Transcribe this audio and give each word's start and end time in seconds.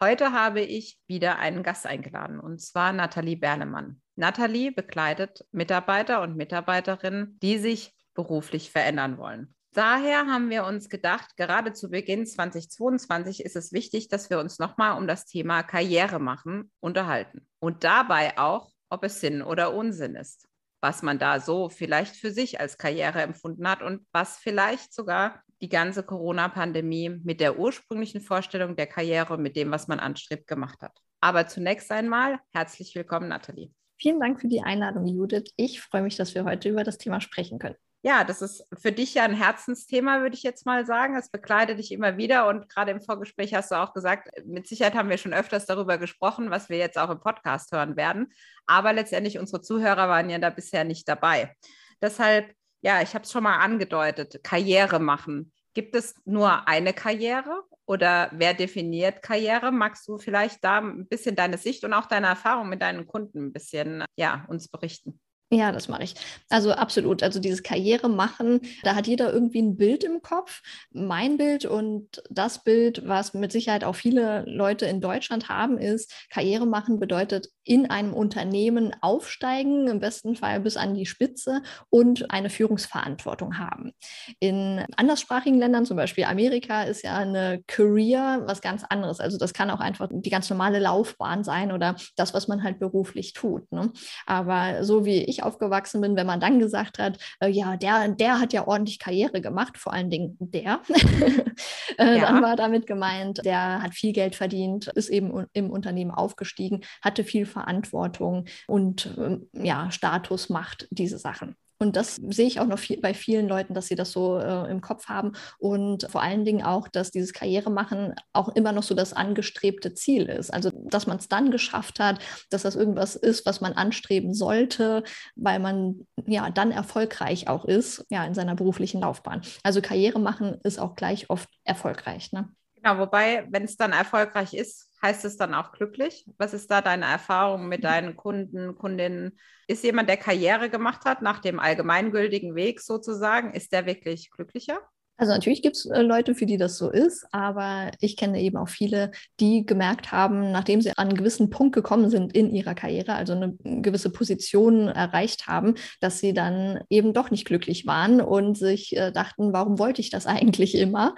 Heute 0.00 0.32
habe 0.32 0.60
ich 0.60 0.98
wieder 1.06 1.38
einen 1.38 1.62
Gast 1.62 1.86
eingeladen 1.86 2.40
und 2.40 2.60
zwar 2.60 2.92
Nathalie 2.92 3.36
Bernemann. 3.36 4.02
Nathalie 4.16 4.72
begleitet 4.72 5.46
Mitarbeiter 5.52 6.22
und 6.22 6.36
Mitarbeiterinnen, 6.36 7.38
die 7.40 7.58
sich 7.58 7.94
beruflich 8.14 8.70
verändern 8.70 9.18
wollen. 9.18 9.54
Daher 9.72 10.26
haben 10.26 10.50
wir 10.50 10.64
uns 10.64 10.88
gedacht, 10.88 11.36
gerade 11.36 11.72
zu 11.72 11.90
Beginn 11.90 12.26
2022 12.26 13.44
ist 13.44 13.56
es 13.56 13.72
wichtig, 13.72 14.08
dass 14.08 14.30
wir 14.30 14.38
uns 14.38 14.58
nochmal 14.58 14.96
um 14.98 15.06
das 15.06 15.26
Thema 15.26 15.62
Karriere 15.62 16.18
machen 16.18 16.70
unterhalten 16.80 17.46
und 17.58 17.82
dabei 17.82 18.38
auch, 18.38 18.70
ob 18.88 19.04
es 19.04 19.20
Sinn 19.20 19.42
oder 19.42 19.74
Unsinn 19.74 20.14
ist 20.14 20.48
was 20.84 21.00
man 21.00 21.18
da 21.18 21.40
so 21.40 21.70
vielleicht 21.70 22.14
für 22.14 22.30
sich 22.30 22.60
als 22.60 22.76
Karriere 22.76 23.22
empfunden 23.22 23.66
hat 23.66 23.80
und 23.80 24.06
was 24.12 24.36
vielleicht 24.36 24.92
sogar 24.92 25.42
die 25.60 25.68
ganze 25.68 26.02
Corona-Pandemie 26.02 27.20
mit 27.22 27.40
der 27.40 27.58
ursprünglichen 27.58 28.20
Vorstellung 28.20 28.76
der 28.76 28.86
Karriere, 28.86 29.38
mit 29.38 29.56
dem, 29.56 29.70
was 29.70 29.88
man 29.88 30.00
anstrebt, 30.00 30.46
gemacht 30.46 30.80
hat. 30.82 30.96
Aber 31.20 31.46
zunächst 31.46 31.90
einmal 31.90 32.38
herzlich 32.52 32.94
willkommen, 32.94 33.28
Nathalie. 33.28 33.70
Vielen 33.96 34.20
Dank 34.20 34.40
für 34.40 34.48
die 34.48 34.62
Einladung, 34.62 35.06
Judith. 35.06 35.52
Ich 35.56 35.80
freue 35.80 36.02
mich, 36.02 36.16
dass 36.16 36.34
wir 36.34 36.44
heute 36.44 36.68
über 36.68 36.84
das 36.84 36.98
Thema 36.98 37.20
sprechen 37.20 37.58
können 37.58 37.76
ja, 38.04 38.22
das 38.22 38.42
ist 38.42 38.62
für 38.78 38.92
dich 38.92 39.14
ja 39.14 39.24
ein 39.24 39.32
Herzensthema, 39.32 40.20
würde 40.20 40.36
ich 40.36 40.42
jetzt 40.42 40.66
mal 40.66 40.84
sagen. 40.84 41.16
Es 41.16 41.30
begleitet 41.30 41.78
dich 41.78 41.90
immer 41.90 42.18
wieder 42.18 42.48
und 42.48 42.68
gerade 42.68 42.90
im 42.90 43.00
Vorgespräch 43.00 43.54
hast 43.54 43.70
du 43.70 43.76
auch 43.76 43.94
gesagt, 43.94 44.28
mit 44.44 44.66
Sicherheit 44.68 44.94
haben 44.94 45.08
wir 45.08 45.16
schon 45.16 45.32
öfters 45.32 45.64
darüber 45.64 45.96
gesprochen, 45.96 46.50
was 46.50 46.68
wir 46.68 46.76
jetzt 46.76 46.98
auch 46.98 47.08
im 47.08 47.18
Podcast 47.18 47.72
hören 47.72 47.96
werden. 47.96 48.30
Aber 48.66 48.92
letztendlich 48.92 49.38
unsere 49.38 49.62
Zuhörer 49.62 50.06
waren 50.10 50.28
ja 50.28 50.38
da 50.38 50.50
bisher 50.50 50.84
nicht 50.84 51.08
dabei. 51.08 51.56
Deshalb, 52.02 52.52
ja, 52.84 53.00
ich 53.00 53.14
habe 53.14 53.24
es 53.24 53.32
schon 53.32 53.42
mal 53.42 53.58
angedeutet, 53.58 54.44
Karriere 54.44 55.00
machen. 55.00 55.52
Gibt 55.72 55.96
es 55.96 56.14
nur 56.26 56.68
eine 56.68 56.92
Karriere 56.92 57.64
oder 57.86 58.30
wer 58.32 58.52
definiert 58.52 59.22
Karriere? 59.22 59.72
Magst 59.72 60.06
du 60.06 60.18
vielleicht 60.18 60.62
da 60.62 60.78
ein 60.80 61.06
bisschen 61.08 61.34
deine 61.34 61.56
Sicht 61.56 61.84
und 61.84 61.94
auch 61.94 62.06
deine 62.06 62.26
Erfahrung 62.26 62.68
mit 62.68 62.82
deinen 62.82 63.06
Kunden 63.06 63.46
ein 63.46 63.52
bisschen 63.54 64.04
ja, 64.16 64.44
uns 64.48 64.68
berichten? 64.68 65.18
Ja, 65.50 65.70
das 65.72 65.88
mache 65.88 66.02
ich. 66.02 66.14
Also 66.48 66.72
absolut. 66.72 67.22
Also 67.22 67.38
dieses 67.38 67.62
Karriere 67.62 68.08
machen, 68.08 68.60
da 68.82 68.94
hat 68.94 69.06
jeder 69.06 69.32
irgendwie 69.32 69.62
ein 69.62 69.76
Bild 69.76 70.02
im 70.02 70.22
Kopf. 70.22 70.62
Mein 70.90 71.36
Bild 71.36 71.64
und 71.64 72.22
das 72.30 72.64
Bild, 72.64 73.06
was 73.06 73.34
mit 73.34 73.52
Sicherheit 73.52 73.84
auch 73.84 73.94
viele 73.94 74.44
Leute 74.46 74.86
in 74.86 75.00
Deutschland 75.00 75.48
haben, 75.48 75.78
ist, 75.78 76.12
Karriere 76.30 76.66
machen 76.66 76.98
bedeutet 76.98 77.48
in 77.62 77.88
einem 77.88 78.14
Unternehmen 78.14 78.94
aufsteigen, 79.00 79.86
im 79.86 80.00
besten 80.00 80.34
Fall 80.34 80.60
bis 80.60 80.76
an 80.76 80.94
die 80.94 81.06
Spitze 81.06 81.62
und 81.88 82.30
eine 82.30 82.50
Führungsverantwortung 82.50 83.58
haben. 83.58 83.92
In 84.40 84.84
anderssprachigen 84.96 85.58
Ländern, 85.58 85.86
zum 85.86 85.96
Beispiel 85.96 86.24
Amerika, 86.24 86.82
ist 86.82 87.02
ja 87.02 87.16
eine 87.16 87.62
Career 87.66 88.42
was 88.46 88.60
ganz 88.60 88.84
anderes. 88.84 89.20
Also 89.20 89.38
das 89.38 89.54
kann 89.54 89.70
auch 89.70 89.80
einfach 89.80 90.08
die 90.10 90.30
ganz 90.30 90.50
normale 90.50 90.78
Laufbahn 90.78 91.44
sein 91.44 91.72
oder 91.72 91.96
das, 92.16 92.34
was 92.34 92.48
man 92.48 92.62
halt 92.62 92.78
beruflich 92.78 93.32
tut. 93.32 93.70
Ne? 93.72 93.92
Aber 94.26 94.84
so 94.84 95.04
wie 95.04 95.22
ich 95.24 95.33
aufgewachsen 95.42 96.00
bin, 96.00 96.16
wenn 96.16 96.26
man 96.26 96.40
dann 96.40 96.58
gesagt 96.58 96.98
hat, 96.98 97.18
äh, 97.40 97.48
ja, 97.48 97.76
der, 97.76 98.08
der 98.08 98.40
hat 98.40 98.52
ja 98.52 98.66
ordentlich 98.66 98.98
Karriere 98.98 99.40
gemacht, 99.40 99.78
vor 99.78 99.92
allen 99.92 100.10
Dingen 100.10 100.36
der, 100.38 100.80
äh, 101.98 102.18
ja. 102.18 102.26
dann 102.26 102.42
war 102.42 102.56
damit 102.56 102.86
gemeint, 102.86 103.44
der 103.44 103.82
hat 103.82 103.94
viel 103.94 104.12
Geld 104.12 104.36
verdient, 104.36 104.88
ist 104.88 105.08
eben 105.08 105.46
im 105.52 105.70
Unternehmen 105.70 106.10
aufgestiegen, 106.10 106.82
hatte 107.02 107.24
viel 107.24 107.46
Verantwortung 107.46 108.46
und 108.66 109.14
ähm, 109.18 109.48
ja, 109.52 109.90
Status, 109.90 110.48
Macht, 110.48 110.88
diese 110.90 111.18
Sachen. 111.18 111.56
Und 111.78 111.96
das 111.96 112.16
sehe 112.16 112.46
ich 112.46 112.60
auch 112.60 112.66
noch 112.66 112.78
viel, 112.78 113.00
bei 113.00 113.14
vielen 113.14 113.48
Leuten, 113.48 113.74
dass 113.74 113.88
sie 113.88 113.94
das 113.94 114.12
so 114.12 114.38
äh, 114.38 114.70
im 114.70 114.80
Kopf 114.80 115.08
haben. 115.08 115.32
Und 115.58 116.06
vor 116.10 116.22
allen 116.22 116.44
Dingen 116.44 116.64
auch, 116.64 116.88
dass 116.88 117.10
dieses 117.10 117.32
Karrieremachen 117.32 118.14
auch 118.32 118.48
immer 118.50 118.72
noch 118.72 118.82
so 118.82 118.94
das 118.94 119.12
angestrebte 119.12 119.94
Ziel 119.94 120.26
ist. 120.26 120.52
Also, 120.52 120.70
dass 120.72 121.06
man 121.06 121.18
es 121.18 121.28
dann 121.28 121.50
geschafft 121.50 122.00
hat, 122.00 122.20
dass 122.50 122.62
das 122.62 122.76
irgendwas 122.76 123.16
ist, 123.16 123.46
was 123.46 123.60
man 123.60 123.72
anstreben 123.72 124.34
sollte, 124.34 125.02
weil 125.36 125.58
man 125.58 126.06
ja 126.26 126.50
dann 126.50 126.70
erfolgreich 126.70 127.48
auch 127.48 127.64
ist, 127.64 128.04
ja, 128.10 128.24
in 128.24 128.34
seiner 128.34 128.54
beruflichen 128.54 129.00
Laufbahn. 129.00 129.42
Also 129.62 129.80
Karriere 129.80 130.18
machen 130.20 130.58
ist 130.62 130.78
auch 130.78 130.94
gleich 130.94 131.30
oft 131.30 131.48
erfolgreich. 131.64 132.32
Ne? 132.32 132.48
Genau, 132.84 132.98
wobei, 132.98 133.46
wenn 133.48 133.64
es 133.64 133.78
dann 133.78 133.92
erfolgreich 133.92 134.52
ist, 134.52 134.90
heißt 135.00 135.24
es 135.24 135.38
dann 135.38 135.54
auch 135.54 135.72
glücklich? 135.72 136.26
Was 136.36 136.52
ist 136.52 136.70
da 136.70 136.82
deine 136.82 137.06
Erfahrung 137.06 137.66
mit 137.66 137.82
deinen 137.82 138.14
Kunden, 138.14 138.76
Kundinnen? 138.76 139.38
Ist 139.66 139.84
jemand, 139.84 140.10
der 140.10 140.18
Karriere 140.18 140.68
gemacht 140.68 141.06
hat, 141.06 141.22
nach 141.22 141.38
dem 141.38 141.60
allgemeingültigen 141.60 142.54
Weg 142.54 142.82
sozusagen, 142.82 143.54
ist 143.54 143.72
der 143.72 143.86
wirklich 143.86 144.30
glücklicher? 144.30 144.78
Also 145.16 145.32
natürlich 145.32 145.62
gibt 145.62 145.76
es 145.76 145.86
äh, 145.86 146.02
Leute, 146.02 146.34
für 146.34 146.44
die 146.44 146.56
das 146.56 146.76
so 146.76 146.90
ist, 146.90 147.24
aber 147.30 147.92
ich 148.00 148.16
kenne 148.16 148.40
eben 148.40 148.56
auch 148.56 148.68
viele, 148.68 149.12
die 149.38 149.64
gemerkt 149.64 150.10
haben, 150.10 150.50
nachdem 150.50 150.80
sie 150.80 150.90
an 150.90 151.08
einen 151.08 151.16
gewissen 151.16 151.50
Punkt 151.50 151.74
gekommen 151.74 152.10
sind 152.10 152.34
in 152.34 152.52
ihrer 152.52 152.74
Karriere, 152.74 153.14
also 153.14 153.32
eine 153.32 153.54
gewisse 153.62 154.10
Position 154.10 154.88
erreicht 154.88 155.46
haben, 155.46 155.74
dass 156.00 156.18
sie 156.18 156.34
dann 156.34 156.80
eben 156.90 157.12
doch 157.12 157.30
nicht 157.30 157.44
glücklich 157.44 157.86
waren 157.86 158.20
und 158.20 158.58
sich 158.58 158.96
äh, 158.96 159.12
dachten, 159.12 159.52
warum 159.52 159.78
wollte 159.78 160.00
ich 160.00 160.10
das 160.10 160.26
eigentlich 160.26 160.74
immer? 160.74 161.14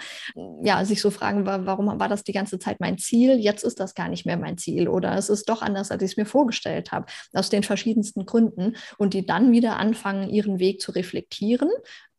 Ja, 0.62 0.84
sich 0.84 1.00
so 1.00 1.10
fragen, 1.10 1.46
warum 1.46 1.86
war 1.98 2.08
das 2.08 2.22
die 2.22 2.32
ganze 2.32 2.58
Zeit 2.58 2.80
mein 2.80 2.98
Ziel? 2.98 3.38
Jetzt 3.38 3.64
ist 3.64 3.80
das 3.80 3.94
gar 3.94 4.08
nicht 4.08 4.26
mehr 4.26 4.36
mein 4.36 4.58
Ziel 4.58 4.88
oder 4.88 5.16
es 5.16 5.30
ist 5.30 5.48
doch 5.48 5.62
anders, 5.62 5.90
als 5.90 6.02
ich 6.02 6.10
es 6.12 6.16
mir 6.18 6.26
vorgestellt 6.26 6.92
habe, 6.92 7.06
aus 7.32 7.48
den 7.48 7.62
verschiedensten 7.62 8.26
Gründen 8.26 8.76
und 8.98 9.14
die 9.14 9.24
dann 9.24 9.52
wieder 9.52 9.78
anfangen, 9.78 10.28
ihren 10.28 10.58
Weg 10.58 10.82
zu 10.82 10.92
reflektieren 10.92 11.70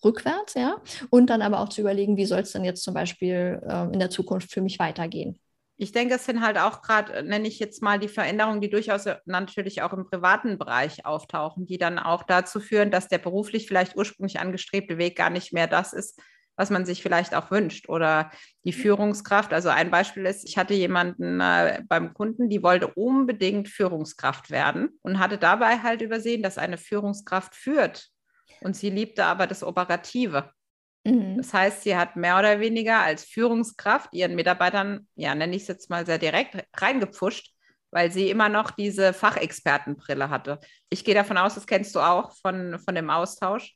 rückwärts, 0.03 0.53
ja, 0.53 0.81
und 1.09 1.29
dann 1.29 1.41
aber 1.41 1.59
auch 1.59 1.69
zu 1.69 1.81
überlegen, 1.81 2.17
wie 2.17 2.25
soll 2.25 2.39
es 2.39 2.51
denn 2.51 2.63
jetzt 2.63 2.83
zum 2.83 2.93
Beispiel 2.93 3.61
äh, 3.67 3.83
in 3.85 3.99
der 3.99 4.09
Zukunft 4.09 4.51
für 4.51 4.61
mich 4.61 4.79
weitergehen. 4.79 5.39
Ich 5.79 5.91
denke, 5.91 6.15
es 6.15 6.25
sind 6.25 6.41
halt 6.41 6.57
auch 6.57 6.81
gerade, 6.81 7.13
äh, 7.13 7.23
nenne 7.23 7.47
ich 7.47 7.59
jetzt 7.59 7.83
mal 7.83 7.99
die 7.99 8.07
Veränderungen, 8.07 8.61
die 8.61 8.69
durchaus 8.69 9.05
äh, 9.05 9.17
natürlich 9.25 9.83
auch 9.83 9.93
im 9.93 10.09
privaten 10.09 10.57
Bereich 10.57 11.05
auftauchen, 11.05 11.67
die 11.67 11.77
dann 11.77 11.99
auch 11.99 12.23
dazu 12.23 12.59
führen, 12.59 12.89
dass 12.89 13.07
der 13.07 13.19
beruflich 13.19 13.67
vielleicht 13.67 13.95
ursprünglich 13.95 14.39
angestrebte 14.39 14.97
Weg 14.97 15.15
gar 15.15 15.29
nicht 15.29 15.53
mehr 15.53 15.67
das 15.67 15.93
ist, 15.93 16.19
was 16.55 16.71
man 16.71 16.85
sich 16.85 17.03
vielleicht 17.03 17.35
auch 17.35 17.51
wünscht. 17.51 17.89
Oder 17.89 18.31
die 18.65 18.73
Führungskraft. 18.73 19.53
Also 19.53 19.69
ein 19.69 19.91
Beispiel 19.91 20.25
ist, 20.25 20.49
ich 20.49 20.57
hatte 20.57 20.73
jemanden 20.73 21.39
äh, 21.39 21.83
beim 21.87 22.15
Kunden, 22.15 22.49
die 22.49 22.63
wollte 22.63 22.87
unbedingt 22.87 23.69
Führungskraft 23.69 24.49
werden 24.49 24.97
und 25.03 25.19
hatte 25.19 25.37
dabei 25.37 25.77
halt 25.79 26.01
übersehen, 26.01 26.41
dass 26.41 26.57
eine 26.57 26.79
Führungskraft 26.79 27.53
führt 27.55 28.09
und 28.61 28.75
sie 28.75 28.89
liebte 28.89 29.25
aber 29.25 29.47
das 29.47 29.63
Operative. 29.63 30.51
Mhm. 31.05 31.37
Das 31.37 31.53
heißt, 31.53 31.83
sie 31.83 31.95
hat 31.95 32.15
mehr 32.15 32.37
oder 32.37 32.59
weniger 32.59 32.99
als 32.99 33.23
Führungskraft 33.23 34.13
ihren 34.13 34.35
Mitarbeitern, 34.35 35.07
ja, 35.15 35.33
nenne 35.35 35.55
ich 35.55 35.63
es 35.63 35.67
jetzt 35.67 35.89
mal 35.89 36.05
sehr 36.05 36.17
direkt, 36.17 36.57
reingepfuscht, 36.75 37.53
weil 37.91 38.11
sie 38.11 38.29
immer 38.29 38.49
noch 38.49 38.71
diese 38.71 39.13
Fachexpertenbrille 39.13 40.29
hatte. 40.29 40.59
Ich 40.89 41.05
gehe 41.05 41.15
davon 41.15 41.37
aus, 41.37 41.55
das 41.55 41.65
kennst 41.65 41.95
du 41.95 41.99
auch 41.99 42.35
von, 42.41 42.79
von 42.79 42.95
dem 42.95 43.09
Austausch. 43.09 43.75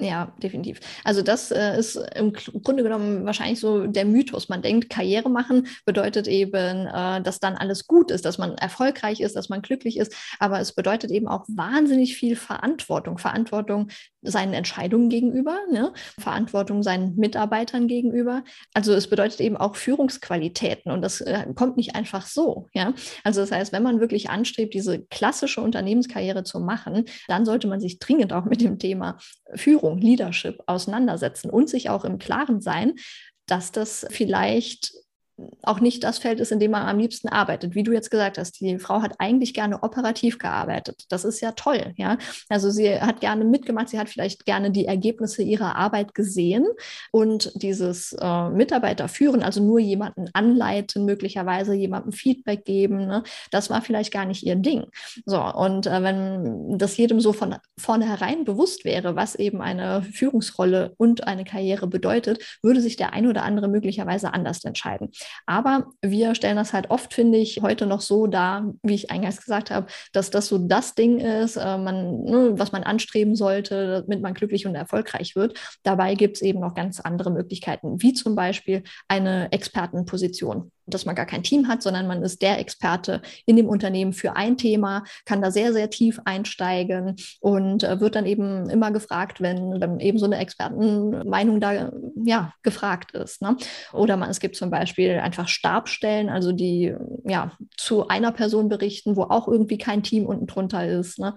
Ja, 0.00 0.32
definitiv. 0.42 0.80
Also 1.04 1.22
das 1.22 1.52
äh, 1.52 1.78
ist 1.78 1.96
im 2.16 2.32
Grunde 2.32 2.82
genommen 2.82 3.24
wahrscheinlich 3.24 3.60
so 3.60 3.86
der 3.86 4.04
Mythos. 4.04 4.48
Man 4.48 4.60
denkt, 4.60 4.90
Karriere 4.90 5.30
machen 5.30 5.68
bedeutet 5.84 6.26
eben, 6.26 6.86
äh, 6.86 7.22
dass 7.22 7.38
dann 7.38 7.54
alles 7.54 7.86
gut 7.86 8.10
ist, 8.10 8.24
dass 8.24 8.36
man 8.36 8.56
erfolgreich 8.56 9.20
ist, 9.20 9.36
dass 9.36 9.48
man 9.48 9.62
glücklich 9.62 9.98
ist. 9.98 10.14
Aber 10.40 10.58
es 10.58 10.74
bedeutet 10.74 11.12
eben 11.12 11.28
auch 11.28 11.44
wahnsinnig 11.46 12.16
viel 12.16 12.34
Verantwortung. 12.34 13.18
Verantwortung 13.18 13.88
seinen 14.22 14.54
Entscheidungen 14.54 15.08
gegenüber, 15.08 15.58
ne? 15.70 15.92
Verantwortung 16.18 16.82
seinen 16.82 17.14
Mitarbeitern 17.16 17.86
gegenüber. 17.86 18.42
Also 18.74 18.94
es 18.94 19.08
bedeutet 19.08 19.40
eben 19.40 19.56
auch 19.56 19.76
Führungsqualitäten 19.76 20.90
und 20.90 21.02
das 21.02 21.20
äh, 21.20 21.46
kommt 21.54 21.76
nicht 21.76 21.94
einfach 21.94 22.26
so. 22.26 22.68
Ja? 22.72 22.94
Also 23.24 23.40
das 23.40 23.52
heißt, 23.52 23.72
wenn 23.72 23.82
man 23.82 24.00
wirklich 24.00 24.30
anstrebt, 24.30 24.74
diese 24.74 25.02
klassische 25.06 25.60
Unternehmenskarriere 25.60 26.44
zu 26.44 26.60
machen, 26.60 27.04
dann 27.28 27.44
sollte 27.44 27.68
man 27.68 27.80
sich 27.80 27.98
dringend 27.98 28.32
auch 28.32 28.44
mit 28.44 28.60
dem 28.60 28.78
Thema 28.78 29.18
Führung 29.54 29.81
Führung, 29.82 29.98
Leadership 29.98 30.62
auseinandersetzen 30.66 31.50
und 31.50 31.68
sich 31.68 31.90
auch 31.90 32.04
im 32.04 32.18
Klaren 32.18 32.60
sein, 32.60 32.94
dass 33.46 33.72
das 33.72 34.06
vielleicht 34.10 34.92
auch 35.62 35.80
nicht 35.80 36.04
das 36.04 36.18
Feld 36.18 36.40
ist, 36.40 36.52
in 36.52 36.60
dem 36.60 36.70
man 36.70 36.86
am 36.86 36.98
liebsten 36.98 37.28
arbeitet. 37.28 37.74
Wie 37.74 37.82
du 37.82 37.92
jetzt 37.92 38.10
gesagt 38.10 38.38
hast, 38.38 38.60
die 38.60 38.78
Frau 38.78 39.02
hat 39.02 39.14
eigentlich 39.18 39.54
gerne 39.54 39.82
operativ 39.82 40.38
gearbeitet. 40.38 41.04
Das 41.08 41.24
ist 41.24 41.40
ja 41.40 41.52
toll, 41.52 41.92
ja. 41.96 42.18
Also 42.48 42.70
sie 42.70 43.00
hat 43.00 43.20
gerne 43.20 43.44
mitgemacht, 43.44 43.88
sie 43.88 43.98
hat 43.98 44.08
vielleicht 44.08 44.44
gerne 44.44 44.70
die 44.70 44.86
Ergebnisse 44.86 45.42
ihrer 45.42 45.76
Arbeit 45.76 46.14
gesehen 46.14 46.66
und 47.10 47.52
dieses 47.54 48.12
äh, 48.20 48.48
Mitarbeiter 48.50 49.08
führen, 49.08 49.42
also 49.42 49.62
nur 49.62 49.78
jemanden 49.78 50.28
anleiten, 50.32 51.04
möglicherweise 51.04 51.74
jemandem 51.74 52.12
Feedback 52.12 52.64
geben, 52.64 53.06
ne? 53.06 53.22
das 53.50 53.70
war 53.70 53.82
vielleicht 53.82 54.12
gar 54.12 54.24
nicht 54.24 54.42
ihr 54.42 54.56
Ding. 54.56 54.86
So, 55.26 55.42
und 55.42 55.86
äh, 55.86 56.02
wenn 56.02 56.78
das 56.78 56.96
jedem 56.96 57.20
so 57.20 57.32
von 57.32 57.56
vornherein 57.78 58.44
bewusst 58.44 58.84
wäre, 58.84 59.16
was 59.16 59.34
eben 59.34 59.60
eine 59.60 60.02
Führungsrolle 60.02 60.94
und 60.96 61.26
eine 61.26 61.44
Karriere 61.44 61.86
bedeutet, 61.86 62.58
würde 62.62 62.80
sich 62.80 62.96
der 62.96 63.12
ein 63.12 63.26
oder 63.26 63.42
andere 63.42 63.68
möglicherweise 63.68 64.32
anders 64.32 64.64
entscheiden. 64.64 65.10
Aber 65.46 65.86
wir 66.02 66.34
stellen 66.34 66.56
das 66.56 66.72
halt 66.72 66.90
oft, 66.90 67.14
finde 67.14 67.38
ich, 67.38 67.62
heute 67.62 67.86
noch 67.86 68.00
so 68.00 68.26
dar, 68.26 68.72
wie 68.82 68.94
ich 68.94 69.10
eingangs 69.10 69.40
gesagt 69.40 69.70
habe, 69.70 69.86
dass 70.12 70.30
das 70.30 70.48
so 70.48 70.58
das 70.58 70.94
Ding 70.94 71.18
ist, 71.18 71.56
äh, 71.56 71.78
man, 71.78 72.22
ne, 72.24 72.52
was 72.58 72.72
man 72.72 72.82
anstreben 72.82 73.34
sollte, 73.34 74.04
damit 74.06 74.22
man 74.22 74.34
glücklich 74.34 74.66
und 74.66 74.74
erfolgreich 74.74 75.36
wird. 75.36 75.58
Dabei 75.82 76.14
gibt 76.14 76.36
es 76.36 76.42
eben 76.42 76.60
noch 76.60 76.74
ganz 76.74 77.00
andere 77.00 77.30
Möglichkeiten, 77.30 78.02
wie 78.02 78.12
zum 78.12 78.34
Beispiel 78.34 78.82
eine 79.08 79.50
Expertenposition 79.52 80.70
dass 80.86 81.04
man 81.04 81.14
gar 81.14 81.26
kein 81.26 81.42
Team 81.42 81.68
hat, 81.68 81.82
sondern 81.82 82.06
man 82.06 82.22
ist 82.22 82.42
der 82.42 82.58
Experte 82.58 83.22
in 83.46 83.56
dem 83.56 83.68
Unternehmen 83.68 84.12
für 84.12 84.36
ein 84.36 84.56
Thema, 84.56 85.04
kann 85.24 85.42
da 85.42 85.50
sehr, 85.50 85.72
sehr 85.72 85.90
tief 85.90 86.20
einsteigen 86.24 87.16
und 87.40 87.84
äh, 87.84 88.00
wird 88.00 88.14
dann 88.16 88.26
eben 88.26 88.68
immer 88.70 88.90
gefragt, 88.90 89.40
wenn 89.40 89.80
dann 89.80 90.00
eben 90.00 90.18
so 90.18 90.26
eine 90.26 90.38
Expertenmeinung 90.38 91.60
da 91.60 91.92
ja, 92.24 92.52
gefragt 92.62 93.12
ist. 93.12 93.42
Ne? 93.42 93.56
Oder 93.92 94.16
man, 94.16 94.30
es 94.30 94.40
gibt 94.40 94.56
zum 94.56 94.70
Beispiel 94.70 95.18
einfach 95.18 95.48
Stabstellen, 95.48 96.28
also 96.28 96.52
die 96.52 96.94
ja 97.24 97.52
zu 97.76 98.08
einer 98.08 98.32
Person 98.32 98.68
berichten, 98.68 99.16
wo 99.16 99.22
auch 99.24 99.48
irgendwie 99.48 99.78
kein 99.78 100.02
Team 100.02 100.26
unten 100.26 100.46
drunter 100.46 100.86
ist. 100.86 101.18
Ne? 101.18 101.34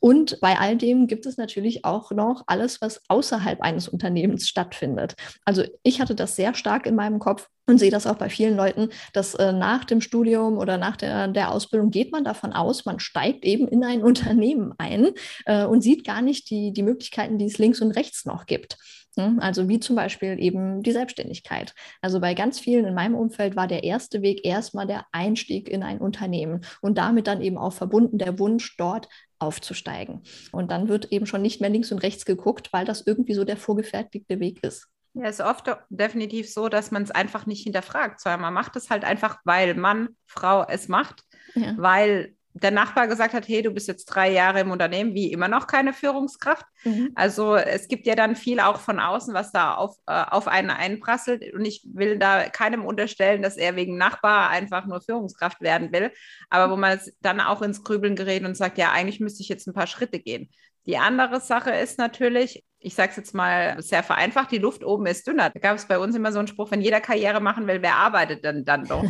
Und 0.00 0.40
bei 0.40 0.58
all 0.58 0.76
dem 0.76 1.06
gibt 1.06 1.26
es 1.26 1.36
natürlich 1.36 1.84
auch 1.84 2.10
noch 2.10 2.42
alles, 2.46 2.80
was 2.80 3.02
außerhalb 3.08 3.60
eines 3.60 3.88
Unternehmens 3.88 4.48
stattfindet. 4.48 5.14
Also 5.44 5.62
ich 5.82 6.00
hatte 6.00 6.14
das 6.14 6.36
sehr 6.36 6.54
stark 6.54 6.86
in 6.86 6.94
meinem 6.94 7.18
Kopf 7.18 7.48
und 7.66 7.78
sehe 7.78 7.90
das 7.90 8.06
auch 8.06 8.16
bei 8.16 8.28
vielen 8.28 8.56
Leuten, 8.56 8.88
dass 9.12 9.34
äh, 9.34 9.52
nach 9.52 9.84
dem 9.84 10.00
Studium 10.00 10.58
oder 10.58 10.78
nach 10.78 10.96
der, 10.96 11.28
der 11.28 11.52
Ausbildung 11.52 11.90
geht 11.90 12.12
man 12.12 12.24
davon 12.24 12.52
aus, 12.52 12.84
man 12.84 12.98
steigt 12.98 13.44
eben 13.44 13.68
in 13.68 13.84
ein 13.84 14.02
Unternehmen 14.10 14.72
ein 14.78 15.10
äh, 15.44 15.64
und 15.64 15.82
sieht 15.82 16.04
gar 16.04 16.22
nicht 16.22 16.50
die, 16.50 16.72
die 16.72 16.82
Möglichkeiten, 16.82 17.38
die 17.38 17.46
es 17.46 17.58
links 17.58 17.80
und 17.80 17.92
rechts 17.92 18.24
noch 18.24 18.46
gibt. 18.46 18.76
Hm, 19.16 19.40
also 19.40 19.68
wie 19.68 19.80
zum 19.80 19.96
Beispiel 19.96 20.36
eben 20.38 20.82
die 20.82 20.92
Selbstständigkeit. 20.92 21.74
Also 22.00 22.20
bei 22.20 22.34
ganz 22.34 22.60
vielen 22.60 22.84
in 22.84 22.94
meinem 22.94 23.16
Umfeld 23.16 23.56
war 23.56 23.66
der 23.66 23.82
erste 23.82 24.22
Weg 24.22 24.44
erstmal 24.44 24.86
der 24.86 25.04
Einstieg 25.12 25.68
in 25.68 25.82
ein 25.82 25.98
Unternehmen 25.98 26.60
und 26.80 26.96
damit 26.96 27.26
dann 27.26 27.40
eben 27.40 27.58
auch 27.58 27.72
verbunden 27.72 28.18
der 28.18 28.38
Wunsch, 28.38 28.76
dort 28.76 29.08
aufzusteigen. 29.40 30.22
Und 30.52 30.70
dann 30.70 30.88
wird 30.88 31.12
eben 31.12 31.26
schon 31.26 31.42
nicht 31.42 31.60
mehr 31.60 31.70
links 31.70 31.90
und 31.90 31.98
rechts 31.98 32.24
geguckt, 32.24 32.72
weil 32.72 32.84
das 32.84 33.06
irgendwie 33.06 33.34
so 33.34 33.44
der 33.44 33.56
vorgefertigte 33.56 34.38
Weg 34.38 34.62
ist. 34.62 34.88
Ja, 35.14 35.28
ist 35.28 35.40
oft 35.40 35.66
definitiv 35.88 36.52
so, 36.52 36.68
dass 36.68 36.92
man 36.92 37.02
es 37.02 37.10
einfach 37.10 37.46
nicht 37.46 37.64
hinterfragt, 37.64 38.20
sondern 38.20 38.42
man 38.42 38.54
macht 38.54 38.76
es 38.76 38.90
halt 38.90 39.04
einfach, 39.04 39.40
weil 39.44 39.74
Mann, 39.74 40.10
Frau 40.26 40.64
es 40.68 40.86
macht, 40.86 41.24
ja. 41.54 41.74
weil 41.76 42.36
der 42.62 42.70
Nachbar 42.70 43.08
gesagt 43.08 43.34
hat, 43.34 43.48
hey, 43.48 43.62
du 43.62 43.70
bist 43.70 43.88
jetzt 43.88 44.06
drei 44.06 44.30
Jahre 44.30 44.60
im 44.60 44.70
Unternehmen, 44.70 45.14
wie 45.14 45.32
immer 45.32 45.48
noch 45.48 45.66
keine 45.66 45.92
Führungskraft. 45.92 46.64
Mhm. 46.84 47.12
Also 47.14 47.56
es 47.56 47.88
gibt 47.88 48.06
ja 48.06 48.14
dann 48.14 48.36
viel 48.36 48.60
auch 48.60 48.80
von 48.80 49.00
außen, 49.00 49.34
was 49.34 49.52
da 49.52 49.74
auf, 49.74 49.96
äh, 50.06 50.24
auf 50.30 50.48
einen 50.48 50.70
einprasselt. 50.70 51.54
Und 51.54 51.64
ich 51.64 51.86
will 51.92 52.18
da 52.18 52.48
keinem 52.48 52.84
unterstellen, 52.84 53.42
dass 53.42 53.56
er 53.56 53.76
wegen 53.76 53.96
Nachbar 53.96 54.50
einfach 54.50 54.86
nur 54.86 55.00
Führungskraft 55.00 55.60
werden 55.60 55.92
will. 55.92 56.12
Aber 56.50 56.72
wo 56.72 56.76
man 56.76 57.00
dann 57.20 57.40
auch 57.40 57.62
ins 57.62 57.82
Grübeln 57.82 58.16
gerät 58.16 58.44
und 58.44 58.56
sagt, 58.56 58.78
ja, 58.78 58.92
eigentlich 58.92 59.20
müsste 59.20 59.42
ich 59.42 59.48
jetzt 59.48 59.66
ein 59.66 59.74
paar 59.74 59.86
Schritte 59.86 60.20
gehen. 60.20 60.50
Die 60.86 60.96
andere 60.96 61.40
Sache 61.40 61.70
ist 61.70 61.98
natürlich, 61.98 62.64
ich 62.78 62.94
sage 62.94 63.10
es 63.10 63.16
jetzt 63.16 63.34
mal 63.34 63.80
sehr 63.82 64.02
vereinfacht, 64.02 64.50
die 64.50 64.58
Luft 64.58 64.82
oben 64.82 65.06
ist 65.06 65.26
dünner. 65.26 65.50
Da 65.50 65.60
gab 65.60 65.76
es 65.76 65.86
bei 65.86 65.98
uns 65.98 66.16
immer 66.16 66.32
so 66.32 66.38
einen 66.38 66.48
Spruch, 66.48 66.70
wenn 66.70 66.80
jeder 66.80 67.00
Karriere 67.00 67.40
machen 67.40 67.66
will, 67.66 67.82
wer 67.82 67.96
arbeitet 67.96 68.44
denn 68.44 68.64
dann 68.64 68.86
doch? 68.86 69.04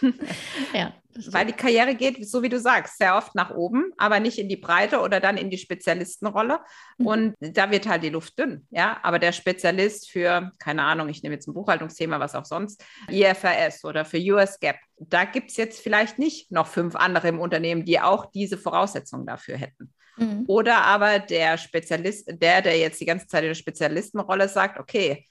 ja. 0.72 0.94
Weil 1.30 1.46
die 1.46 1.52
Karriere 1.52 1.94
geht, 1.94 2.28
so 2.28 2.42
wie 2.42 2.48
du 2.48 2.58
sagst, 2.58 2.98
sehr 2.98 3.16
oft 3.16 3.34
nach 3.34 3.50
oben, 3.50 3.92
aber 3.96 4.20
nicht 4.20 4.38
in 4.38 4.48
die 4.48 4.56
Breite 4.56 5.00
oder 5.00 5.20
dann 5.20 5.36
in 5.36 5.50
die 5.50 5.58
Spezialistenrolle. 5.58 6.60
Mhm. 6.98 7.06
Und 7.06 7.34
da 7.40 7.70
wird 7.70 7.88
halt 7.88 8.02
die 8.02 8.10
Luft 8.10 8.38
dünn. 8.38 8.66
Ja, 8.70 8.98
aber 9.02 9.18
der 9.18 9.32
Spezialist 9.32 10.10
für, 10.10 10.50
keine 10.58 10.82
Ahnung, 10.82 11.08
ich 11.08 11.22
nehme 11.22 11.34
jetzt 11.34 11.46
ein 11.46 11.54
Buchhaltungsthema, 11.54 12.20
was 12.20 12.34
auch 12.34 12.44
sonst, 12.44 12.84
IFRS 13.10 13.84
oder 13.84 14.04
für 14.04 14.18
US 14.18 14.58
Gap, 14.60 14.76
da 14.98 15.24
gibt 15.24 15.50
es 15.50 15.56
jetzt 15.56 15.80
vielleicht 15.80 16.18
nicht 16.18 16.50
noch 16.50 16.66
fünf 16.66 16.96
andere 16.96 17.28
im 17.28 17.40
Unternehmen, 17.40 17.84
die 17.84 18.00
auch 18.00 18.26
diese 18.26 18.58
Voraussetzungen 18.58 19.26
dafür 19.26 19.56
hätten. 19.56 19.92
Mhm. 20.16 20.44
Oder 20.46 20.82
aber 20.82 21.18
der 21.18 21.58
Spezialist, 21.58 22.28
der, 22.28 22.62
der 22.62 22.78
jetzt 22.78 23.00
die 23.00 23.06
ganze 23.06 23.26
Zeit 23.26 23.42
in 23.42 23.50
der 23.50 23.54
Spezialistenrolle 23.54 24.48
sagt, 24.48 24.78
okay, 24.78 25.26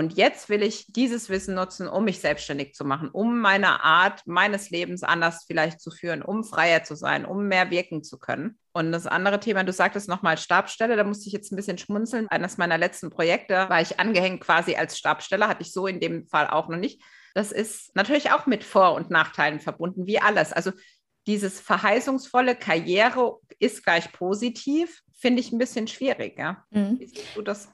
und 0.00 0.14
jetzt 0.14 0.48
will 0.48 0.62
ich 0.62 0.86
dieses 0.88 1.28
Wissen 1.28 1.54
nutzen, 1.54 1.86
um 1.86 2.06
mich 2.06 2.20
selbstständig 2.20 2.72
zu 2.72 2.86
machen, 2.86 3.10
um 3.10 3.38
meine 3.38 3.84
Art 3.84 4.26
meines 4.26 4.70
Lebens 4.70 5.02
anders 5.02 5.44
vielleicht 5.46 5.78
zu 5.78 5.90
führen, 5.90 6.22
um 6.22 6.42
freier 6.42 6.82
zu 6.84 6.94
sein, 6.94 7.26
um 7.26 7.48
mehr 7.48 7.70
wirken 7.70 8.02
zu 8.02 8.18
können. 8.18 8.58
Und 8.72 8.92
das 8.92 9.06
andere 9.06 9.40
Thema, 9.40 9.62
du 9.62 9.74
sagtest 9.74 10.08
nochmal 10.08 10.38
Stabstelle, 10.38 10.96
da 10.96 11.04
musste 11.04 11.26
ich 11.26 11.34
jetzt 11.34 11.52
ein 11.52 11.56
bisschen 11.56 11.76
schmunzeln. 11.76 12.28
Eines 12.28 12.56
meiner 12.56 12.78
letzten 12.78 13.10
Projekte 13.10 13.68
war 13.68 13.82
ich 13.82 14.00
angehängt 14.00 14.40
quasi 14.40 14.74
als 14.74 14.96
Stabstelle, 14.96 15.48
hatte 15.48 15.60
ich 15.60 15.72
so 15.74 15.86
in 15.86 16.00
dem 16.00 16.26
Fall 16.28 16.48
auch 16.48 16.68
noch 16.68 16.78
nicht. 16.78 17.02
Das 17.34 17.52
ist 17.52 17.94
natürlich 17.94 18.30
auch 18.30 18.46
mit 18.46 18.64
Vor- 18.64 18.94
und 18.94 19.10
Nachteilen 19.10 19.60
verbunden, 19.60 20.06
wie 20.06 20.18
alles. 20.18 20.54
Also 20.54 20.72
dieses 21.26 21.60
verheißungsvolle 21.60 22.56
Karriere 22.56 23.36
ist 23.58 23.84
gleich 23.84 24.10
positiv, 24.12 25.02
finde 25.12 25.40
ich 25.40 25.52
ein 25.52 25.58
bisschen 25.58 25.88
schwierig. 25.88 26.38
Ja? 26.38 26.64
Mhm. 26.70 26.98
Wie 26.98 27.06
siehst 27.06 27.36
du 27.36 27.42
das? 27.42 27.68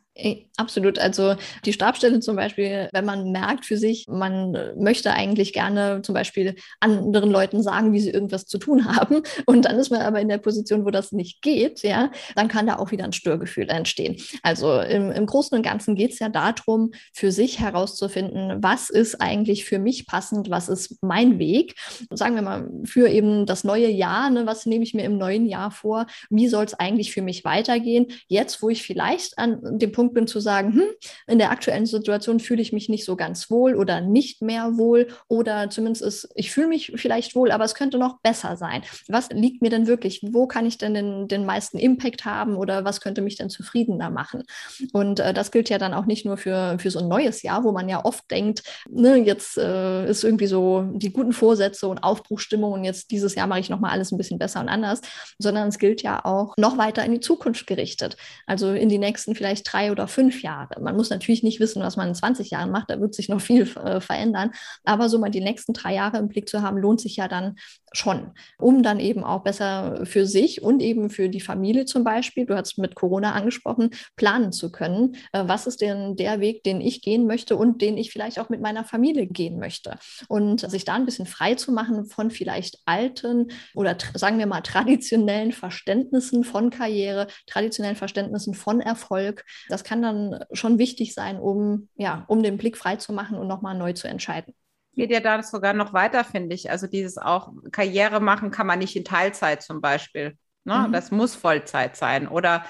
Absolut. 0.56 0.98
Also 0.98 1.34
die 1.66 1.74
Stabstelle 1.74 2.20
zum 2.20 2.36
Beispiel, 2.36 2.88
wenn 2.92 3.04
man 3.04 3.32
merkt 3.32 3.66
für 3.66 3.76
sich, 3.76 4.06
man 4.08 4.56
möchte 4.76 5.12
eigentlich 5.12 5.52
gerne 5.52 6.00
zum 6.02 6.14
Beispiel 6.14 6.54
anderen 6.80 7.30
Leuten 7.30 7.62
sagen, 7.62 7.92
wie 7.92 8.00
sie 8.00 8.10
irgendwas 8.10 8.46
zu 8.46 8.56
tun 8.58 8.86
haben. 8.96 9.22
Und 9.44 9.66
dann 9.66 9.78
ist 9.78 9.90
man 9.90 10.00
aber 10.00 10.20
in 10.20 10.28
der 10.28 10.38
Position, 10.38 10.86
wo 10.86 10.90
das 10.90 11.12
nicht 11.12 11.42
geht, 11.42 11.82
ja, 11.82 12.10
dann 12.34 12.48
kann 12.48 12.66
da 12.66 12.76
auch 12.76 12.90
wieder 12.92 13.04
ein 13.04 13.12
Störgefühl 13.12 13.68
entstehen. 13.68 14.16
Also 14.42 14.80
im, 14.80 15.10
im 15.12 15.26
Großen 15.26 15.56
und 15.56 15.62
Ganzen 15.62 15.94
geht 15.94 16.12
es 16.12 16.18
ja 16.18 16.30
darum, 16.30 16.92
für 17.12 17.30
sich 17.30 17.60
herauszufinden, 17.60 18.62
was 18.62 18.88
ist 18.88 19.20
eigentlich 19.20 19.66
für 19.66 19.78
mich 19.78 20.06
passend, 20.06 20.48
was 20.48 20.70
ist 20.70 21.02
mein 21.02 21.38
Weg. 21.38 21.74
Sagen 22.10 22.36
wir 22.36 22.42
mal, 22.42 22.70
für 22.84 23.08
eben 23.08 23.44
das 23.44 23.64
neue 23.64 23.90
Jahr, 23.90 24.30
ne, 24.30 24.46
was 24.46 24.64
nehme 24.64 24.84
ich 24.84 24.94
mir 24.94 25.04
im 25.04 25.18
neuen 25.18 25.44
Jahr 25.44 25.70
vor? 25.70 26.06
Wie 26.30 26.48
soll 26.48 26.64
es 26.64 26.74
eigentlich 26.74 27.12
für 27.12 27.22
mich 27.22 27.44
weitergehen? 27.44 28.06
Jetzt, 28.28 28.62
wo 28.62 28.70
ich 28.70 28.82
vielleicht 28.82 29.38
an 29.38 29.78
dem 29.78 29.92
Punkt 29.92 30.05
Punkt 30.06 30.14
bin 30.14 30.26
zu 30.26 30.38
sagen, 30.38 30.72
hm, 30.72 30.84
in 31.26 31.38
der 31.38 31.50
aktuellen 31.50 31.86
Situation 31.86 32.38
fühle 32.38 32.62
ich 32.62 32.72
mich 32.72 32.88
nicht 32.88 33.04
so 33.04 33.16
ganz 33.16 33.50
wohl 33.50 33.74
oder 33.74 34.00
nicht 34.00 34.40
mehr 34.40 34.76
wohl 34.76 35.08
oder 35.28 35.68
zumindest 35.68 36.02
ist, 36.02 36.28
ich 36.34 36.52
fühle 36.52 36.68
mich 36.68 36.92
vielleicht 36.94 37.34
wohl, 37.34 37.50
aber 37.50 37.64
es 37.64 37.74
könnte 37.74 37.98
noch 37.98 38.20
besser 38.20 38.56
sein. 38.56 38.82
Was 39.08 39.28
liegt 39.30 39.62
mir 39.62 39.70
denn 39.70 39.86
wirklich? 39.86 40.20
Wo 40.22 40.46
kann 40.46 40.64
ich 40.64 40.78
denn 40.78 40.94
den, 40.94 41.28
den 41.28 41.44
meisten 41.44 41.78
Impact 41.78 42.24
haben 42.24 42.56
oder 42.56 42.84
was 42.84 43.00
könnte 43.00 43.20
mich 43.20 43.36
denn 43.36 43.50
zufriedener 43.50 44.10
machen? 44.10 44.44
Und 44.92 45.18
äh, 45.18 45.34
das 45.34 45.50
gilt 45.50 45.70
ja 45.70 45.78
dann 45.78 45.94
auch 45.94 46.06
nicht 46.06 46.24
nur 46.24 46.36
für, 46.36 46.78
für 46.78 46.90
so 46.90 47.00
ein 47.00 47.08
neues 47.08 47.42
Jahr, 47.42 47.64
wo 47.64 47.72
man 47.72 47.88
ja 47.88 48.04
oft 48.04 48.30
denkt, 48.30 48.62
ne, 48.88 49.16
jetzt 49.16 49.58
äh, 49.58 50.08
ist 50.08 50.22
irgendwie 50.22 50.46
so 50.46 50.84
die 50.94 51.12
guten 51.12 51.32
Vorsätze 51.32 51.88
und 51.88 51.98
Aufbruchstimmung 51.98 52.72
und 52.72 52.84
jetzt 52.84 53.10
dieses 53.10 53.34
Jahr 53.34 53.46
mache 53.46 53.60
ich 53.60 53.70
nochmal 53.70 53.90
alles 53.90 54.12
ein 54.12 54.18
bisschen 54.18 54.38
besser 54.38 54.60
und 54.60 54.68
anders, 54.68 55.00
sondern 55.38 55.68
es 55.68 55.78
gilt 55.78 56.02
ja 56.02 56.24
auch 56.24 56.54
noch 56.58 56.78
weiter 56.78 57.04
in 57.04 57.12
die 57.12 57.20
Zukunft 57.20 57.66
gerichtet. 57.66 58.16
Also 58.46 58.72
in 58.72 58.88
die 58.88 58.98
nächsten 58.98 59.34
vielleicht 59.34 59.72
drei 59.72 59.90
oder 59.90 59.95
fünf 60.06 60.42
Jahre. 60.42 60.80
Man 60.80 60.96
muss 60.96 61.10
natürlich 61.10 61.42
nicht 61.42 61.60
wissen, 61.60 61.82
was 61.82 61.96
man 61.96 62.08
in 62.08 62.14
20 62.14 62.50
Jahren 62.50 62.70
macht, 62.70 62.90
da 62.90 63.00
wird 63.00 63.14
sich 63.14 63.28
noch 63.28 63.40
viel 63.40 63.62
äh, 63.62 64.00
verändern. 64.00 64.50
Aber 64.84 65.08
so 65.08 65.18
mal 65.18 65.30
die 65.30 65.40
nächsten 65.40 65.72
drei 65.72 65.94
Jahre 65.94 66.18
im 66.18 66.28
Blick 66.28 66.48
zu 66.48 66.62
haben, 66.62 66.78
lohnt 66.78 67.00
sich 67.00 67.16
ja 67.16 67.28
dann 67.28 67.56
schon, 67.92 68.32
um 68.58 68.82
dann 68.82 69.00
eben 69.00 69.24
auch 69.24 69.42
besser 69.42 70.04
für 70.04 70.26
sich 70.26 70.62
und 70.62 70.80
eben 70.80 71.10
für 71.10 71.28
die 71.28 71.40
Familie 71.40 71.86
zum 71.86 72.04
Beispiel, 72.04 72.46
du 72.46 72.54
hast 72.54 72.78
mit 72.78 72.94
Corona 72.94 73.32
angesprochen, 73.32 73.90
planen 74.16 74.52
zu 74.52 74.70
können. 74.70 75.16
Äh, 75.32 75.44
was 75.46 75.66
ist 75.66 75.80
denn 75.80 76.16
der 76.16 76.40
Weg, 76.40 76.62
den 76.64 76.80
ich 76.80 77.02
gehen 77.02 77.26
möchte 77.26 77.56
und 77.56 77.80
den 77.80 77.96
ich 77.96 78.12
vielleicht 78.12 78.38
auch 78.38 78.48
mit 78.48 78.60
meiner 78.60 78.84
Familie 78.84 79.26
gehen 79.26 79.58
möchte? 79.58 79.98
Und 80.28 80.68
sich 80.70 80.84
da 80.84 80.94
ein 80.94 81.06
bisschen 81.06 81.26
frei 81.26 81.54
zu 81.54 81.72
machen 81.72 82.06
von 82.06 82.30
vielleicht 82.30 82.78
alten 82.84 83.48
oder 83.74 83.96
sagen 84.14 84.38
wir 84.38 84.46
mal 84.46 84.60
traditionellen 84.60 85.52
Verständnissen 85.52 86.44
von 86.44 86.70
Karriere, 86.70 87.26
traditionellen 87.46 87.96
Verständnissen 87.96 88.54
von 88.54 88.80
Erfolg. 88.80 89.44
Das 89.68 89.84
kann 89.86 90.02
dann 90.02 90.44
schon 90.52 90.78
wichtig 90.78 91.14
sein, 91.14 91.38
um, 91.38 91.88
ja, 91.96 92.24
um 92.28 92.42
den 92.42 92.58
Blick 92.58 92.76
frei 92.76 92.96
zu 92.96 93.12
machen 93.12 93.38
und 93.38 93.46
nochmal 93.46 93.76
neu 93.76 93.92
zu 93.94 94.08
entscheiden 94.08 94.54
geht 94.96 95.10
ja 95.10 95.20
da 95.20 95.42
sogar 95.42 95.74
noch 95.74 95.92
weiter, 95.92 96.24
finde 96.24 96.54
ich. 96.54 96.70
Also 96.70 96.86
dieses 96.86 97.18
auch 97.18 97.52
Karriere 97.70 98.18
machen 98.18 98.50
kann 98.50 98.66
man 98.66 98.78
nicht 98.78 98.96
in 98.96 99.04
Teilzeit 99.04 99.62
zum 99.62 99.80
Beispiel. 99.80 100.36
Ne? 100.64 100.86
Mhm. 100.88 100.92
Das 100.92 101.10
muss 101.10 101.34
Vollzeit 101.36 101.96
sein. 101.96 102.26
Oder 102.26 102.64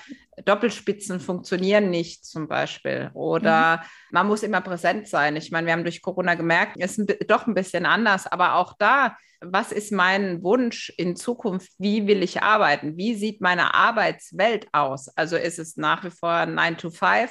Doppelspitzen 0.44 1.18
funktionieren 1.18 1.90
nicht 1.90 2.24
zum 2.26 2.46
Beispiel. 2.46 3.10
Oder 3.14 3.78
mhm. 3.78 3.82
man 4.12 4.26
muss 4.26 4.42
immer 4.42 4.60
präsent 4.60 5.08
sein. 5.08 5.36
Ich 5.36 5.50
meine, 5.50 5.66
wir 5.66 5.72
haben 5.72 5.84
durch 5.84 6.02
Corona 6.02 6.34
gemerkt, 6.34 6.76
es 6.78 6.98
ist 6.98 7.30
doch 7.30 7.46
ein 7.46 7.54
bisschen 7.54 7.86
anders. 7.86 8.26
Aber 8.26 8.56
auch 8.56 8.74
da, 8.78 9.16
was 9.40 9.72
ist 9.72 9.92
mein 9.92 10.42
Wunsch 10.42 10.92
in 10.96 11.16
Zukunft? 11.16 11.72
Wie 11.78 12.06
will 12.06 12.22
ich 12.22 12.42
arbeiten? 12.42 12.96
Wie 12.96 13.14
sieht 13.14 13.40
meine 13.40 13.74
Arbeitswelt 13.74 14.68
aus? 14.72 15.08
Also 15.16 15.36
ist 15.36 15.58
es 15.58 15.76
nach 15.76 16.04
wie 16.04 16.10
vor 16.10 16.46
9 16.46 16.76
to 16.76 16.90
5? 16.90 17.30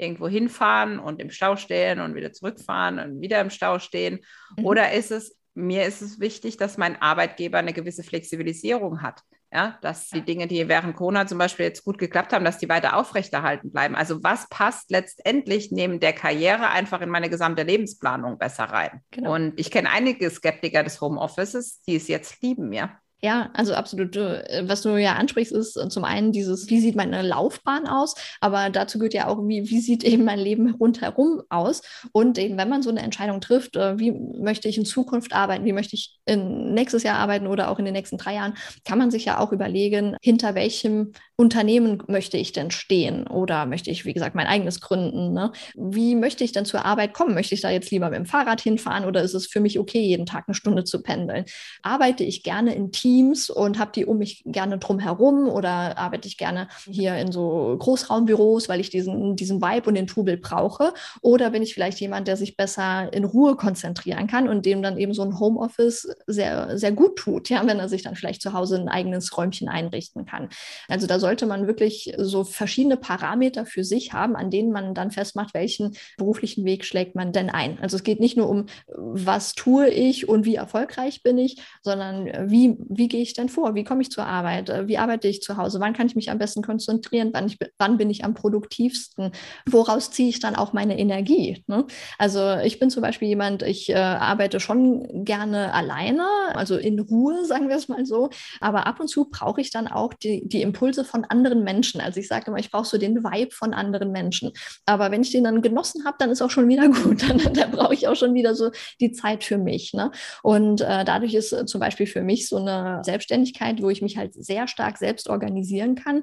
irgendwo 0.00 0.28
hinfahren 0.28 0.98
und 0.98 1.20
im 1.20 1.30
Stau 1.30 1.56
stehen 1.56 2.00
und 2.00 2.14
wieder 2.14 2.32
zurückfahren 2.32 2.98
und 2.98 3.20
wieder 3.20 3.40
im 3.40 3.50
Stau 3.50 3.78
stehen? 3.78 4.20
Mhm. 4.56 4.64
Oder 4.64 4.92
ist 4.92 5.10
es, 5.10 5.36
mir 5.54 5.84
ist 5.84 6.00
es 6.00 6.20
wichtig, 6.20 6.56
dass 6.56 6.78
mein 6.78 7.00
Arbeitgeber 7.00 7.58
eine 7.58 7.74
gewisse 7.74 8.02
Flexibilisierung 8.02 9.02
hat. 9.02 9.20
Ja, 9.52 9.78
dass 9.82 10.08
die 10.10 10.22
Dinge, 10.22 10.46
die 10.46 10.68
während 10.68 10.94
Corona 10.94 11.26
zum 11.26 11.38
Beispiel 11.38 11.66
jetzt 11.66 11.84
gut 11.84 11.98
geklappt 11.98 12.32
haben, 12.32 12.44
dass 12.44 12.58
die 12.58 12.68
weiter 12.68 12.96
aufrechterhalten 12.96 13.72
bleiben. 13.72 13.96
Also 13.96 14.22
was 14.22 14.48
passt 14.48 14.92
letztendlich 14.92 15.72
neben 15.72 15.98
der 15.98 16.12
Karriere 16.12 16.68
einfach 16.68 17.00
in 17.00 17.08
meine 17.08 17.28
gesamte 17.28 17.64
Lebensplanung 17.64 18.38
besser 18.38 18.64
rein? 18.64 19.00
Genau. 19.10 19.34
Und 19.34 19.58
ich 19.58 19.72
kenne 19.72 19.90
einige 19.90 20.30
Skeptiker 20.30 20.84
des 20.84 21.00
Homeoffices, 21.00 21.82
die 21.82 21.96
es 21.96 22.06
jetzt 22.06 22.40
lieben, 22.42 22.72
ja. 22.72 23.00
Ja, 23.22 23.50
also 23.52 23.74
absolut. 23.74 24.16
Äh, 24.16 24.62
was 24.66 24.80
du 24.80 24.96
ja 24.96 25.14
ansprichst, 25.14 25.52
ist 25.52 25.76
äh, 25.76 25.88
zum 25.88 26.04
einen 26.04 26.32
dieses, 26.32 26.70
wie 26.70 26.80
sieht 26.80 26.96
meine 26.96 27.20
Laufbahn 27.20 27.86
aus, 27.86 28.14
aber 28.40 28.70
dazu 28.70 28.98
gehört 28.98 29.12
ja 29.12 29.28
auch, 29.28 29.46
wie, 29.46 29.68
wie 29.68 29.80
sieht 29.80 30.04
eben 30.04 30.24
mein 30.24 30.38
Leben 30.38 30.74
rundherum 30.74 31.42
aus. 31.50 31.82
Und 32.12 32.38
eben, 32.38 32.56
wenn 32.56 32.70
man 32.70 32.82
so 32.82 32.88
eine 32.88 33.00
Entscheidung 33.00 33.42
trifft, 33.42 33.76
äh, 33.76 33.98
wie 33.98 34.12
möchte 34.12 34.68
ich 34.68 34.78
in 34.78 34.86
Zukunft 34.86 35.34
arbeiten, 35.34 35.66
wie 35.66 35.74
möchte 35.74 35.96
ich 35.96 36.18
in 36.24 36.72
nächstes 36.72 37.02
Jahr 37.02 37.18
arbeiten 37.18 37.46
oder 37.46 37.70
auch 37.70 37.78
in 37.78 37.84
den 37.84 37.92
nächsten 37.92 38.16
drei 38.16 38.34
Jahren, 38.34 38.54
kann 38.86 38.98
man 38.98 39.10
sich 39.10 39.26
ja 39.26 39.38
auch 39.38 39.52
überlegen, 39.52 40.16
hinter 40.22 40.54
welchem 40.54 41.12
Unternehmen 41.40 42.02
möchte 42.06 42.36
ich 42.36 42.52
denn 42.52 42.70
stehen 42.70 43.26
oder 43.26 43.64
möchte 43.64 43.90
ich, 43.90 44.04
wie 44.04 44.12
gesagt, 44.12 44.34
mein 44.34 44.46
eigenes 44.46 44.82
gründen. 44.82 45.32
Ne? 45.32 45.52
Wie 45.74 46.14
möchte 46.14 46.44
ich 46.44 46.52
denn 46.52 46.66
zur 46.66 46.84
Arbeit 46.84 47.14
kommen? 47.14 47.32
Möchte 47.32 47.54
ich 47.54 47.62
da 47.62 47.70
jetzt 47.70 47.90
lieber 47.90 48.10
mit 48.10 48.18
dem 48.18 48.26
Fahrrad 48.26 48.60
hinfahren 48.60 49.06
oder 49.06 49.22
ist 49.22 49.32
es 49.32 49.46
für 49.46 49.60
mich 49.60 49.78
okay, 49.78 50.00
jeden 50.00 50.26
Tag 50.26 50.44
eine 50.46 50.54
Stunde 50.54 50.84
zu 50.84 51.02
pendeln? 51.02 51.46
Arbeite 51.80 52.24
ich 52.24 52.42
gerne 52.42 52.74
in 52.74 52.92
Teams? 52.92 53.48
Und 53.48 53.78
habe 53.78 53.92
die 53.94 54.04
um 54.04 54.18
mich 54.18 54.42
gerne 54.44 54.76
drumherum 54.76 55.48
oder 55.48 55.96
arbeite 55.96 56.28
ich 56.28 56.36
gerne 56.36 56.68
hier 56.84 57.16
in 57.16 57.32
so 57.32 57.74
Großraumbüros, 57.78 58.68
weil 58.68 58.80
ich 58.80 58.90
diesen, 58.90 59.34
diesen 59.34 59.62
Vibe 59.62 59.88
und 59.88 59.94
den 59.94 60.06
Trubel 60.06 60.36
brauche? 60.36 60.92
Oder 61.22 61.48
bin 61.48 61.62
ich 61.62 61.72
vielleicht 61.72 62.00
jemand, 62.00 62.28
der 62.28 62.36
sich 62.36 62.58
besser 62.58 63.10
in 63.14 63.24
Ruhe 63.24 63.56
konzentrieren 63.56 64.26
kann 64.26 64.46
und 64.46 64.66
dem 64.66 64.82
dann 64.82 64.98
eben 64.98 65.14
so 65.14 65.22
ein 65.22 65.40
Homeoffice 65.40 66.06
sehr, 66.26 66.76
sehr 66.76 66.92
gut 66.92 67.16
tut, 67.16 67.48
ja, 67.48 67.66
wenn 67.66 67.78
er 67.78 67.88
sich 67.88 68.02
dann 68.02 68.14
vielleicht 68.14 68.42
zu 68.42 68.52
Hause 68.52 68.78
ein 68.78 68.88
eigenes 68.90 69.38
Räumchen 69.38 69.70
einrichten 69.70 70.26
kann. 70.26 70.50
Also 70.86 71.06
da 71.06 71.18
sollte 71.30 71.46
man 71.46 71.68
wirklich 71.68 72.12
so 72.18 72.42
verschiedene 72.42 72.96
Parameter 72.96 73.64
für 73.64 73.84
sich 73.84 74.12
haben, 74.12 74.34
an 74.34 74.50
denen 74.50 74.72
man 74.72 74.94
dann 74.94 75.12
festmacht, 75.12 75.54
welchen 75.54 75.96
beruflichen 76.18 76.64
Weg 76.64 76.84
schlägt 76.84 77.14
man 77.14 77.32
denn 77.32 77.50
ein. 77.50 77.78
Also 77.80 77.96
es 77.96 78.02
geht 78.02 78.18
nicht 78.18 78.36
nur 78.36 78.48
um, 78.48 78.66
was 78.88 79.54
tue 79.54 79.88
ich 79.88 80.28
und 80.28 80.44
wie 80.44 80.56
erfolgreich 80.56 81.22
bin 81.22 81.38
ich, 81.38 81.62
sondern 81.82 82.50
wie, 82.50 82.76
wie 82.88 83.06
gehe 83.06 83.22
ich 83.22 83.34
denn 83.34 83.48
vor? 83.48 83.76
Wie 83.76 83.84
komme 83.84 84.02
ich 84.02 84.10
zur 84.10 84.26
Arbeit? 84.26 84.70
Äh, 84.70 84.88
wie 84.88 84.98
arbeite 84.98 85.28
ich 85.28 85.40
zu 85.40 85.56
Hause? 85.56 85.78
Wann 85.78 85.92
kann 85.92 86.08
ich 86.08 86.16
mich 86.16 86.32
am 86.32 86.38
besten 86.38 86.62
konzentrieren? 86.62 87.30
Wann, 87.32 87.46
ich, 87.46 87.58
wann 87.78 87.96
bin 87.96 88.10
ich 88.10 88.24
am 88.24 88.34
produktivsten? 88.34 89.30
Woraus 89.66 90.10
ziehe 90.10 90.30
ich 90.30 90.40
dann 90.40 90.56
auch 90.56 90.72
meine 90.72 90.98
Energie? 90.98 91.62
Ne? 91.68 91.86
Also 92.18 92.56
ich 92.56 92.80
bin 92.80 92.90
zum 92.90 93.02
Beispiel 93.02 93.28
jemand, 93.28 93.62
ich 93.62 93.88
äh, 93.88 93.94
arbeite 93.94 94.58
schon 94.58 95.24
gerne 95.24 95.72
alleine, 95.74 96.26
also 96.54 96.76
in 96.76 96.98
Ruhe, 96.98 97.44
sagen 97.44 97.68
wir 97.68 97.76
es 97.76 97.86
mal 97.86 98.04
so. 98.04 98.30
Aber 98.60 98.88
ab 98.88 98.98
und 98.98 99.06
zu 99.06 99.26
brauche 99.30 99.60
ich 99.60 99.70
dann 99.70 99.86
auch 99.86 100.12
die, 100.12 100.42
die 100.48 100.62
Impulse 100.62 101.04
von 101.04 101.19
anderen 101.24 101.64
Menschen. 101.64 102.00
Also 102.00 102.20
ich 102.20 102.28
sage 102.28 102.46
immer, 102.48 102.58
ich 102.58 102.70
brauche 102.70 102.86
so 102.86 102.98
den 102.98 103.22
Vibe 103.22 103.52
von 103.52 103.74
anderen 103.74 104.12
Menschen. 104.12 104.52
Aber 104.86 105.10
wenn 105.10 105.22
ich 105.22 105.30
den 105.30 105.44
dann 105.44 105.62
genossen 105.62 106.04
habe, 106.04 106.16
dann 106.18 106.30
ist 106.30 106.42
auch 106.42 106.50
schon 106.50 106.68
wieder 106.68 106.88
gut. 107.02 107.28
Dann, 107.28 107.38
dann 107.52 107.70
brauche 107.70 107.94
ich 107.94 108.08
auch 108.08 108.16
schon 108.16 108.34
wieder 108.34 108.54
so 108.54 108.70
die 109.00 109.12
Zeit 109.12 109.44
für 109.44 109.58
mich. 109.58 109.92
Ne? 109.94 110.10
Und 110.42 110.80
äh, 110.80 111.04
dadurch 111.04 111.34
ist 111.34 111.52
äh, 111.52 111.66
zum 111.66 111.80
Beispiel 111.80 112.06
für 112.06 112.22
mich 112.22 112.48
so 112.48 112.56
eine 112.56 113.02
Selbstständigkeit, 113.04 113.82
wo 113.82 113.90
ich 113.90 114.02
mich 114.02 114.16
halt 114.16 114.34
sehr 114.34 114.68
stark 114.68 114.98
selbst 114.98 115.28
organisieren 115.28 115.94
kann. 115.94 116.22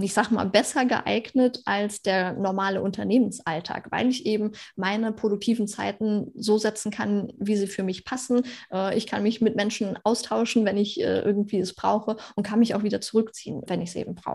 Ich 0.00 0.14
sage 0.14 0.34
mal, 0.34 0.44
besser 0.44 0.84
geeignet 0.84 1.60
als 1.64 2.02
der 2.02 2.34
normale 2.34 2.82
Unternehmensalltag, 2.82 3.88
weil 3.90 4.08
ich 4.08 4.26
eben 4.26 4.52
meine 4.76 5.12
produktiven 5.12 5.66
Zeiten 5.66 6.32
so 6.34 6.58
setzen 6.58 6.90
kann, 6.90 7.32
wie 7.38 7.56
sie 7.56 7.66
für 7.66 7.82
mich 7.82 8.04
passen. 8.04 8.42
Äh, 8.72 8.96
ich 8.96 9.06
kann 9.06 9.22
mich 9.22 9.40
mit 9.40 9.56
Menschen 9.56 9.98
austauschen, 10.04 10.64
wenn 10.64 10.76
ich 10.76 11.00
äh, 11.00 11.20
irgendwie 11.20 11.58
es 11.60 11.74
brauche 11.74 12.16
und 12.36 12.46
kann 12.46 12.58
mich 12.58 12.74
auch 12.74 12.82
wieder 12.82 13.00
zurückziehen, 13.00 13.62
wenn 13.66 13.80
ich 13.82 13.90
es 13.90 13.96
eben 13.96 14.14
brauche. 14.14 14.29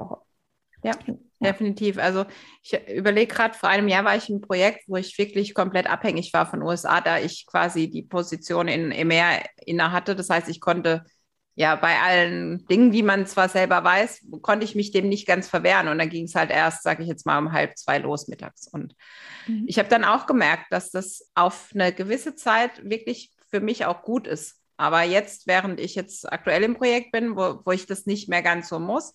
Ja, 0.83 0.93
definitiv. 1.39 1.97
Also 1.97 2.25
ich 2.61 2.77
überlege 2.89 3.33
gerade, 3.33 3.55
vor 3.55 3.69
einem 3.69 3.87
Jahr 3.87 4.05
war 4.05 4.15
ich 4.15 4.29
im 4.29 4.41
Projekt, 4.41 4.83
wo 4.87 4.97
ich 4.97 5.17
wirklich 5.17 5.55
komplett 5.55 5.87
abhängig 5.87 6.31
war 6.33 6.45
von 6.45 6.61
USA, 6.61 7.01
da 7.01 7.19
ich 7.19 7.45
quasi 7.47 7.89
die 7.89 8.03
Position 8.03 8.67
in 8.67 8.91
EMEA 8.91 9.41
inne 9.65 9.91
hatte. 9.91 10.15
Das 10.15 10.29
heißt, 10.29 10.47
ich 10.47 10.61
konnte 10.61 11.03
ja, 11.57 11.75
bei 11.75 11.99
allen 12.01 12.65
Dingen, 12.67 12.91
die 12.91 13.01
man 13.01 13.25
zwar 13.25 13.47
selber 13.47 13.81
weiß, 13.83 14.25
konnte 14.41 14.65
ich 14.65 14.75
mich 14.75 14.91
dem 14.91 15.07
nicht 15.07 15.25
ganz 15.25 15.47
verwehren. 15.47 15.87
Und 15.87 15.97
dann 15.97 16.09
ging 16.09 16.25
es 16.25 16.35
halt 16.35 16.51
erst, 16.51 16.83
sage 16.83 17.01
ich 17.01 17.07
jetzt 17.07 17.25
mal, 17.25 17.39
um 17.39 17.53
halb 17.53 17.77
zwei 17.77 17.97
los 17.97 18.27
mittags. 18.27 18.67
Und 18.67 18.93
mhm. 19.47 19.63
ich 19.65 19.79
habe 19.79 19.87
dann 19.87 20.03
auch 20.03 20.27
gemerkt, 20.27 20.65
dass 20.71 20.91
das 20.91 21.31
auf 21.33 21.69
eine 21.73 21.93
gewisse 21.93 22.35
Zeit 22.35 22.83
wirklich 22.83 23.31
für 23.49 23.61
mich 23.61 23.85
auch 23.85 24.03
gut 24.03 24.27
ist. 24.27 24.61
Aber 24.75 25.03
jetzt, 25.03 25.47
während 25.47 25.79
ich 25.79 25.95
jetzt 25.95 26.29
aktuell 26.29 26.63
im 26.63 26.75
Projekt 26.75 27.13
bin, 27.13 27.37
wo, 27.37 27.61
wo 27.63 27.71
ich 27.71 27.85
das 27.85 28.05
nicht 28.05 28.27
mehr 28.27 28.41
ganz 28.41 28.67
so 28.67 28.77
muss, 28.77 29.13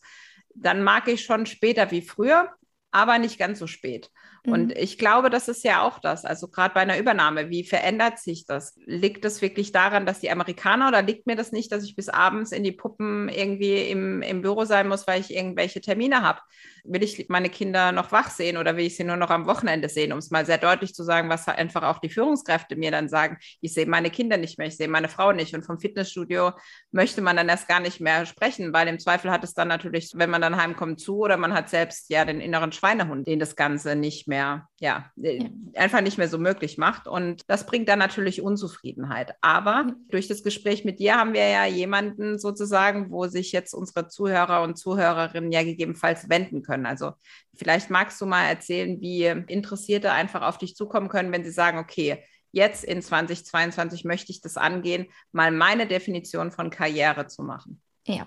dann 0.54 0.82
mag 0.82 1.08
ich 1.08 1.24
schon 1.24 1.46
später 1.46 1.90
wie 1.90 2.02
früher, 2.02 2.50
aber 2.90 3.18
nicht 3.18 3.38
ganz 3.38 3.58
so 3.58 3.66
spät. 3.66 4.10
Und 4.46 4.68
mhm. 4.68 4.74
ich 4.76 4.96
glaube, 4.96 5.28
das 5.28 5.48
ist 5.48 5.64
ja 5.64 5.82
auch 5.82 5.98
das. 5.98 6.24
Also 6.24 6.48
gerade 6.48 6.74
bei 6.74 6.80
einer 6.80 6.98
Übernahme, 6.98 7.50
wie 7.50 7.64
verändert 7.64 8.18
sich 8.18 8.46
das? 8.46 8.74
Liegt 8.86 9.24
es 9.24 9.42
wirklich 9.42 9.70
daran, 9.70 10.06
dass 10.06 10.20
die 10.20 10.30
Amerikaner 10.30 10.88
oder 10.88 11.02
liegt 11.02 11.26
mir 11.26 11.36
das 11.36 11.52
nicht, 11.52 11.70
dass 11.72 11.84
ich 11.84 11.94
bis 11.94 12.08
abends 12.08 12.50
in 12.50 12.64
die 12.64 12.72
Puppen 12.72 13.28
irgendwie 13.28 13.82
im, 13.82 14.22
im 14.22 14.40
Büro 14.40 14.64
sein 14.64 14.88
muss, 14.88 15.06
weil 15.06 15.20
ich 15.20 15.34
irgendwelche 15.34 15.80
Termine 15.82 16.22
habe? 16.22 16.40
Will 16.84 17.02
ich 17.02 17.28
meine 17.28 17.48
Kinder 17.48 17.92
noch 17.92 18.12
wach 18.12 18.30
sehen 18.30 18.56
oder 18.56 18.76
will 18.76 18.86
ich 18.86 18.96
sie 18.96 19.04
nur 19.04 19.16
noch 19.16 19.30
am 19.30 19.46
Wochenende 19.46 19.88
sehen, 19.88 20.12
um 20.12 20.18
es 20.18 20.30
mal 20.30 20.46
sehr 20.46 20.58
deutlich 20.58 20.94
zu 20.94 21.02
sagen, 21.02 21.28
was 21.28 21.48
einfach 21.48 21.82
auch 21.82 21.98
die 21.98 22.08
Führungskräfte 22.08 22.76
mir 22.76 22.90
dann 22.90 23.08
sagen, 23.08 23.38
ich 23.60 23.74
sehe 23.74 23.86
meine 23.86 24.10
Kinder 24.10 24.36
nicht 24.36 24.58
mehr, 24.58 24.66
ich 24.66 24.76
sehe 24.76 24.88
meine 24.88 25.08
Frau 25.08 25.32
nicht. 25.32 25.54
Und 25.54 25.64
vom 25.64 25.78
Fitnessstudio 25.78 26.52
möchte 26.92 27.22
man 27.22 27.36
dann 27.36 27.48
erst 27.48 27.68
gar 27.68 27.80
nicht 27.80 28.00
mehr 28.00 28.26
sprechen, 28.26 28.72
weil 28.72 28.88
im 28.88 28.98
Zweifel 28.98 29.30
hat 29.30 29.44
es 29.44 29.54
dann 29.54 29.68
natürlich, 29.68 30.12
wenn 30.14 30.30
man 30.30 30.40
dann 30.40 30.56
heimkommt, 30.56 31.00
zu 31.00 31.18
oder 31.18 31.36
man 31.36 31.52
hat 31.52 31.68
selbst 31.68 32.10
ja 32.10 32.24
den 32.24 32.40
inneren 32.40 32.72
Schweinehund, 32.72 33.26
den 33.26 33.38
das 33.38 33.56
Ganze 33.56 33.96
nicht 33.96 34.28
mehr, 34.28 34.68
ja, 34.78 35.10
äh, 35.22 35.38
ja. 35.38 35.48
einfach 35.74 36.00
nicht 36.00 36.18
mehr 36.18 36.28
so 36.28 36.38
möglich 36.38 36.78
macht. 36.78 37.06
Und 37.06 37.42
das 37.48 37.66
bringt 37.66 37.88
dann 37.88 37.98
natürlich 37.98 38.42
Unzufriedenheit. 38.42 39.34
Aber 39.40 39.92
durch 40.08 40.28
das 40.28 40.42
Gespräch 40.42 40.84
mit 40.84 40.98
dir 40.98 41.16
haben 41.16 41.34
wir 41.34 41.48
ja 41.48 41.66
jemanden 41.66 42.38
sozusagen, 42.38 43.10
wo 43.10 43.26
sich 43.26 43.52
jetzt 43.52 43.74
unsere 43.74 44.08
Zuhörer 44.08 44.62
und 44.62 44.76
Zuhörerinnen 44.76 45.52
ja 45.52 45.62
gegebenenfalls 45.62 46.28
wenden 46.28 46.62
können. 46.62 46.69
Also 46.86 47.12
vielleicht 47.54 47.90
magst 47.90 48.20
du 48.20 48.26
mal 48.26 48.46
erzählen, 48.46 49.00
wie 49.00 49.24
Interessierte 49.24 50.12
einfach 50.12 50.42
auf 50.42 50.58
dich 50.58 50.74
zukommen 50.74 51.08
können, 51.08 51.32
wenn 51.32 51.44
sie 51.44 51.50
sagen, 51.50 51.78
okay, 51.78 52.24
jetzt 52.52 52.84
in 52.84 53.02
2022 53.02 54.04
möchte 54.04 54.32
ich 54.32 54.40
das 54.40 54.56
angehen, 54.56 55.06
mal 55.32 55.52
meine 55.52 55.86
Definition 55.86 56.50
von 56.50 56.70
Karriere 56.70 57.26
zu 57.26 57.42
machen. 57.42 57.80
Ja, 58.06 58.26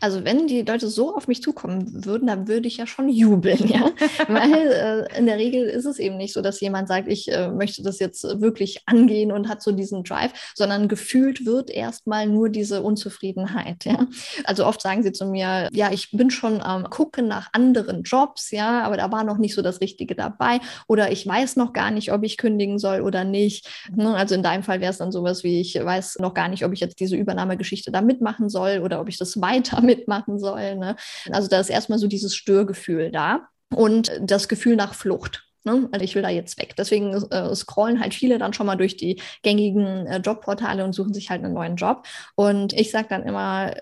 also 0.00 0.24
wenn 0.24 0.48
die 0.48 0.62
Leute 0.62 0.88
so 0.88 1.14
auf 1.14 1.28
mich 1.28 1.42
zukommen 1.42 2.04
würden, 2.04 2.26
dann 2.26 2.48
würde 2.48 2.66
ich 2.66 2.78
ja 2.78 2.88
schon 2.88 3.08
jubeln, 3.08 3.68
ja. 3.68 3.90
Weil 4.28 5.06
äh, 5.12 5.18
in 5.18 5.26
der 5.26 5.36
Regel 5.36 5.64
ist 5.64 5.84
es 5.84 6.00
eben 6.00 6.16
nicht 6.16 6.32
so, 6.32 6.42
dass 6.42 6.60
jemand 6.60 6.88
sagt, 6.88 7.06
ich 7.06 7.30
äh, 7.30 7.48
möchte 7.48 7.84
das 7.84 8.00
jetzt 8.00 8.24
wirklich 8.40 8.82
angehen 8.86 9.30
und 9.30 9.48
hat 9.48 9.62
so 9.62 9.70
diesen 9.70 10.02
Drive, 10.02 10.32
sondern 10.56 10.88
gefühlt 10.88 11.46
wird 11.46 11.70
erstmal 11.70 12.26
nur 12.26 12.48
diese 12.48 12.82
Unzufriedenheit, 12.82 13.84
ja. 13.84 14.06
Also 14.42 14.66
oft 14.66 14.82
sagen 14.82 15.04
sie 15.04 15.12
zu 15.12 15.24
mir, 15.24 15.68
ja, 15.72 15.92
ich 15.92 16.10
bin 16.10 16.30
schon 16.30 16.60
am 16.60 16.84
ähm, 16.84 16.90
gucken 16.90 17.28
nach 17.28 17.48
anderen 17.52 18.02
Jobs, 18.02 18.50
ja, 18.50 18.82
aber 18.82 18.96
da 18.96 19.12
war 19.12 19.22
noch 19.22 19.38
nicht 19.38 19.54
so 19.54 19.62
das 19.62 19.80
Richtige 19.80 20.16
dabei 20.16 20.60
oder 20.88 21.12
ich 21.12 21.26
weiß 21.26 21.56
noch 21.56 21.72
gar 21.72 21.90
nicht, 21.90 22.12
ob 22.12 22.24
ich 22.24 22.38
kündigen 22.38 22.78
soll 22.78 23.00
oder 23.00 23.24
nicht. 23.24 23.68
Ne? 23.94 24.14
Also 24.14 24.34
in 24.34 24.42
deinem 24.42 24.64
Fall 24.64 24.80
wäre 24.80 24.90
es 24.90 24.98
dann 24.98 25.12
sowas 25.12 25.44
wie, 25.44 25.60
ich 25.60 25.74
weiß 25.76 26.18
noch 26.18 26.34
gar 26.34 26.48
nicht, 26.48 26.64
ob 26.64 26.72
ich 26.72 26.80
jetzt 26.80 26.98
diese 27.00 27.16
Übernahmegeschichte 27.16 27.92
da 27.92 28.02
mitmachen 28.02 28.50
soll 28.50 28.80
oder 28.80 29.00
ob 29.00 29.08
ich 29.08 29.11
das 29.18 29.40
weiter 29.40 29.80
mitmachen 29.82 30.38
soll. 30.38 30.76
Ne? 30.76 30.96
Also 31.30 31.48
da 31.48 31.60
ist 31.60 31.70
erstmal 31.70 31.98
so 31.98 32.06
dieses 32.06 32.34
Störgefühl 32.34 33.10
da 33.10 33.48
und 33.74 34.12
das 34.20 34.48
Gefühl 34.48 34.76
nach 34.76 34.94
Flucht. 34.94 35.44
Ne? 35.64 35.88
Also 35.92 36.04
ich 36.04 36.14
will 36.14 36.22
da 36.22 36.28
jetzt 36.28 36.58
weg. 36.58 36.74
Deswegen 36.76 37.14
äh, 37.30 37.54
scrollen 37.54 38.00
halt 38.00 38.14
viele 38.14 38.38
dann 38.38 38.52
schon 38.52 38.66
mal 38.66 38.76
durch 38.76 38.96
die 38.96 39.20
gängigen 39.42 40.06
äh, 40.06 40.18
Jobportale 40.18 40.84
und 40.84 40.92
suchen 40.92 41.14
sich 41.14 41.30
halt 41.30 41.44
einen 41.44 41.54
neuen 41.54 41.76
Job. 41.76 42.06
Und 42.34 42.72
ich 42.72 42.90
sage 42.90 43.08
dann 43.08 43.22
immer, 43.22 43.74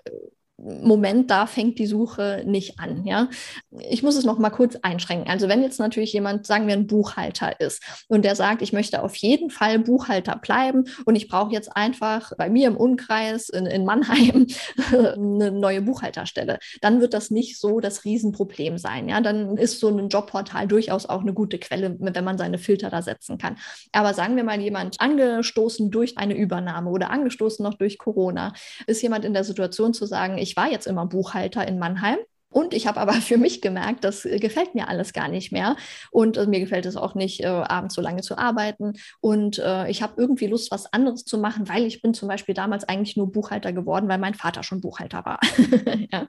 Moment, 0.63 1.31
da 1.31 1.47
fängt 1.47 1.79
die 1.79 1.87
Suche 1.87 2.43
nicht 2.45 2.79
an. 2.79 3.03
Ja? 3.05 3.29
Ich 3.89 4.03
muss 4.03 4.15
es 4.15 4.25
noch 4.25 4.37
mal 4.37 4.51
kurz 4.51 4.75
einschränken. 4.81 5.29
Also 5.29 5.47
wenn 5.47 5.63
jetzt 5.63 5.79
natürlich 5.79 6.13
jemand, 6.13 6.45
sagen 6.45 6.67
wir, 6.67 6.73
ein 6.73 6.87
Buchhalter 6.87 7.59
ist 7.59 7.81
und 8.07 8.23
der 8.25 8.35
sagt, 8.35 8.61
ich 8.61 8.71
möchte 8.71 9.01
auf 9.01 9.15
jeden 9.15 9.49
Fall 9.49 9.79
Buchhalter 9.79 10.35
bleiben 10.37 10.85
und 11.05 11.15
ich 11.15 11.27
brauche 11.27 11.51
jetzt 11.51 11.75
einfach 11.75 12.33
bei 12.37 12.49
mir 12.49 12.67
im 12.67 12.77
Umkreis 12.77 13.49
in, 13.49 13.65
in 13.65 13.85
Mannheim 13.85 14.47
eine 14.91 15.51
neue 15.51 15.81
Buchhalterstelle, 15.81 16.59
dann 16.81 17.01
wird 17.01 17.13
das 17.13 17.31
nicht 17.31 17.59
so 17.59 17.79
das 17.79 18.05
Riesenproblem 18.05 18.77
sein. 18.77 19.09
Ja? 19.09 19.21
Dann 19.21 19.57
ist 19.57 19.79
so 19.79 19.89
ein 19.89 20.09
Jobportal 20.09 20.67
durchaus 20.67 21.07
auch 21.07 21.21
eine 21.21 21.33
gute 21.33 21.57
Quelle, 21.57 21.95
wenn 21.99 22.23
man 22.23 22.37
seine 22.37 22.59
Filter 22.59 22.89
da 22.89 23.01
setzen 23.01 23.37
kann. 23.37 23.57
Aber 23.91 24.13
sagen 24.13 24.35
wir 24.35 24.43
mal, 24.43 24.59
jemand 24.61 25.01
angestoßen 25.01 25.89
durch 25.89 26.17
eine 26.17 26.35
Übernahme 26.35 26.89
oder 26.91 27.09
angestoßen 27.09 27.63
noch 27.63 27.73
durch 27.75 27.97
Corona, 27.97 28.53
ist 28.85 29.01
jemand 29.01 29.25
in 29.25 29.33
der 29.33 29.43
Situation 29.43 29.93
zu 29.93 30.05
sagen, 30.05 30.37
ich 30.37 30.50
war 30.55 30.69
jetzt 30.69 30.87
immer 30.87 31.05
Buchhalter 31.05 31.67
in 31.67 31.79
Mannheim 31.79 32.17
und 32.51 32.73
ich 32.73 32.85
habe 32.85 32.99
aber 32.99 33.13
für 33.13 33.37
mich 33.37 33.61
gemerkt, 33.61 34.03
das 34.03 34.25
äh, 34.25 34.37
gefällt 34.37 34.75
mir 34.75 34.87
alles 34.87 35.13
gar 35.13 35.27
nicht 35.27 35.51
mehr. 35.51 35.75
Und 36.11 36.37
äh, 36.37 36.45
mir 36.45 36.59
gefällt 36.59 36.85
es 36.85 36.97
auch 36.97 37.15
nicht, 37.15 37.41
äh, 37.41 37.47
abends 37.47 37.95
so 37.95 38.01
lange 38.01 38.21
zu 38.21 38.37
arbeiten. 38.37 38.93
Und 39.21 39.59
äh, 39.59 39.89
ich 39.89 40.01
habe 40.01 40.13
irgendwie 40.17 40.47
Lust, 40.47 40.71
was 40.71 40.91
anderes 40.93 41.25
zu 41.25 41.37
machen, 41.37 41.69
weil 41.69 41.85
ich 41.85 42.01
bin 42.01 42.13
zum 42.13 42.27
Beispiel 42.27 42.53
damals 42.53 42.83
eigentlich 42.83 43.17
nur 43.17 43.31
Buchhalter 43.31 43.73
geworden, 43.73 44.09
weil 44.09 44.19
mein 44.19 44.35
Vater 44.35 44.63
schon 44.63 44.81
Buchhalter 44.81 45.25
war. 45.25 45.39
ja. 46.11 46.27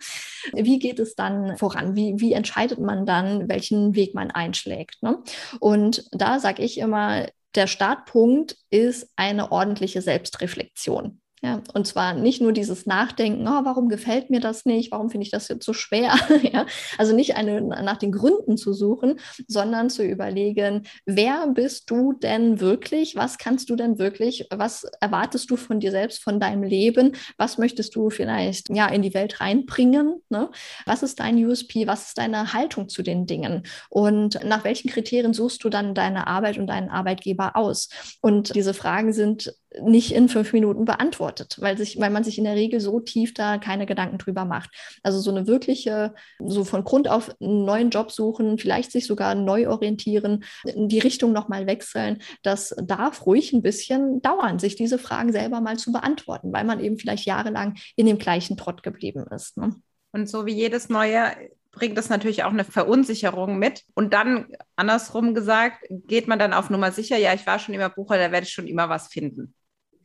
Wie 0.52 0.78
geht 0.78 1.00
es 1.00 1.14
dann 1.14 1.56
voran? 1.58 1.96
Wie, 1.96 2.14
wie 2.18 2.32
entscheidet 2.32 2.78
man 2.78 3.04
dann, 3.04 3.48
welchen 3.48 3.94
Weg 3.94 4.14
man 4.14 4.30
einschlägt? 4.30 5.02
Ne? 5.02 5.18
Und 5.60 6.04
da 6.12 6.38
sage 6.38 6.62
ich 6.62 6.78
immer, 6.78 7.26
der 7.54 7.66
Startpunkt 7.66 8.56
ist 8.70 9.10
eine 9.16 9.52
ordentliche 9.52 10.00
Selbstreflexion. 10.00 11.21
Ja, 11.44 11.60
und 11.74 11.88
zwar 11.88 12.14
nicht 12.14 12.40
nur 12.40 12.52
dieses 12.52 12.86
Nachdenken, 12.86 13.48
oh, 13.48 13.64
warum 13.64 13.88
gefällt 13.88 14.30
mir 14.30 14.38
das 14.38 14.64
nicht, 14.64 14.92
warum 14.92 15.10
finde 15.10 15.24
ich 15.24 15.32
das 15.32 15.48
jetzt 15.48 15.64
so 15.66 15.72
schwer. 15.72 16.14
ja, 16.52 16.66
also 16.98 17.16
nicht 17.16 17.34
eine, 17.34 17.60
nach 17.60 17.96
den 17.96 18.12
Gründen 18.12 18.56
zu 18.56 18.72
suchen, 18.72 19.18
sondern 19.48 19.90
zu 19.90 20.04
überlegen, 20.04 20.86
wer 21.04 21.48
bist 21.48 21.90
du 21.90 22.12
denn 22.12 22.60
wirklich? 22.60 23.16
Was 23.16 23.38
kannst 23.38 23.70
du 23.70 23.74
denn 23.74 23.98
wirklich? 23.98 24.46
Was 24.54 24.84
erwartest 25.00 25.50
du 25.50 25.56
von 25.56 25.80
dir 25.80 25.90
selbst, 25.90 26.22
von 26.22 26.38
deinem 26.38 26.62
Leben? 26.62 27.16
Was 27.38 27.58
möchtest 27.58 27.96
du 27.96 28.08
vielleicht 28.08 28.68
ja 28.68 28.86
in 28.86 29.02
die 29.02 29.12
Welt 29.12 29.40
reinbringen? 29.40 30.22
Ne? 30.28 30.48
Was 30.86 31.02
ist 31.02 31.18
dein 31.18 31.44
USP? 31.44 31.88
Was 31.88 32.06
ist 32.06 32.18
deine 32.18 32.52
Haltung 32.52 32.88
zu 32.88 33.02
den 33.02 33.26
Dingen? 33.26 33.64
Und 33.90 34.38
nach 34.44 34.62
welchen 34.62 34.90
Kriterien 34.90 35.34
suchst 35.34 35.64
du 35.64 35.70
dann 35.70 35.96
deine 35.96 36.28
Arbeit 36.28 36.58
und 36.58 36.68
deinen 36.68 36.88
Arbeitgeber 36.88 37.56
aus? 37.56 37.88
Und 38.20 38.54
diese 38.54 38.74
Fragen 38.74 39.12
sind 39.12 39.52
nicht 39.80 40.12
in 40.12 40.28
fünf 40.28 40.52
Minuten 40.52 40.84
beantwortet, 40.84 41.56
weil, 41.60 41.78
sich, 41.78 41.98
weil 41.98 42.10
man 42.10 42.24
sich 42.24 42.38
in 42.38 42.44
der 42.44 42.54
Regel 42.54 42.80
so 42.80 43.00
tief 43.00 43.34
da 43.34 43.58
keine 43.58 43.86
Gedanken 43.86 44.18
drüber 44.18 44.44
macht. 44.44 44.70
Also 45.02 45.20
so 45.20 45.30
eine 45.30 45.46
wirkliche, 45.46 46.14
so 46.38 46.64
von 46.64 46.84
Grund 46.84 47.08
auf 47.08 47.34
einen 47.40 47.64
neuen 47.64 47.90
Job 47.90 48.10
suchen, 48.10 48.58
vielleicht 48.58 48.92
sich 48.92 49.06
sogar 49.06 49.34
neu 49.34 49.68
orientieren, 49.68 50.44
die 50.64 50.98
Richtung 50.98 51.32
nochmal 51.32 51.66
wechseln, 51.66 52.18
das 52.42 52.74
darf 52.82 53.26
ruhig 53.26 53.52
ein 53.52 53.62
bisschen 53.62 54.20
dauern, 54.22 54.58
sich 54.58 54.76
diese 54.76 54.98
Fragen 54.98 55.32
selber 55.32 55.60
mal 55.60 55.78
zu 55.78 55.92
beantworten, 55.92 56.52
weil 56.52 56.64
man 56.64 56.80
eben 56.80 56.98
vielleicht 56.98 57.26
jahrelang 57.26 57.76
in 57.96 58.06
dem 58.06 58.18
gleichen 58.18 58.56
Trott 58.56 58.82
geblieben 58.82 59.24
ist. 59.34 59.56
Ne? 59.56 59.74
Und 60.12 60.28
so 60.28 60.46
wie 60.46 60.54
jedes 60.54 60.88
neue 60.88 61.32
bringt 61.72 61.96
das 61.96 62.10
natürlich 62.10 62.44
auch 62.44 62.50
eine 62.50 62.64
Verunsicherung 62.64 63.58
mit. 63.58 63.82
Und 63.94 64.12
dann, 64.12 64.48
andersrum 64.76 65.34
gesagt, 65.34 65.84
geht 65.88 66.28
man 66.28 66.38
dann 66.38 66.52
auf 66.52 66.70
Nummer 66.70 66.92
sicher, 66.92 67.16
ja, 67.16 67.32
ich 67.34 67.46
war 67.46 67.58
schon 67.58 67.74
immer 67.74 67.88
Bucher, 67.88 68.18
da 68.18 68.30
werde 68.30 68.46
ich 68.46 68.52
schon 68.52 68.66
immer 68.66 68.88
was 68.88 69.08
finden. 69.08 69.54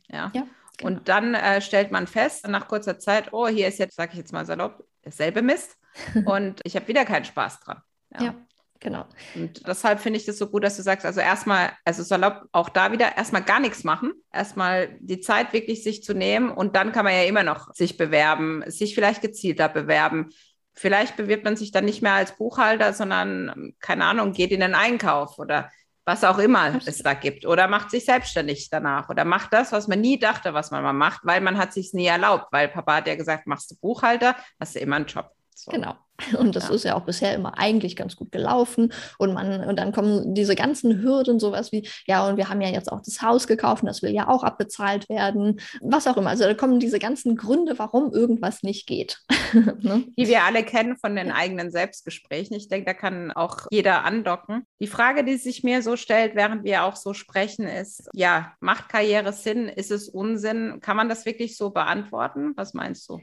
Ja. 0.08 0.30
ja 0.34 0.46
genau. 0.76 0.90
Und 0.90 1.08
dann 1.08 1.34
äh, 1.34 1.60
stellt 1.60 1.90
man 1.90 2.06
fest, 2.06 2.46
nach 2.48 2.68
kurzer 2.68 2.98
Zeit, 2.98 3.32
oh, 3.32 3.48
hier 3.48 3.68
ist 3.68 3.78
jetzt, 3.78 3.96
sage 3.96 4.12
ich 4.12 4.18
jetzt 4.18 4.32
mal 4.32 4.46
salopp, 4.46 4.84
dasselbe 5.02 5.42
Mist. 5.42 5.76
und 6.26 6.60
ich 6.64 6.76
habe 6.76 6.88
wieder 6.88 7.04
keinen 7.04 7.24
Spaß 7.24 7.60
dran. 7.60 7.82
Ja. 8.14 8.22
ja. 8.22 8.34
Genau. 8.80 9.06
Und 9.34 9.66
deshalb 9.66 9.98
finde 9.98 10.18
ich 10.18 10.26
das 10.26 10.38
so 10.38 10.48
gut, 10.48 10.62
dass 10.62 10.76
du 10.76 10.82
sagst, 10.82 11.04
also 11.04 11.20
erstmal, 11.20 11.72
also 11.84 12.02
salopp 12.02 12.44
auch 12.52 12.68
da 12.68 12.92
wieder 12.92 13.16
erstmal 13.16 13.42
gar 13.42 13.58
nichts 13.58 13.82
machen, 13.82 14.12
erstmal 14.32 14.96
die 15.00 15.20
Zeit 15.20 15.52
wirklich 15.52 15.82
sich 15.82 16.04
zu 16.04 16.14
nehmen 16.14 16.50
und 16.50 16.76
dann 16.76 16.92
kann 16.92 17.04
man 17.04 17.14
ja 17.14 17.24
immer 17.24 17.42
noch 17.42 17.74
sich 17.74 17.96
bewerben, 17.96 18.62
sich 18.66 18.94
vielleicht 18.94 19.20
gezielter 19.20 19.68
bewerben. 19.68 20.30
Vielleicht 20.74 21.16
bewirbt 21.16 21.44
man 21.44 21.56
sich 21.56 21.72
dann 21.72 21.86
nicht 21.86 22.02
mehr 22.02 22.12
als 22.12 22.36
Buchhalter, 22.36 22.92
sondern, 22.92 23.74
keine 23.80 24.04
Ahnung, 24.04 24.32
geht 24.32 24.52
in 24.52 24.60
den 24.60 24.76
Einkauf 24.76 25.40
oder 25.40 25.72
was 26.08 26.24
auch 26.24 26.38
immer 26.38 26.80
es 26.86 27.02
da 27.02 27.12
gibt. 27.12 27.44
Oder 27.44 27.68
macht 27.68 27.90
sich 27.90 28.06
selbstständig 28.06 28.70
danach. 28.70 29.10
Oder 29.10 29.26
macht 29.26 29.52
das, 29.52 29.72
was 29.72 29.88
man 29.88 30.00
nie 30.00 30.18
dachte, 30.18 30.54
was 30.54 30.70
man 30.70 30.82
mal 30.82 30.94
macht, 30.94 31.20
weil 31.24 31.42
man 31.42 31.58
hat 31.58 31.74
sich 31.74 31.92
nie 31.92 32.06
erlaubt. 32.06 32.46
Weil 32.50 32.68
Papa 32.68 32.96
hat 32.96 33.06
ja 33.06 33.14
gesagt, 33.14 33.46
machst 33.46 33.70
du 33.70 33.76
Buchhalter, 33.76 34.34
hast 34.58 34.74
du 34.74 34.78
immer 34.78 34.96
einen 34.96 35.04
Job. 35.04 35.30
So. 35.54 35.70
Genau. 35.70 35.96
Und 36.38 36.56
das 36.56 36.68
ja. 36.68 36.74
ist 36.74 36.84
ja 36.84 36.94
auch 36.96 37.04
bisher 37.04 37.34
immer 37.34 37.58
eigentlich 37.58 37.96
ganz 37.96 38.16
gut 38.16 38.32
gelaufen. 38.32 38.92
Und 39.18 39.32
man, 39.32 39.64
und 39.64 39.78
dann 39.78 39.92
kommen 39.92 40.34
diese 40.34 40.54
ganzen 40.54 41.02
Hürden, 41.02 41.38
sowas 41.38 41.72
wie, 41.72 41.88
ja, 42.06 42.26
und 42.28 42.36
wir 42.36 42.48
haben 42.48 42.60
ja 42.60 42.68
jetzt 42.68 42.90
auch 42.90 43.00
das 43.00 43.22
Haus 43.22 43.46
gekauft 43.46 43.82
und 43.82 43.86
das 43.86 44.02
will 44.02 44.10
ja 44.10 44.28
auch 44.28 44.42
abbezahlt 44.42 45.08
werden, 45.08 45.60
was 45.80 46.06
auch 46.06 46.16
immer. 46.16 46.30
Also 46.30 46.44
da 46.44 46.54
kommen 46.54 46.80
diese 46.80 46.98
ganzen 46.98 47.36
Gründe, 47.36 47.78
warum 47.78 48.12
irgendwas 48.12 48.62
nicht 48.62 48.86
geht. 48.86 49.20
ne? 49.52 50.04
Die 50.16 50.28
wir 50.28 50.42
alle 50.42 50.64
kennen 50.64 50.96
von 50.96 51.14
den 51.14 51.28
ja. 51.28 51.34
eigenen 51.34 51.70
Selbstgesprächen. 51.70 52.56
Ich 52.56 52.68
denke, 52.68 52.86
da 52.86 52.94
kann 52.94 53.32
auch 53.32 53.66
jeder 53.70 54.04
andocken. 54.04 54.66
Die 54.80 54.86
Frage, 54.86 55.24
die 55.24 55.36
sich 55.36 55.62
mir 55.62 55.82
so 55.82 55.96
stellt, 55.96 56.34
während 56.34 56.64
wir 56.64 56.84
auch 56.84 56.96
so 56.96 57.14
sprechen, 57.14 57.66
ist, 57.66 58.08
ja, 58.12 58.52
macht 58.60 58.88
Karriere 58.88 59.32
Sinn? 59.32 59.68
Ist 59.68 59.90
es 59.90 60.08
Unsinn? 60.08 60.80
Kann 60.80 60.96
man 60.96 61.08
das 61.08 61.26
wirklich 61.26 61.56
so 61.56 61.70
beantworten? 61.70 62.52
Was 62.56 62.74
meinst 62.74 63.08
du? 63.08 63.20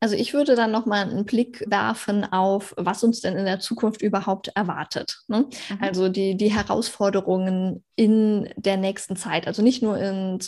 Also 0.00 0.14
ich 0.14 0.32
würde 0.32 0.54
dann 0.54 0.70
nochmal 0.70 1.08
einen 1.08 1.24
Blick 1.24 1.64
werfen 1.68 2.24
auf, 2.24 2.74
was 2.76 3.02
uns 3.02 3.20
denn 3.20 3.36
in 3.36 3.44
der 3.44 3.58
Zukunft 3.58 4.00
überhaupt 4.00 4.48
erwartet. 4.54 5.22
Ne? 5.26 5.46
Mhm. 5.70 5.78
Also 5.80 6.08
die, 6.08 6.36
die 6.36 6.52
Herausforderungen 6.52 7.84
in 7.96 8.48
der 8.56 8.76
nächsten 8.76 9.16
Zeit. 9.16 9.48
Also 9.48 9.60
nicht 9.60 9.82
nur 9.82 9.98
in 9.98 10.38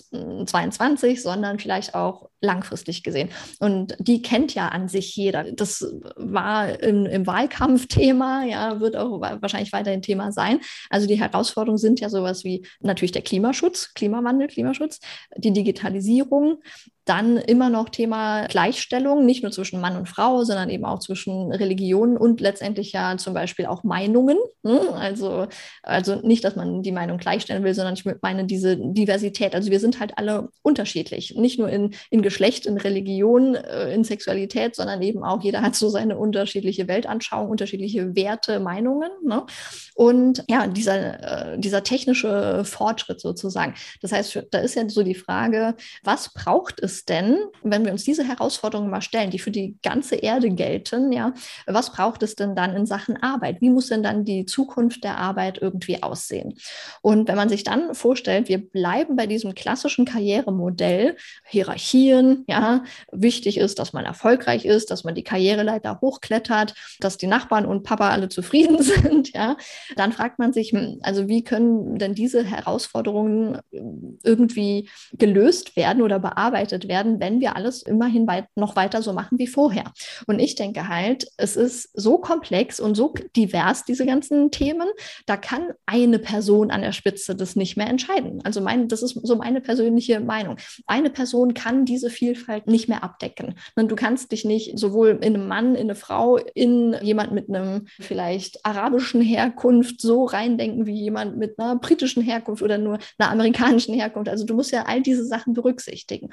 22, 0.47 1.21
sondern 1.21 1.59
vielleicht 1.59 1.97
auch 1.97 2.31
langfristig 2.41 3.03
gesehen. 3.03 3.29
Und 3.59 3.97
die 3.99 4.23
kennt 4.23 4.55
ja 4.55 4.69
an 4.69 4.87
sich 4.87 5.17
jeder. 5.17 5.51
Das 5.53 5.85
war 6.15 6.81
im, 6.81 7.07
im 7.07 7.27
Wahlkampf 7.27 7.89
Thema, 7.89 8.45
ja, 8.45 8.79
wird 8.79 8.95
auch 8.95 9.21
wahrscheinlich 9.21 9.73
weiterhin 9.73 10.01
Thema 10.01 10.31
sein. 10.31 10.61
Also 10.91 11.09
die 11.09 11.21
Herausforderungen 11.21 11.79
sind 11.79 11.99
ja 11.99 12.09
sowas 12.09 12.45
wie 12.45 12.65
natürlich 12.81 13.13
der 13.13 13.23
Klimaschutz, 13.23 13.95
Klimawandel, 13.95 14.47
Klimaschutz, 14.47 15.01
die 15.37 15.53
Digitalisierung, 15.53 16.63
dann 17.11 17.39
immer 17.39 17.71
noch 17.71 17.89
Thema 17.89 18.47
Gleichstellung, 18.47 19.27
nicht 19.27 19.43
nur 19.43 19.51
zwischen 19.51 19.81
Mann 19.81 19.97
und 19.97 20.09
Frau, 20.09 20.45
sondern 20.45 20.71
eben 20.71 20.85
auch 20.85 21.01
zwischen 21.01 21.51
Religionen 21.51 22.17
und 22.17 22.41
letztendlich 22.41 22.93
ja 22.93 23.17
zum 23.17 23.35
Beispiel 23.35 23.67
auch 23.67 23.83
Meinungen. 23.83 24.39
Ne? 24.63 24.81
Also, 24.95 25.49
also 25.83 26.21
nicht, 26.23 26.45
dass 26.45 26.55
man 26.55 26.85
die 26.85 26.93
Meinung 26.93 27.19
gleichstellen 27.19 27.65
will, 27.65 27.75
sondern 27.75 27.95
ich 27.95 28.05
meine 28.23 28.45
diese 28.45 28.77
Diversität. 28.77 29.57
Also 29.57 29.73
wir 29.73 29.81
sind 29.81 29.99
halt 29.99 30.19
alle 30.19 30.51
unterschiedlich, 30.63 31.35
nicht 31.35 31.59
nur 31.59 31.69
in, 31.69 31.95
in 32.11 32.23
Geschlecht, 32.23 32.65
in 32.65 32.79
Religion, 32.79 33.57
äh, 33.57 33.93
in 33.93 34.05
Sexualität, 34.05 34.77
sondern 34.77 35.03
eben 35.03 35.25
auch 35.25 35.43
jeder 35.43 35.63
hat 35.63 35.75
so 35.75 35.89
seine 35.89 36.17
unterschiedliche 36.17 36.87
Weltanschauung, 36.87 37.51
unterschiedliche 37.51 38.15
Werte, 38.15 38.61
Meinungen. 38.61 39.11
Ne? 39.27 39.45
Und 39.97 40.45
ja, 40.49 40.69
dieser, 40.69 41.55
äh, 41.55 41.59
dieser 41.59 41.83
technische 41.83 42.65
Fortschritt 42.65 43.21
sozusagen. 43.21 43.75
Das 44.01 44.13
heißt, 44.13 44.47
da 44.53 44.59
ist 44.59 44.77
ja 44.77 44.89
so 44.89 45.03
die 45.03 45.17
Frage, 45.17 45.75
was 46.05 46.33
braucht 46.33 46.81
es 46.81 47.00
denn, 47.09 47.39
wenn 47.63 47.85
wir 47.85 47.93
uns 47.93 48.05
diese 48.05 48.25
Herausforderungen 48.25 48.91
mal 48.91 49.01
stellen, 49.01 49.31
die 49.31 49.39
für 49.39 49.51
die 49.51 49.77
ganze 49.83 50.17
Erde 50.17 50.51
gelten, 50.51 51.13
ja, 51.13 51.33
was 51.67 51.93
braucht 51.93 52.23
es 52.23 52.35
denn 52.35 52.55
dann 52.55 52.75
in 52.75 52.87
Sachen 52.87 53.17
Arbeit? 53.23 53.61
Wie 53.61 53.71
muss 53.71 53.89
denn 53.89 54.03
dann 54.03 54.25
die 54.25 54.47
Zukunft 54.47 55.05
der 55.05 55.19
Arbeit 55.19 55.59
irgendwie 55.61 56.03
aussehen? 56.03 56.55
Und 57.03 57.29
wenn 57.29 57.37
man 57.37 57.49
sich 57.49 57.65
dann 57.65 57.95
vorstellt, 57.95 58.49
wir 58.49 58.59
bleiben 58.59 59.17
bei 59.17 59.27
diesem 59.27 59.55
klassischen 59.55 60.05
Karrieremodell, 60.05 61.17
Hierarchien, 61.47 62.45
ja, 62.49 62.85
wichtig 63.13 63.59
ist, 63.59 63.79
dass 63.79 63.93
man 63.93 64.05
erfolgreich 64.05 64.65
ist, 64.65 64.91
dass 64.91 65.05
man 65.05 65.15
die 65.15 65.25
Karriereleiter 65.25 66.01
hochklettert, 66.01 66.75
dass 67.01 67.17
die 67.17 67.27
Nachbarn 67.27 67.67
und 67.67 67.83
Papa 67.83 68.11
alle 68.11 68.29
zufrieden 68.29 68.83
sind, 68.83 69.33
ja, 69.35 69.57
dann 69.97 70.13
fragt 70.13 70.39
man 70.39 70.53
sich, 70.53 70.73
hm, 70.73 70.99
also 71.03 71.29
wie 71.29 71.45
können 71.45 71.99
denn 71.99 72.15
diese 72.15 72.45
Herausforderungen 72.45 73.59
irgendwie 74.23 74.89
gelöst 75.13 75.77
werden 75.77 76.03
oder 76.03 76.19
bearbeitet 76.19 76.89
werden, 76.91 77.21
wenn 77.21 77.41
wir 77.41 77.57
alles 77.57 77.83
immerhin 77.83 78.27
weit, 78.27 78.45
noch 78.57 78.77
weiter 78.77 79.01
so 79.01 79.15
machen 79.15 79.39
wie 79.39 79.47
vorher. 79.47 79.85
Und 80.27 80.41
ich 80.41 80.57
denke 80.57 80.89
halt, 80.89 81.27
es 81.39 81.57
ist 81.57 81.89
so 81.95 82.19
komplex 82.19 82.81
und 82.81 82.95
so 82.95 83.15
divers, 83.35 83.85
diese 83.87 84.05
ganzen 84.05 84.51
Themen, 84.51 84.89
da 85.25 85.39
kann 85.39 85.71
eine 85.87 86.19
Person 86.19 86.71
an 86.71 86.83
der 86.83 86.93
Spitze 86.93 87.35
das 87.35 87.57
nicht 87.57 87.79
mehr 87.79 87.89
entscheiden. 87.89 88.43
Also 88.45 88.61
mein, 88.61 88.89
das 88.89 89.03
ist 89.03 89.19
so 89.23 89.37
meine 89.37 89.63
persönliche 89.63 90.21
Meinung. 90.21 90.57
Eine 90.87 91.09
Person 91.11 91.55
kann 91.55 91.87
diese 91.87 92.11
Vielfalt 92.11 92.67
nicht 92.67 92.89
mehr 92.89 93.03
abdecken. 93.03 93.55
Und 93.77 93.91
du 93.91 93.97
kannst 93.97 94.33
dich 94.33 94.45
nicht 94.45 94.79
sowohl 94.79 95.19
in 95.23 95.35
einem 95.35 95.47
Mann, 95.49 95.75
in 95.75 95.83
eine 95.83 95.95
Frau, 95.95 96.37
in 96.37 96.97
jemand 97.01 97.33
mit 97.33 97.49
einem 97.49 97.87
vielleicht 98.01 98.67
arabischen 98.67 99.23
Herkunft 99.23 100.01
so 100.01 100.25
reindenken 100.25 100.87
wie 100.87 101.01
jemand 101.01 101.37
mit 101.37 101.59
einer 101.59 101.77
britischen 101.77 102.23
Herkunft 102.23 102.63
oder 102.63 102.79
nur 102.79 102.99
einer 103.19 103.31
amerikanischen 103.31 103.95
Herkunft. 103.95 104.29
Also 104.29 104.45
du 104.45 104.55
musst 104.55 104.73
ja 104.73 104.87
all 104.87 105.01
diese 105.01 105.25
Sachen 105.25 105.55
berücksichtigen. 105.55 106.31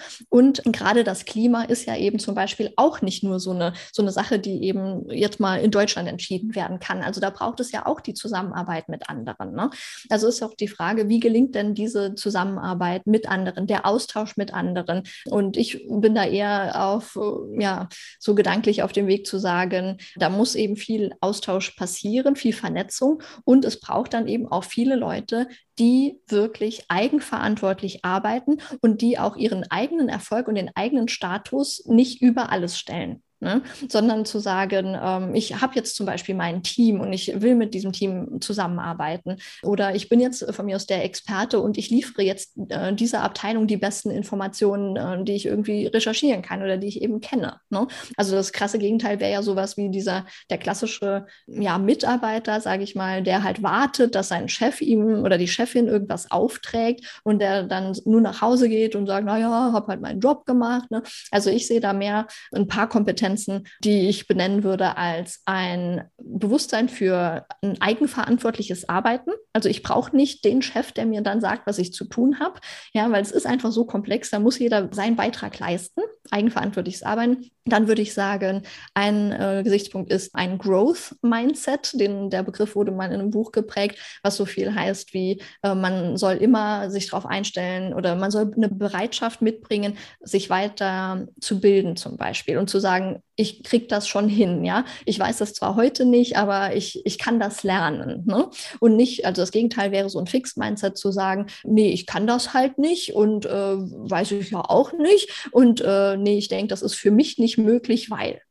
Gerade 0.63 1.04
das 1.04 1.26
Klima 1.26 1.63
ist 1.63 1.86
ja 1.86 1.95
eben 1.95 2.19
zum 2.19 2.36
Beispiel 2.36 2.71
auch 2.76 3.02
nicht 3.02 3.23
nur 3.23 3.39
so 3.39 3.52
eine, 3.52 3.73
so 3.91 4.02
eine 4.02 4.12
Sache, 4.12 4.39
die 4.39 4.63
eben 4.63 5.10
jetzt 5.10 5.39
mal 5.39 5.60
in 5.60 5.71
Deutschland 5.71 6.08
entschieden 6.08 6.56
werden 6.56 6.80
kann. 6.80 7.02
Also 7.02 7.21
da 7.21 7.30
braucht 7.30 7.60
es 7.60 7.71
ja 7.71 7.86
auch 7.86 8.02
die 8.02 8.13
Zusammenarbeit 8.13 8.89
mit 8.89 9.10
anderen. 9.10 9.54
Ne? 9.54 9.69
Also 10.10 10.28
ist 10.28 10.43
auch 10.43 10.54
die 10.54 10.67
Frage, 10.67 11.10
wie 11.10 11.19
gelingt 11.19 11.56
denn 11.56 11.73
diese 11.73 12.15
Zusammenarbeit 12.15 13.06
mit 13.08 13.28
anderen, 13.30 13.67
der 13.67 13.86
Austausch 13.86 14.38
mit 14.38 14.54
anderen? 14.54 15.04
Und 15.26 15.58
ich 15.58 15.86
bin 15.89 16.15
da 16.15 16.26
eher 16.26 16.86
auf, 16.86 17.17
ja, 17.58 17.88
so 18.19 18.36
gedanklich 18.36 18.84
auf 18.84 18.91
dem 18.91 19.08
Weg 19.08 19.26
zu 19.26 19.38
sagen, 19.38 19.97
da 20.15 20.30
muss 20.30 20.56
eben 20.56 20.76
viel 20.76 21.13
Austausch 21.21 21.71
passieren, 21.71 22.36
viel 22.36 22.54
Vernetzung 22.54 23.21
und 23.43 23.65
es 23.65 23.80
braucht 23.80 24.13
dann 24.13 24.28
eben 24.28 24.47
auch 24.47 24.63
viele 24.63 24.95
Leute, 24.95 25.47
die 25.80 26.19
wirklich 26.28 26.86
eigenverantwortlich 26.88 28.04
arbeiten 28.04 28.58
und 28.82 29.02
die 29.02 29.19
auch 29.19 29.36
ihren 29.36 29.69
eigenen 29.69 30.10
Erfolg 30.10 30.26
und 30.47 30.55
den 30.55 30.75
eigenen 30.75 31.07
Status 31.07 31.83
nicht 31.85 32.21
über 32.21 32.49
alles 32.49 32.77
stellen. 32.77 33.23
Ne? 33.39 33.62
sondern 33.88 34.26
zu 34.26 34.39
sagen, 34.39 34.97
ähm, 35.00 35.36
ich 35.36 35.62
habe 35.62 35.76
jetzt 35.76 35.95
zum 35.95 36.08
Beispiel 36.08 36.34
mein 36.34 36.63
Team 36.63 37.00
und 37.00 37.13
ich 37.13 37.39
will 37.39 37.54
mit 37.54 37.76
diesem 37.76 37.91
Team 37.91 38.41
zusammenarbeiten 38.41 39.38
oder 39.62 39.93
ich 39.93 40.10
bin 40.10 40.19
jetzt 40.19 40.43
von 40.56 40.65
mir 40.65 40.76
aus 40.76 40.88
der 40.88 41.04
Experte 41.04 41.60
und 41.60 41.78
ich 41.78 41.91
liefere 41.91 42.23
jetzt 42.23 42.58
äh, 42.69 42.93
dieser 42.95 43.21
Abteilung 43.21 43.67
die 43.67 43.78
besten 43.78 44.10
Informationen, 44.10 44.95
äh, 44.95 45.23
die 45.23 45.34
ich 45.34 45.45
irgendwie 45.45 45.86
recherchieren 45.86 46.41
kann 46.41 46.63
oder 46.63 46.78
die 46.78 46.88
ich 46.88 47.04
eben 47.04 47.21
kenne. 47.21 47.60
Ne? 47.69 47.88
Also 48.15 48.36
das 48.36 48.54
krasse 48.54 48.80
Gegenteil 48.80 49.19
wäre 49.19 49.32
ja 49.32 49.43
sowas 49.43 49.78
wie 49.78 49.89
dieser, 49.89 50.26
der 50.50 50.58
klassische 50.58 51.28
ja, 51.45 51.78
Mitarbeiter, 51.78 52.60
sage 52.60 52.82
ich 52.82 52.95
mal, 52.95 53.21
der 53.21 53.43
halt 53.43 53.62
wartet, 53.62 54.15
dass 54.15 54.30
sein 54.30 54.50
Chef 54.50 54.82
ihm 54.82 55.23
oder 55.23 55.38
die 55.38 55.47
Chefin 55.47 55.88
irgendwas 55.88 56.32
aufträgt 56.32 57.21
und 57.23 57.38
der 57.39 57.63
dann 57.63 57.95
nur 58.06 58.21
nach 58.21 58.41
Hause 58.41 58.67
geht 58.67 58.95
und 58.95 59.06
sagt, 59.06 59.28
naja, 59.28 59.71
habe 59.73 59.88
halt 59.89 60.02
meinen 60.02 60.21
Job 60.21 60.47
gemacht. 60.47 60.89
Ne? 60.89 61.04
Also 61.30 61.52
ich 61.52 61.67
sehe 61.67 61.82
da 61.82 61.93
mehr 61.93 62.26
ein 62.52 62.67
paar 62.67 62.89
Kompetenzen 62.89 63.26
Kompetenzen, 63.27 63.67
die 63.83 64.07
ich 64.07 64.27
benennen 64.27 64.63
würde 64.63 64.97
als 64.97 65.41
ein 65.45 66.09
Bewusstsein 66.17 66.89
für 66.89 67.45
ein 67.61 67.79
eigenverantwortliches 67.81 68.87
Arbeiten. 68.89 69.31
Also 69.53 69.69
ich 69.69 69.83
brauche 69.83 70.15
nicht 70.15 70.45
den 70.45 70.61
Chef, 70.61 70.91
der 70.91 71.05
mir 71.05 71.21
dann 71.21 71.41
sagt, 71.41 71.67
was 71.67 71.77
ich 71.77 71.93
zu 71.93 72.05
tun 72.05 72.39
habe, 72.39 72.59
ja, 72.93 73.11
weil 73.11 73.21
es 73.21 73.31
ist 73.31 73.45
einfach 73.45 73.71
so 73.71 73.85
komplex, 73.85 74.29
da 74.29 74.39
muss 74.39 74.59
jeder 74.59 74.89
seinen 74.93 75.15
Beitrag 75.15 75.59
leisten, 75.59 76.01
eigenverantwortliches 76.31 77.03
Arbeiten. 77.03 77.49
Dann 77.65 77.87
würde 77.87 78.01
ich 78.01 78.13
sagen, 78.13 78.63
ein 78.93 79.31
äh, 79.31 79.61
Gesichtspunkt 79.63 80.11
ist 80.11 80.33
ein 80.35 80.57
Growth 80.57 81.15
Mindset. 81.21 81.99
Den, 81.99 82.29
der 82.29 82.43
Begriff 82.43 82.75
wurde 82.75 82.91
mal 82.91 83.07
in 83.07 83.19
einem 83.19 83.29
Buch 83.29 83.51
geprägt, 83.51 83.99
was 84.23 84.37
so 84.37 84.45
viel 84.45 84.73
heißt 84.73 85.13
wie, 85.13 85.41
äh, 85.63 85.75
man 85.75 86.17
soll 86.17 86.35
immer 86.35 86.89
sich 86.89 87.09
darauf 87.09 87.25
einstellen 87.25 87.93
oder 87.93 88.15
man 88.15 88.31
soll 88.31 88.51
eine 88.55 88.69
Bereitschaft 88.69 89.41
mitbringen, 89.41 89.97
sich 90.21 90.49
weiter 90.49 91.27
zu 91.41 91.59
bilden 91.59 91.97
zum 91.97 92.17
Beispiel 92.17 92.57
und 92.57 92.69
zu 92.69 92.79
sagen, 92.79 93.16
ich 93.36 93.63
kriege 93.63 93.88
das 93.88 94.08
schon 94.08 94.27
hin, 94.30 94.65
ja. 94.65 94.86
Ich 95.06 95.19
weiß 95.19 95.38
das 95.38 95.53
zwar 95.53 95.75
heute 95.75 96.06
nicht, 96.06 96.38
aber 96.38 96.75
ich, 96.75 97.06
ich 97.06 97.17
kann 97.17 97.39
das 97.39 97.63
lernen. 97.63 98.23
Ne? 98.25 98.49
Und 98.80 98.95
nicht, 98.95 99.25
also 99.25 99.41
das 99.41 99.51
Gegenteil 99.51 99.91
wäre 99.91 100.10
so 100.10 100.19
ein 100.19 100.27
Fixed-Mindset 100.27 100.97
zu 100.97 101.12
sagen, 101.12 101.47
nee, 101.63 101.91
ich 101.91 102.06
kann 102.06 102.27
das 102.27 102.53
halt 102.53 102.77
nicht 102.77 103.13
und 103.13 103.45
äh, 103.45 103.49
weiß 103.49 104.32
ich 104.32 104.51
ja 104.51 104.62
auch 104.62 104.93
nicht. 104.93 105.47
Und 105.51 105.82
äh, 105.82 106.17
nee, 106.17 106.38
ich 106.38 106.47
denke, 106.47 106.67
das 106.67 106.82
ist 106.82 106.95
für 106.95 107.12
mich 107.12 107.38
nicht 107.38 107.58
möglich, 107.58 108.10
weil. 108.10 108.41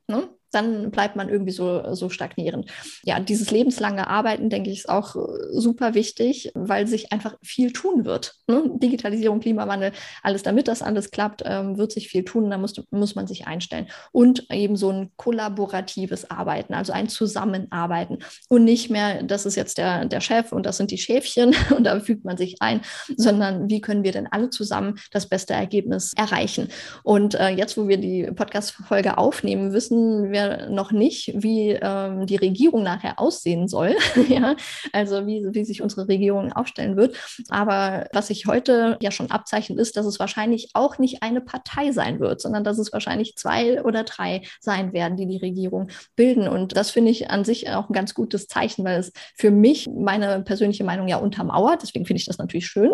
Dann 0.53 0.91
bleibt 0.91 1.17
man 1.17 1.29
irgendwie 1.29 1.53
so, 1.53 1.95
so 1.95 2.09
stagnierend. 2.09 2.71
Ja, 3.05 3.21
dieses 3.21 3.51
lebenslange 3.51 4.09
Arbeiten, 4.09 4.51
denke 4.51 4.71
ich, 4.71 4.79
ist 4.81 4.89
auch 4.89 5.17
äh, 5.17 5.21
super 5.53 5.95
wichtig, 5.95 6.51
weil 6.55 6.87
sich 6.87 7.13
einfach 7.13 7.37
viel 7.43 7.73
tun 7.73 8.05
wird. 8.05 8.35
Ne? 8.47 8.71
Digitalisierung, 8.75 9.41
Klimawandel, 9.41 9.93
alles, 10.23 10.43
damit 10.43 10.69
das 10.69 10.83
alles 10.83 11.11
klappt, 11.11 11.43
ähm, 11.45 11.79
wird 11.79 11.93
sich 11.93 12.09
viel 12.09 12.25
tun. 12.25 12.51
Da 12.51 12.59
muss, 12.59 12.75
muss 12.91 13.15
man 13.15 13.27
sich 13.27 13.47
einstellen. 13.47 13.89
Und 14.13 14.51
eben 14.51 14.77
so 14.77 14.91
ein 14.91 15.11
kollaboratives 15.17 16.31
Arbeiten, 16.31 16.75
also 16.75 16.93
ein 16.93 17.09
Zusammenarbeiten 17.09 18.19
und 18.49 18.65
nicht 18.65 18.91
mehr, 18.91 19.23
das 19.23 19.47
ist 19.47 19.57
jetzt 19.57 19.79
der, 19.79 20.05
der 20.05 20.21
Chef 20.21 20.53
und 20.53 20.67
das 20.67 20.77
sind 20.77 20.91
die 20.91 20.99
Schäfchen 20.99 21.55
und 21.77 21.85
da 21.85 21.99
fügt 22.01 22.25
man 22.25 22.37
sich 22.37 22.57
ein, 22.61 22.81
sondern 23.17 23.69
wie 23.69 23.81
können 23.81 24.05
wir 24.05 24.13
denn 24.13 24.29
alle 24.31 24.51
zusammen 24.51 24.99
das 25.11 25.29
beste 25.29 25.55
Ergebnis 25.55 26.13
erreichen? 26.17 26.69
Und 27.03 27.35
äh, 27.35 27.49
jetzt, 27.49 27.77
wo 27.77 27.89
wir 27.89 27.99
die 27.99 28.25
Podcast-Folge 28.25 29.19
aufnehmen, 29.19 29.73
wissen 29.73 30.31
wir 30.31 30.36
noch 30.71 30.93
nicht, 30.93 31.33
wie 31.35 31.71
ähm, 31.71 32.27
die 32.27 32.37
Regierung 32.37 32.83
nachher 32.83 33.19
aussehen 33.19 33.69
soll, 33.69 33.95
ja, 34.29 34.57
also 34.93 35.27
wie, 35.27 35.45
wie 35.51 35.65
sich 35.65 35.83
unsere 35.83 36.09
Regierung 36.09 36.53
aufstellen 36.53 36.97
wird. 36.97 37.17
Aber 37.49 38.07
was 38.13 38.29
sich 38.29 38.47
heute 38.47 38.97
ja 39.01 39.11
schon 39.11 39.31
abzeichnet, 39.31 39.79
ist, 39.79 39.97
dass 39.97 40.07
es 40.07 40.19
wahrscheinlich 40.19 40.71
auch 40.75 40.99
nicht 40.99 41.23
eine 41.23 41.41
Partei 41.41 41.93
sein 41.93 42.21
wird, 42.21 42.41
sondern 42.41 42.65
dass 42.65 42.79
es 42.79 42.93
wahrscheinlich 42.93 43.37
zwei 43.37 43.83
oder 43.83 44.05
drei 44.05 44.43
sein 44.61 44.93
werden, 44.93 45.17
die 45.17 45.27
die 45.27 45.39
Regierung 45.39 45.89
bilden. 46.15 46.49
Und 46.49 46.77
das 46.77 46.91
finde 46.91 47.11
ich 47.11 47.31
an 47.31 47.45
sich 47.45 47.71
auch 47.71 47.89
ein 47.89 47.95
ganz 47.95 48.15
gutes 48.15 48.49
Zeichen, 48.49 48.85
weil 48.85 49.01
es 49.01 49.13
für 49.35 49.51
mich 49.51 49.89
meine 49.89 50.43
persönliche 50.43 50.85
Meinung 50.85 51.09
ja 51.09 51.17
untermauert. 51.17 51.83
Deswegen 51.83 52.07
finde 52.07 52.21
ich 52.21 52.27
das 52.27 52.39
natürlich 52.39 52.67
schön, 52.67 52.93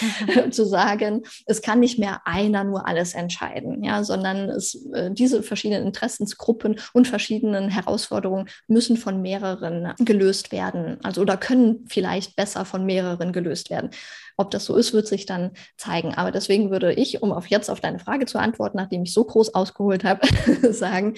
zu 0.50 0.64
sagen, 0.64 1.22
es 1.46 1.62
kann 1.62 1.80
nicht 1.80 1.98
mehr 1.98 2.22
einer 2.24 2.64
nur 2.64 2.86
alles 2.86 3.14
entscheiden, 3.14 3.82
ja, 3.82 4.02
sondern 4.04 4.48
es, 4.48 4.86
äh, 4.92 5.10
diese 5.10 5.42
verschiedenen 5.42 5.86
Interessensgruppen 5.86 6.73
und 6.92 7.08
verschiedenen 7.08 7.68
Herausforderungen 7.68 8.48
müssen 8.68 8.96
von 8.96 9.22
mehreren 9.22 9.92
gelöst 9.98 10.52
werden. 10.52 10.98
Also 11.02 11.22
oder 11.22 11.36
können 11.36 11.84
vielleicht 11.88 12.36
besser 12.36 12.64
von 12.64 12.84
mehreren 12.84 13.32
gelöst 13.32 13.70
werden. 13.70 13.90
Ob 14.36 14.50
das 14.50 14.64
so 14.64 14.76
ist, 14.76 14.92
wird 14.92 15.06
sich 15.06 15.26
dann 15.26 15.52
zeigen. 15.76 16.14
Aber 16.14 16.32
deswegen 16.32 16.70
würde 16.70 16.92
ich, 16.92 17.22
um 17.22 17.32
auf 17.32 17.46
jetzt 17.46 17.70
auf 17.70 17.80
deine 17.80 18.00
Frage 18.00 18.26
zu 18.26 18.38
antworten, 18.38 18.76
nachdem 18.76 19.04
ich 19.04 19.12
so 19.12 19.24
groß 19.24 19.54
ausgeholt 19.54 20.02
habe, 20.02 20.26
sagen, 20.72 21.14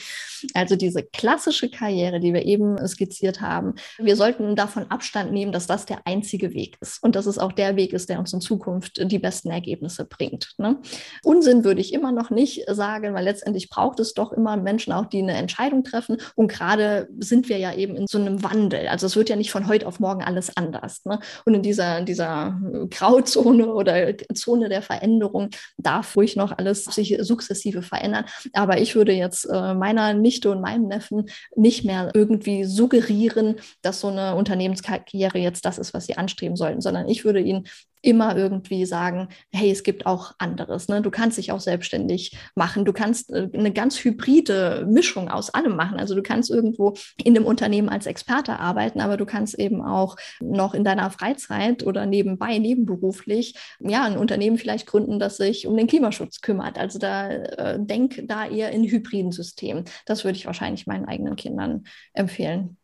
also 0.52 0.76
diese 0.76 1.02
klassische 1.02 1.70
Karriere, 1.70 2.20
die 2.20 2.34
wir 2.34 2.44
eben 2.44 2.76
skizziert 2.86 3.40
haben, 3.40 3.74
wir 3.98 4.16
sollten 4.16 4.54
davon 4.54 4.90
Abstand 4.90 5.32
nehmen, 5.32 5.52
dass 5.52 5.66
das 5.66 5.86
der 5.86 6.00
einzige 6.04 6.52
Weg 6.52 6.76
ist 6.80 7.02
und 7.02 7.16
dass 7.16 7.26
es 7.26 7.38
auch 7.38 7.52
der 7.52 7.76
Weg 7.76 7.94
ist, 7.94 8.10
der 8.10 8.18
uns 8.18 8.32
in 8.32 8.40
Zukunft 8.42 9.00
die 9.10 9.18
besten 9.18 9.50
Ergebnisse 9.50 10.04
bringt. 10.04 10.52
Ne? 10.58 10.78
Unsinn 11.22 11.64
würde 11.64 11.80
ich 11.80 11.94
immer 11.94 12.12
noch 12.12 12.28
nicht 12.30 12.64
sagen, 12.68 13.14
weil 13.14 13.24
letztendlich 13.24 13.70
braucht 13.70 13.98
es 13.98 14.12
doch 14.12 14.32
immer 14.32 14.56
Menschen 14.58 14.92
auch, 14.92 15.06
die 15.06 15.22
eine 15.22 15.32
Entscheidung 15.46 15.84
treffen. 15.84 16.18
Und 16.34 16.48
gerade 16.48 17.08
sind 17.18 17.48
wir 17.48 17.58
ja 17.58 17.72
eben 17.72 17.96
in 17.96 18.06
so 18.06 18.18
einem 18.18 18.42
Wandel. 18.42 18.88
Also 18.88 19.06
es 19.06 19.16
wird 19.16 19.28
ja 19.28 19.36
nicht 19.36 19.50
von 19.50 19.68
heute 19.68 19.86
auf 19.86 20.00
morgen 20.00 20.22
alles 20.22 20.56
anders. 20.56 21.04
Ne? 21.04 21.20
Und 21.44 21.54
in 21.54 21.62
dieser, 21.62 22.02
dieser 22.02 22.60
Grauzone 22.90 23.72
oder 23.72 24.16
Zone 24.34 24.68
der 24.68 24.82
Veränderung 24.82 25.50
darf 25.78 26.16
ruhig 26.16 26.36
noch 26.36 26.56
alles 26.56 26.84
sich 26.84 27.16
sukzessive 27.20 27.82
verändern. 27.82 28.24
Aber 28.52 28.80
ich 28.80 28.94
würde 28.94 29.12
jetzt 29.12 29.44
äh, 29.44 29.74
meiner 29.74 30.14
Nichte 30.14 30.50
und 30.50 30.60
meinem 30.60 30.88
Neffen 30.88 31.28
nicht 31.54 31.84
mehr 31.84 32.10
irgendwie 32.14 32.64
suggerieren, 32.64 33.56
dass 33.82 34.00
so 34.00 34.08
eine 34.08 34.34
Unternehmenskarriere 34.34 35.38
jetzt 35.38 35.64
das 35.64 35.78
ist, 35.78 35.94
was 35.94 36.06
sie 36.06 36.16
anstreben 36.16 36.56
sollten, 36.56 36.80
sondern 36.80 37.08
ich 37.08 37.24
würde 37.24 37.40
ihnen 37.40 37.66
immer 38.06 38.36
irgendwie 38.36 38.86
sagen, 38.86 39.28
hey, 39.52 39.70
es 39.70 39.82
gibt 39.82 40.06
auch 40.06 40.32
anderes. 40.38 40.86
Ne? 40.86 41.02
Du 41.02 41.10
kannst 41.10 41.38
dich 41.38 41.50
auch 41.50 41.60
selbstständig 41.60 42.38
machen. 42.54 42.84
Du 42.84 42.92
kannst 42.92 43.32
äh, 43.32 43.48
eine 43.52 43.72
ganz 43.72 43.98
hybride 43.98 44.86
Mischung 44.88 45.28
aus 45.28 45.52
allem 45.52 45.74
machen. 45.74 45.98
Also 45.98 46.14
du 46.14 46.22
kannst 46.22 46.48
irgendwo 46.50 46.94
in 47.22 47.34
dem 47.34 47.44
Unternehmen 47.44 47.88
als 47.88 48.06
Experte 48.06 48.60
arbeiten, 48.60 49.00
aber 49.00 49.16
du 49.16 49.26
kannst 49.26 49.58
eben 49.58 49.82
auch 49.82 50.16
noch 50.40 50.72
in 50.72 50.84
deiner 50.84 51.10
Freizeit 51.10 51.84
oder 51.84 52.06
nebenbei, 52.06 52.58
nebenberuflich, 52.58 53.56
ja, 53.80 54.04
ein 54.04 54.18
Unternehmen 54.18 54.56
vielleicht 54.56 54.86
gründen, 54.86 55.18
das 55.18 55.36
sich 55.36 55.66
um 55.66 55.76
den 55.76 55.88
Klimaschutz 55.88 56.40
kümmert. 56.40 56.78
Also 56.78 57.00
da 57.00 57.28
äh, 57.28 57.78
denk 57.80 58.22
da 58.28 58.46
eher 58.46 58.70
in 58.70 58.84
hybriden 58.84 59.32
Systemen. 59.32 59.84
Das 60.06 60.24
würde 60.24 60.38
ich 60.38 60.46
wahrscheinlich 60.46 60.86
meinen 60.86 61.06
eigenen 61.06 61.34
Kindern 61.34 61.84
empfehlen. 62.12 62.76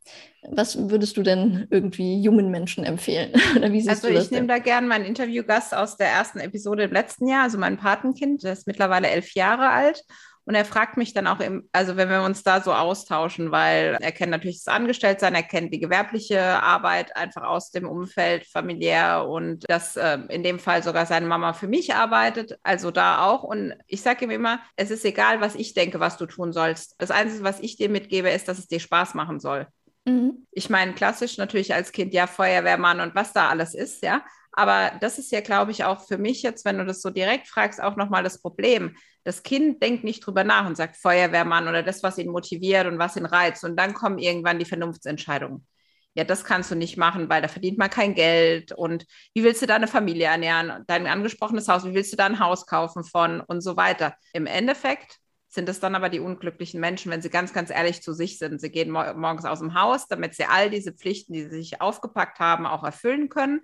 Was 0.51 0.91
würdest 0.91 1.17
du 1.17 1.23
denn 1.23 1.69
irgendwie 1.71 2.21
jungen 2.21 2.51
Menschen 2.51 2.85
empfehlen? 2.85 3.33
also 3.89 4.09
ich 4.09 4.31
nehme 4.31 4.49
da 4.49 4.59
gerne 4.59 4.87
meinen 4.89 5.05
Interviewgast 5.05 5.75
aus 5.75 5.97
der 5.97 6.09
ersten 6.09 6.41
Episode 6.41 6.85
im 6.85 6.93
letzten 6.93 7.29
Jahr, 7.29 7.45
also 7.45 7.59
mein 7.59 7.77
Patenkind, 7.77 8.43
der 8.43 8.53
ist 8.53 8.67
mittlerweile 8.67 9.09
elf 9.09 9.35
Jahre 9.35 9.69
alt. 9.69 10.05
Und 10.45 10.57
er 10.57 10.65
fragt 10.65 10.97
mich 10.97 11.15
dann 11.15 11.29
auch, 11.29 11.39
im, 11.39 11.69
also 11.73 11.97
wenn 11.97 12.09
wir 12.09 12.23
uns 12.23 12.43
da 12.43 12.61
so 12.61 12.73
austauschen, 12.73 13.53
weil 13.53 13.97
er 14.01 14.11
kennt 14.11 14.33
natürlich 14.33 14.65
das 14.65 14.75
Angestelltsein, 14.75 15.37
er 15.37 15.45
kennt 15.45 15.73
die 15.73 15.79
gewerbliche 15.79 16.41
Arbeit 16.41 17.17
einfach 17.17 17.43
aus 17.43 17.71
dem 17.71 17.89
Umfeld 17.89 18.47
familiär 18.47 19.29
und 19.29 19.71
dass 19.71 19.97
äh, 19.97 20.19
in 20.31 20.43
dem 20.43 20.59
Fall 20.59 20.83
sogar 20.83 21.07
seine 21.07 21.27
Mama 21.27 21.53
für 21.53 21.69
mich 21.69 21.95
arbeitet, 21.95 22.59
also 22.65 22.91
da 22.91 23.25
auch. 23.25 23.45
Und 23.45 23.75
ich 23.87 24.03
sage 24.03 24.25
ihm 24.25 24.33
immer, 24.33 24.59
es 24.75 24.91
ist 24.91 25.05
egal, 25.05 25.41
was 25.41 25.55
ich 25.55 25.75
denke, 25.75 26.01
was 26.01 26.17
du 26.17 26.27
tun 26.27 26.53
sollst. 26.53 26.97
Das 26.99 27.13
Einzige, 27.13 27.45
was 27.45 27.61
ich 27.61 27.77
dir 27.77 27.89
mitgebe, 27.89 28.29
ist, 28.31 28.49
dass 28.49 28.59
es 28.59 28.67
dir 28.67 28.81
Spaß 28.81 29.15
machen 29.15 29.39
soll. 29.39 29.69
Mhm. 30.05 30.47
Ich 30.51 30.69
meine, 30.71 30.95
klassisch 30.95 31.39
natürlich 31.39 31.75
als 31.75 31.93
Kind 31.93 32.13
ja 32.13 32.27
Feuerwehrmann 32.27 33.01
und 33.01 33.15
was 33.15 33.33
da 33.33 33.49
alles 33.49 33.75
ist, 33.75 34.03
ja. 34.03 34.25
Aber 34.55 34.93
das 35.01 35.19
ist 35.19 35.33
ja, 35.33 35.41
glaube 35.41 35.71
ich, 35.71 35.85
auch 35.85 36.07
für 36.07 36.19
mich 36.19 36.43
jetzt, 36.43 36.65
wenn 36.65 36.79
du 36.79 36.85
das 36.85 37.01
so 37.01 37.09
direkt 37.11 37.49
fragst, 37.49 37.81
auch 37.83 37.97
nochmal 37.97 38.23
das 38.23 38.41
Problem. 38.43 38.97
Das 39.25 39.43
Kind 39.43 39.83
denkt 39.83 40.05
nicht 40.05 40.27
drüber 40.27 40.45
nach 40.45 40.67
und 40.67 40.77
sagt 40.77 40.97
Feuerwehrmann 40.97 41.69
oder 41.69 41.83
das, 41.83 42.03
was 42.03 42.19
ihn 42.19 42.31
motiviert 42.31 42.87
und 42.87 42.99
was 42.99 43.17
ihn 43.17 43.25
reizt. 43.25 43.65
Und 43.65 43.77
dann 43.77 43.95
kommen 43.95 44.19
irgendwann 44.19 44.59
die 44.59 44.65
Vernunftsentscheidungen. 44.67 45.67
Ja, 46.15 46.25
das 46.25 46.45
kannst 46.45 46.71
du 46.71 46.75
nicht 46.75 46.99
machen, 46.99 47.31
weil 47.31 47.41
da 47.41 47.49
verdient 47.49 47.79
man 47.79 47.89
kein 47.89 48.15
Geld. 48.15 48.73
Und 48.73 49.07
wie 49.33 49.45
willst 49.45 49.63
du 49.63 49.67
deine 49.67 49.89
Familie 49.89 50.27
ernähren? 50.27 50.85
Dein 50.87 51.07
angesprochenes 51.07 51.69
Haus, 51.69 51.85
wie 51.87 51.95
willst 51.95 52.13
du 52.13 52.17
da 52.19 52.27
ein 52.27 52.39
Haus 52.39 52.67
kaufen 52.67 53.05
von 53.05 53.41
und 53.41 53.63
so 53.63 53.77
weiter? 53.79 54.15
Im 54.35 54.45
Endeffekt 54.47 55.22
sind 55.53 55.69
es 55.69 55.81
dann 55.81 55.95
aber 55.95 56.09
die 56.09 56.21
unglücklichen 56.21 56.81
Menschen, 56.81 57.13
wenn 57.13 57.21
sie 57.21 57.29
ganz, 57.29 57.53
ganz 57.53 57.69
ehrlich 57.69 58.03
zu 58.03 58.15
sich 58.15 58.39
sind. 58.39 58.59
Sie 58.59 58.71
gehen 58.71 58.91
morgens 58.91 59.45
aus 59.45 59.59
dem 59.59 59.75
Haus, 59.75 60.09
damit 60.09 60.35
sie 60.35 60.45
all 60.45 60.71
diese 60.71 60.93
Pflichten, 60.93 61.35
die 61.35 61.43
sie 61.43 61.51
sich 61.51 61.81
aufgepackt 61.83 62.39
haben, 62.41 62.65
auch 62.65 62.83
erfüllen 62.83 63.29
können 63.29 63.61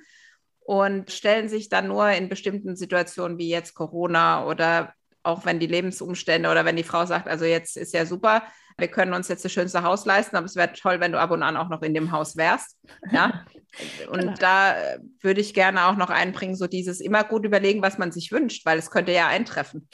und 0.60 1.10
stellen 1.10 1.48
sich 1.48 1.70
dann 1.70 1.88
nur 1.88 2.10
in 2.10 2.28
bestimmten 2.28 2.76
Situationen 2.76 3.38
wie 3.38 3.48
jetzt 3.48 3.74
Corona 3.74 4.44
oder 4.44 4.92
auch 5.22 5.46
wenn 5.46 5.60
die 5.60 5.66
Lebensumstände 5.66 6.50
oder 6.50 6.66
wenn 6.66 6.76
die 6.76 6.82
Frau 6.82 7.06
sagt, 7.06 7.26
also 7.26 7.46
jetzt 7.46 7.78
ist 7.78 7.94
ja 7.94 8.04
super, 8.04 8.42
wir 8.76 8.88
können 8.88 9.14
uns 9.14 9.28
jetzt 9.28 9.46
das 9.46 9.52
schönste 9.52 9.82
Haus 9.82 10.04
leisten, 10.04 10.36
aber 10.36 10.44
es 10.44 10.56
wäre 10.56 10.72
toll, 10.74 11.00
wenn 11.00 11.12
du 11.12 11.18
ab 11.18 11.30
und 11.30 11.42
an 11.42 11.56
auch 11.56 11.70
noch 11.70 11.80
in 11.80 11.94
dem 11.94 12.12
Haus 12.12 12.36
wärst. 12.36 12.78
Ja. 13.10 13.44
Und 14.08 14.20
genau. 14.20 14.34
da 14.40 14.74
würde 15.20 15.42
ich 15.42 15.52
gerne 15.52 15.86
auch 15.86 15.96
noch 15.96 16.08
einbringen, 16.08 16.56
so 16.56 16.66
dieses 16.66 17.00
immer 17.00 17.22
gut 17.22 17.44
überlegen, 17.44 17.82
was 17.82 17.98
man 17.98 18.10
sich 18.10 18.32
wünscht, 18.32 18.64
weil 18.64 18.78
es 18.78 18.90
könnte 18.90 19.12
ja 19.12 19.28
eintreffen. 19.28 19.88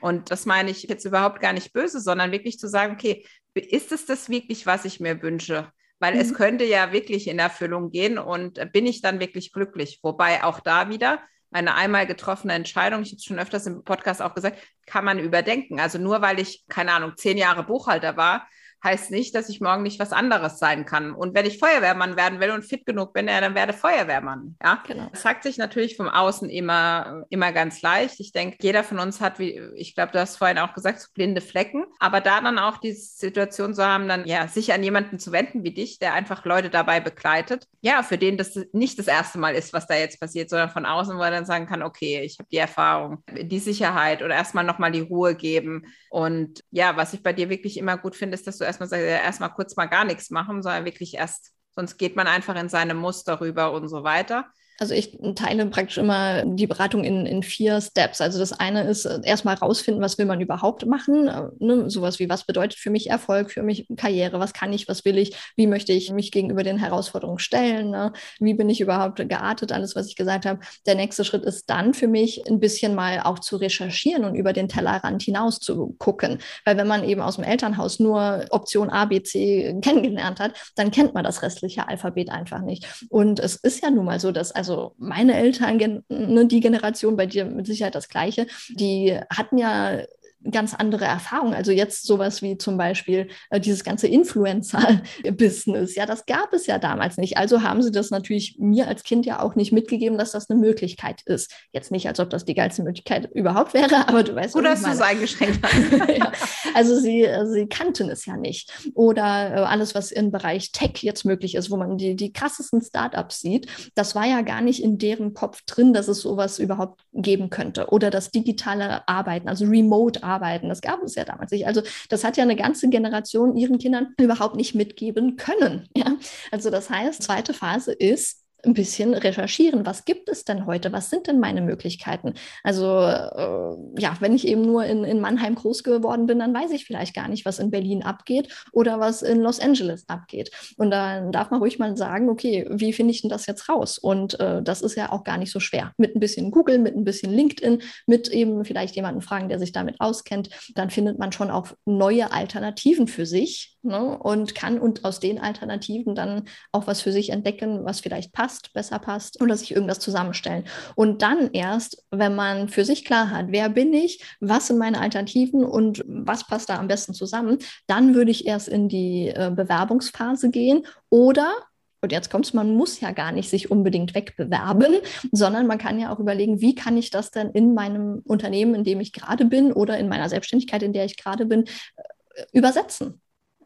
Und 0.00 0.30
das 0.30 0.46
meine 0.46 0.70
ich 0.70 0.84
jetzt 0.84 1.04
überhaupt 1.04 1.40
gar 1.40 1.52
nicht 1.52 1.72
böse, 1.72 2.00
sondern 2.00 2.32
wirklich 2.32 2.58
zu 2.58 2.68
sagen, 2.68 2.94
okay, 2.94 3.26
ist 3.54 3.92
es 3.92 4.06
das 4.06 4.28
wirklich, 4.28 4.66
was 4.66 4.84
ich 4.84 5.00
mir 5.00 5.20
wünsche? 5.22 5.72
Weil 5.98 6.14
mhm. 6.14 6.20
es 6.20 6.34
könnte 6.34 6.64
ja 6.64 6.92
wirklich 6.92 7.26
in 7.26 7.38
Erfüllung 7.38 7.90
gehen 7.90 8.18
und 8.18 8.60
bin 8.72 8.86
ich 8.86 9.02
dann 9.02 9.20
wirklich 9.20 9.52
glücklich. 9.52 9.98
Wobei 10.02 10.44
auch 10.44 10.60
da 10.60 10.88
wieder 10.88 11.20
eine 11.50 11.74
einmal 11.74 12.06
getroffene 12.06 12.52
Entscheidung, 12.52 13.02
ich 13.02 13.08
habe 13.08 13.16
es 13.16 13.24
schon 13.24 13.38
öfters 13.38 13.66
im 13.66 13.82
Podcast 13.82 14.20
auch 14.20 14.34
gesagt, 14.34 14.58
kann 14.86 15.04
man 15.04 15.18
überdenken. 15.18 15.80
Also 15.80 15.98
nur 15.98 16.20
weil 16.20 16.40
ich, 16.40 16.64
keine 16.68 16.92
Ahnung, 16.92 17.12
zehn 17.16 17.38
Jahre 17.38 17.64
Buchhalter 17.64 18.16
war, 18.16 18.46
heißt 18.82 19.10
nicht, 19.10 19.34
dass 19.34 19.48
ich 19.48 19.60
morgen 19.60 19.82
nicht 19.82 19.98
was 19.98 20.12
anderes 20.12 20.58
sein 20.58 20.84
kann. 20.84 21.12
Und 21.12 21.34
wenn 21.34 21.46
ich 21.46 21.58
Feuerwehrmann 21.58 22.16
werden 22.16 22.40
will 22.40 22.50
und 22.50 22.64
fit 22.64 22.86
genug 22.86 23.12
bin, 23.12 23.28
ja, 23.28 23.40
dann 23.40 23.54
werde 23.54 23.72
Feuerwehrmann. 23.72 24.56
Ja, 24.62 24.82
genau. 24.86 25.08
Das 25.10 25.22
sagt 25.22 25.42
sich 25.42 25.58
natürlich 25.58 25.96
vom 25.96 26.08
Außen 26.08 26.48
immer, 26.48 27.24
immer 27.30 27.52
ganz 27.52 27.82
leicht. 27.82 28.20
Ich 28.20 28.32
denke, 28.32 28.58
jeder 28.60 28.84
von 28.84 28.98
uns 28.98 29.20
hat, 29.20 29.38
wie 29.38 29.58
ich 29.74 29.94
glaube, 29.94 30.12
du 30.12 30.20
hast 30.20 30.36
vorhin 30.36 30.58
auch 30.58 30.74
gesagt, 30.74 31.00
so 31.00 31.08
blinde 31.12 31.40
Flecken. 31.40 31.84
Aber 31.98 32.20
da 32.20 32.40
dann 32.40 32.58
auch 32.58 32.78
die 32.78 32.92
Situation 32.92 33.74
zu 33.74 33.84
haben, 33.84 34.08
dann 34.08 34.26
ja, 34.26 34.46
sich 34.46 34.72
an 34.72 34.82
jemanden 34.82 35.18
zu 35.18 35.32
wenden 35.32 35.64
wie 35.64 35.72
dich, 35.72 35.98
der 35.98 36.14
einfach 36.14 36.44
Leute 36.44 36.70
dabei 36.70 37.00
begleitet. 37.00 37.66
Ja, 37.80 38.02
für 38.02 38.18
den 38.18 38.36
das 38.36 38.58
nicht 38.72 38.98
das 38.98 39.08
erste 39.08 39.38
Mal 39.38 39.54
ist, 39.54 39.72
was 39.72 39.86
da 39.86 39.94
jetzt 39.94 40.20
passiert, 40.20 40.50
sondern 40.50 40.70
von 40.70 40.86
außen, 40.86 41.16
wo 41.16 41.22
er 41.22 41.30
dann 41.30 41.46
sagen 41.46 41.66
kann, 41.66 41.82
okay, 41.82 42.22
ich 42.22 42.38
habe 42.38 42.48
die 42.50 42.58
Erfahrung, 42.58 43.22
die 43.32 43.58
Sicherheit 43.58 44.22
oder 44.22 44.34
erstmal 44.34 44.64
nochmal 44.64 44.92
die 44.92 45.00
Ruhe 45.00 45.34
geben. 45.34 45.86
Und 46.10 46.62
ja, 46.70 46.96
was 46.96 47.12
ich 47.12 47.22
bei 47.22 47.32
dir 47.32 47.50
wirklich 47.50 47.76
immer 47.76 47.98
gut 47.98 48.14
finde, 48.14 48.34
ist, 48.34 48.46
dass 48.46 48.58
du 48.58 48.64
erstmal 48.68 48.88
sagst, 48.88 49.04
erstmal 49.04 49.52
kurz 49.52 49.76
mal 49.76 49.86
gar 49.86 50.04
nichts 50.04 50.30
machen, 50.30 50.62
sondern 50.62 50.84
wirklich 50.84 51.14
erst, 51.14 51.52
sonst 51.72 51.98
geht 51.98 52.16
man 52.16 52.26
einfach 52.26 52.56
in 52.56 52.68
seine 52.68 52.94
Muster 52.94 53.40
rüber 53.40 53.72
und 53.72 53.88
so 53.88 54.04
weiter. 54.04 54.46
Also 54.80 54.94
ich 54.94 55.18
teile 55.34 55.66
praktisch 55.66 55.98
immer 55.98 56.44
die 56.44 56.68
Beratung 56.68 57.02
in, 57.02 57.26
in 57.26 57.42
vier 57.42 57.80
Steps. 57.80 58.20
Also 58.20 58.38
das 58.38 58.52
eine 58.52 58.82
ist 58.84 59.06
äh, 59.06 59.20
erstmal 59.24 59.56
rausfinden, 59.56 60.02
was 60.02 60.18
will 60.18 60.26
man 60.26 60.40
überhaupt 60.40 60.86
machen. 60.86 61.26
Äh, 61.26 61.48
ne? 61.58 61.90
Sowas 61.90 62.20
wie, 62.20 62.28
was 62.28 62.44
bedeutet 62.44 62.78
für 62.78 62.90
mich 62.90 63.10
Erfolg, 63.10 63.50
für 63.50 63.62
mich 63.62 63.88
Karriere, 63.96 64.38
was 64.38 64.52
kann 64.52 64.72
ich, 64.72 64.86
was 64.88 65.04
will 65.04 65.18
ich, 65.18 65.36
wie 65.56 65.66
möchte 65.66 65.92
ich 65.92 66.12
mich 66.12 66.30
gegenüber 66.30 66.62
den 66.62 66.78
Herausforderungen 66.78 67.40
stellen, 67.40 67.90
ne? 67.90 68.12
wie 68.38 68.54
bin 68.54 68.68
ich 68.68 68.80
überhaupt 68.80 69.16
geartet, 69.28 69.72
alles, 69.72 69.96
was 69.96 70.06
ich 70.06 70.16
gesagt 70.16 70.46
habe. 70.46 70.60
Der 70.86 70.94
nächste 70.94 71.24
Schritt 71.24 71.44
ist 71.44 71.68
dann 71.68 71.92
für 71.92 72.06
mich 72.06 72.48
ein 72.48 72.60
bisschen 72.60 72.94
mal 72.94 73.20
auch 73.24 73.40
zu 73.40 73.56
recherchieren 73.56 74.24
und 74.24 74.36
über 74.36 74.52
den 74.52 74.68
Tellerrand 74.68 75.22
hinaus 75.22 75.58
zu 75.58 75.96
gucken. 75.98 76.38
Weil 76.64 76.76
wenn 76.76 76.86
man 76.86 77.02
eben 77.02 77.20
aus 77.20 77.34
dem 77.34 77.44
Elternhaus 77.44 77.98
nur 77.98 78.44
Option 78.50 78.90
A, 78.90 79.06
B, 79.06 79.22
C 79.22 79.76
kennengelernt 79.82 80.38
hat, 80.38 80.52
dann 80.76 80.92
kennt 80.92 81.14
man 81.14 81.24
das 81.24 81.42
restliche 81.42 81.88
Alphabet 81.88 82.30
einfach 82.30 82.60
nicht. 82.60 82.86
Und 83.08 83.40
es 83.40 83.56
ist 83.56 83.82
ja 83.82 83.90
nun 83.90 84.04
mal 84.04 84.20
so, 84.20 84.30
dass 84.30 84.52
also 84.52 84.67
also 84.68 84.94
meine 84.98 85.34
Eltern, 85.34 86.04
ne, 86.08 86.46
die 86.46 86.60
Generation, 86.60 87.16
bei 87.16 87.26
dir 87.26 87.44
mit 87.46 87.66
Sicherheit 87.66 87.94
das 87.94 88.08
gleiche, 88.08 88.46
die 88.68 89.18
hatten 89.30 89.56
ja 89.56 90.02
ganz 90.50 90.74
andere 90.74 91.04
Erfahrungen. 91.04 91.54
Also 91.54 91.72
jetzt 91.72 92.06
sowas 92.06 92.42
wie 92.42 92.56
zum 92.58 92.76
Beispiel 92.76 93.28
äh, 93.50 93.60
dieses 93.60 93.84
ganze 93.84 94.06
Influencer-Business. 94.06 95.94
Ja, 95.94 96.06
das 96.06 96.26
gab 96.26 96.52
es 96.52 96.66
ja 96.66 96.78
damals 96.78 97.16
nicht. 97.16 97.36
Also 97.36 97.62
haben 97.62 97.82
sie 97.82 97.90
das 97.90 98.10
natürlich 98.10 98.56
mir 98.58 98.86
als 98.86 99.02
Kind 99.02 99.26
ja 99.26 99.40
auch 99.42 99.56
nicht 99.56 99.72
mitgegeben, 99.72 100.16
dass 100.16 100.32
das 100.32 100.48
eine 100.48 100.58
Möglichkeit 100.58 101.22
ist. 101.22 101.52
Jetzt 101.72 101.90
nicht, 101.90 102.06
als 102.06 102.20
ob 102.20 102.30
das 102.30 102.44
die 102.44 102.54
geilste 102.54 102.82
Möglichkeit 102.82 103.30
überhaupt 103.34 103.74
wäre, 103.74 103.96
aber 104.08 104.22
du 104.22 104.34
weißt, 104.34 104.54
Oder 104.56 104.70
dass 104.70 104.82
du 104.82 104.90
es 104.90 105.00
eingeschränkt 105.00 105.60
hast. 105.62 106.08
ja. 106.16 106.32
Also 106.74 106.98
sie, 106.98 107.24
äh, 107.24 107.46
sie 107.46 107.66
kannten 107.66 108.08
es 108.08 108.24
ja 108.26 108.36
nicht. 108.36 108.72
Oder 108.94 109.54
äh, 109.54 109.58
alles, 109.60 109.94
was 109.94 110.12
im 110.12 110.30
Bereich 110.30 110.72
Tech 110.72 111.02
jetzt 111.02 111.24
möglich 111.24 111.56
ist, 111.56 111.70
wo 111.70 111.76
man 111.76 111.98
die, 111.98 112.14
die 112.14 112.32
krassesten 112.32 112.80
Startups 112.80 113.40
sieht, 113.40 113.66
das 113.94 114.14
war 114.14 114.26
ja 114.26 114.42
gar 114.42 114.60
nicht 114.60 114.82
in 114.82 114.98
deren 114.98 115.34
Kopf 115.34 115.62
drin, 115.66 115.92
dass 115.92 116.08
es 116.08 116.20
sowas 116.20 116.58
überhaupt 116.58 117.02
geben 117.12 117.50
könnte. 117.50 117.88
Oder 117.88 118.10
das 118.10 118.30
digitale 118.30 119.06
Arbeiten, 119.08 119.48
also 119.48 119.64
Remote 119.64 120.22
arbeiten. 120.28 120.68
Das 120.68 120.80
gab 120.80 121.02
es 121.02 121.14
ja 121.14 121.24
damals 121.24 121.50
nicht. 121.50 121.66
Also 121.66 121.82
das 122.08 122.24
hat 122.24 122.36
ja 122.36 122.42
eine 122.42 122.56
ganze 122.56 122.88
Generation 122.88 123.56
ihren 123.56 123.78
Kindern 123.78 124.14
überhaupt 124.18 124.56
nicht 124.56 124.74
mitgeben 124.74 125.36
können. 125.36 125.88
Ja? 125.96 126.16
Also 126.50 126.70
das 126.70 126.90
heißt, 126.90 127.22
zweite 127.22 127.54
Phase 127.54 127.92
ist, 127.92 128.44
ein 128.64 128.74
bisschen 128.74 129.14
recherchieren. 129.14 129.86
Was 129.86 130.04
gibt 130.04 130.28
es 130.28 130.44
denn 130.44 130.66
heute? 130.66 130.92
Was 130.92 131.10
sind 131.10 131.28
denn 131.28 131.38
meine 131.38 131.60
Möglichkeiten? 131.60 132.34
Also 132.64 132.86
äh, 132.86 134.00
ja, 134.00 134.16
wenn 134.20 134.34
ich 134.34 134.46
eben 134.48 134.62
nur 134.62 134.84
in, 134.84 135.04
in 135.04 135.20
Mannheim 135.20 135.54
groß 135.54 135.84
geworden 135.84 136.26
bin, 136.26 136.40
dann 136.40 136.54
weiß 136.54 136.72
ich 136.72 136.84
vielleicht 136.84 137.14
gar 137.14 137.28
nicht, 137.28 137.44
was 137.44 137.60
in 137.60 137.70
Berlin 137.70 138.02
abgeht 138.02 138.48
oder 138.72 138.98
was 138.98 139.22
in 139.22 139.40
Los 139.40 139.60
Angeles 139.60 140.08
abgeht. 140.08 140.50
Und 140.76 140.90
dann 140.90 141.30
darf 141.30 141.50
man 141.50 141.60
ruhig 141.60 141.78
mal 141.78 141.96
sagen, 141.96 142.28
okay, 142.28 142.66
wie 142.70 142.92
finde 142.92 143.12
ich 143.12 143.22
denn 143.22 143.30
das 143.30 143.46
jetzt 143.46 143.68
raus? 143.68 143.96
Und 143.98 144.38
äh, 144.40 144.62
das 144.62 144.82
ist 144.82 144.96
ja 144.96 145.12
auch 145.12 145.22
gar 145.22 145.38
nicht 145.38 145.52
so 145.52 145.60
schwer. 145.60 145.92
Mit 145.96 146.16
ein 146.16 146.20
bisschen 146.20 146.50
Google, 146.50 146.78
mit 146.78 146.96
ein 146.96 147.04
bisschen 147.04 147.32
LinkedIn, 147.32 147.82
mit 148.06 148.28
eben 148.28 148.64
vielleicht 148.64 148.96
jemanden 148.96 149.20
fragen, 149.20 149.48
der 149.48 149.60
sich 149.60 149.72
damit 149.72 150.00
auskennt, 150.00 150.50
dann 150.74 150.90
findet 150.90 151.18
man 151.18 151.30
schon 151.30 151.50
auch 151.50 151.68
neue 151.84 152.32
Alternativen 152.32 153.06
für 153.06 153.24
sich 153.24 153.77
ne? 153.82 154.18
und 154.18 154.54
kann 154.54 154.78
und 154.78 155.04
aus 155.04 155.20
den 155.20 155.38
Alternativen 155.38 156.14
dann 156.14 156.44
auch 156.72 156.86
was 156.86 157.00
für 157.00 157.12
sich 157.12 157.30
entdecken, 157.30 157.84
was 157.84 158.00
vielleicht 158.00 158.32
passt, 158.32 158.72
besser 158.72 158.98
passt 158.98 159.40
oder 159.40 159.56
sich 159.56 159.72
irgendwas 159.72 160.00
zusammenstellen. 160.00 160.64
Und 160.94 161.22
dann 161.22 161.50
erst, 161.52 162.04
wenn 162.10 162.34
man 162.34 162.68
für 162.68 162.84
sich 162.84 163.04
klar 163.04 163.30
hat, 163.30 163.46
wer 163.48 163.68
bin 163.68 163.92
ich, 163.92 164.22
was 164.40 164.68
sind 164.68 164.78
meine 164.78 165.00
Alternativen 165.00 165.64
und 165.64 166.04
was 166.06 166.46
passt 166.46 166.68
da 166.68 166.78
am 166.78 166.88
besten 166.88 167.14
zusammen, 167.14 167.58
dann 167.86 168.14
würde 168.14 168.30
ich 168.30 168.46
erst 168.46 168.68
in 168.68 168.88
die 168.88 169.28
äh, 169.28 169.50
Bewerbungsphase 169.54 170.50
gehen 170.50 170.86
oder 171.10 171.52
und 172.00 172.12
jetzt 172.12 172.30
kommt 172.30 172.46
es, 172.46 172.54
man 172.54 172.74
muss 172.74 173.00
ja 173.00 173.10
gar 173.10 173.32
nicht 173.32 173.50
sich 173.50 173.70
unbedingt 173.70 174.14
wegbewerben, 174.14 174.98
sondern 175.32 175.66
man 175.66 175.78
kann 175.78 175.98
ja 175.98 176.12
auch 176.12 176.20
überlegen, 176.20 176.60
wie 176.60 176.74
kann 176.74 176.96
ich 176.96 177.10
das 177.10 177.30
denn 177.30 177.50
in 177.50 177.74
meinem 177.74 178.22
Unternehmen, 178.24 178.74
in 178.76 178.84
dem 178.84 179.00
ich 179.00 179.12
gerade 179.12 179.44
bin 179.44 179.72
oder 179.72 179.98
in 179.98 180.08
meiner 180.08 180.28
Selbstständigkeit, 180.28 180.82
in 180.82 180.92
der 180.92 181.04
ich 181.04 181.16
gerade 181.16 181.46
bin, 181.46 181.64
äh, 181.64 182.44
übersetzen. 182.52 183.20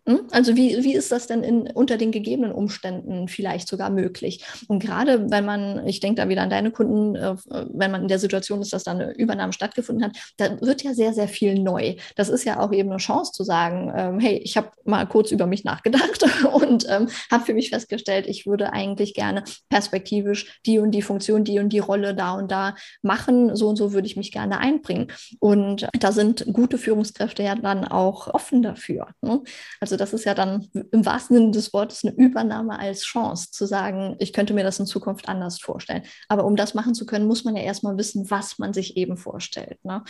Hm? 0.09 0.27
Also 0.33 0.57
wie, 0.57 0.83
wie 0.83 0.95
ist 0.95 1.13
das 1.13 1.29
denn 1.29 1.45
in, 1.45 1.71
unter 1.71 1.97
den 1.97 2.11
gegebenen 2.11 2.51
Umständen 2.51 3.29
vielleicht 3.29 3.69
sogar 3.69 3.89
möglich? 3.89 4.45
Und 4.67 4.81
gerade 4.81 5.31
wenn 5.31 5.45
man, 5.45 5.87
ich 5.87 6.01
denke 6.01 6.21
da 6.21 6.29
wieder 6.29 6.43
an 6.43 6.51
deine 6.51 6.73
Kunden, 6.73 7.15
äh, 7.15 7.37
wenn 7.73 7.93
man 7.93 8.03
in 8.03 8.09
der 8.09 8.19
Situation 8.19 8.61
ist, 8.61 8.73
dass 8.73 8.83
da 8.83 8.91
eine 8.91 9.13
Übernahme 9.13 9.53
stattgefunden 9.53 10.05
hat, 10.05 10.17
da 10.39 10.61
wird 10.61 10.83
ja 10.83 10.93
sehr, 10.93 11.13
sehr 11.15 11.29
viel 11.29 11.55
neu. 11.55 11.95
Das 12.17 12.29
ist 12.29 12.45
ja 12.45 12.59
auch 12.59 12.73
eben 12.73 12.91
eine 12.91 12.99
Chance 12.99 13.31
zu 13.33 13.45
sagen, 13.45 13.93
ähm, 13.97 14.19
hey, 14.19 14.39
ich 14.39 14.57
habe 14.57 14.71
mal 14.85 15.07
kurz 15.07 15.31
über 15.31 15.47
mich 15.47 15.63
nachgedacht 15.63 16.25
und 16.53 16.85
ähm, 16.89 17.09
habe 17.31 17.45
für 17.45 17.55
mich 17.55 17.71
festgestellt, 17.71 18.27
ich 18.27 18.45
würde 18.45 18.73
eigentlich 18.73 19.15
gerne 19.15 19.45
perspektivisch 19.69 20.61
die 20.67 20.81
und 20.81 20.91
die 20.91 21.03
Funktion, 21.03 21.45
die 21.45 21.61
und 21.61 21.69
die 21.69 21.79
Rolle 21.79 22.15
da 22.15 22.33
und 22.33 22.51
da 22.51 22.75
machen. 23.03 23.55
So 23.55 23.69
und 23.69 23.77
so 23.77 23.93
würde 23.93 24.07
ich 24.09 24.17
mich 24.17 24.33
gerne 24.33 24.59
einbringen. 24.59 25.13
Und 25.39 25.87
da 25.99 26.11
sind 26.11 26.45
gute 26.53 26.77
Führungskräfte 26.77 27.45
ja 27.45 27.55
dann 27.55 27.85
auch 27.85 28.27
offen 28.35 28.63
dafür. 28.63 29.07
Ne? 29.21 29.43
Also 29.81 29.92
also 29.93 29.99
das 29.99 30.15
ist 30.15 30.25
ja 30.25 30.33
dann 30.33 30.71
im 30.91 31.05
wahrsten 31.05 31.37
Sinne 31.37 31.51
des 31.51 31.75
Wortes 31.75 32.03
eine 32.03 32.15
Übernahme 32.15 32.79
als 32.79 33.03
Chance, 33.03 33.51
zu 33.51 33.67
sagen, 33.67 34.17
ich 34.21 34.33
könnte 34.33 34.55
mir 34.55 34.65
das 34.65 34.81
in 34.81 34.87
Zukunft 34.87 35.29
anders 35.29 35.61
vorstellen. 35.61 36.03
Aber 36.29 36.45
um 36.45 36.57
das 36.57 36.73
machen 36.73 36.95
zu 36.95 37.05
können, 37.05 37.27
muss 37.27 37.45
man 37.45 37.57
ja 37.57 37.63
erstmal 37.63 37.99
wissen, 37.99 38.31
was 38.31 38.59
man 38.59 38.73
sich 38.73 38.97
eben 38.97 39.19
vorstellt. 39.19 39.85
Ne? 39.85 40.03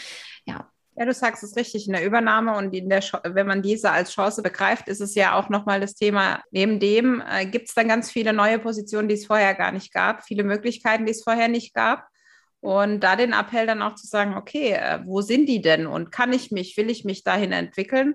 Ja. 0.47 0.71
Ja, 0.95 1.07
du 1.07 1.12
sagst 1.14 1.42
es 1.42 1.57
richtig. 1.57 1.87
In 1.87 1.95
der 1.95 2.05
Übernahme 2.05 2.55
und 2.55 2.75
in 2.75 2.90
der, 2.90 3.03
wenn 3.25 3.47
man 3.47 3.62
diese 3.62 3.90
als 3.90 4.12
Chance 4.12 4.42
begreift, 4.42 4.88
ist 4.88 5.01
es 5.01 5.14
ja 5.14 5.35
auch 5.35 5.49
nochmal 5.49 5.81
das 5.81 5.95
Thema. 5.95 6.42
Neben 6.51 6.79
dem 6.79 7.23
äh, 7.27 7.47
gibt 7.47 7.71
es 7.71 7.75
dann 7.75 7.88
ganz 7.88 8.11
viele 8.11 8.35
neue 8.35 8.59
Positionen, 8.59 9.09
die 9.09 9.14
es 9.14 9.27
vorher 9.27 9.55
gar 9.55 9.73
nicht 9.73 9.92
gab, 9.92 10.23
viele 10.23 10.45
Möglichkeiten, 10.45 11.07
die 11.07 11.12
es 11.12 11.25
vorher 11.25 11.49
nicht 11.49 11.75
gab. 11.75 12.07
Und 12.61 13.01
da 13.01 13.16
den 13.16 13.33
Appell 13.33 13.66
dann 13.66 13.81
auch 13.81 13.95
zu 13.95 14.07
sagen, 14.07 14.37
okay, 14.37 14.75
äh, 14.75 15.01
wo 15.05 15.23
sind 15.23 15.47
die 15.47 15.62
denn 15.62 15.87
und 15.87 16.12
kann 16.12 16.33
ich 16.35 16.53
mich, 16.53 16.77
will 16.77 16.90
ich 16.90 17.05
mich 17.05 17.25
dahin 17.25 17.53
entwickeln? 17.53 18.14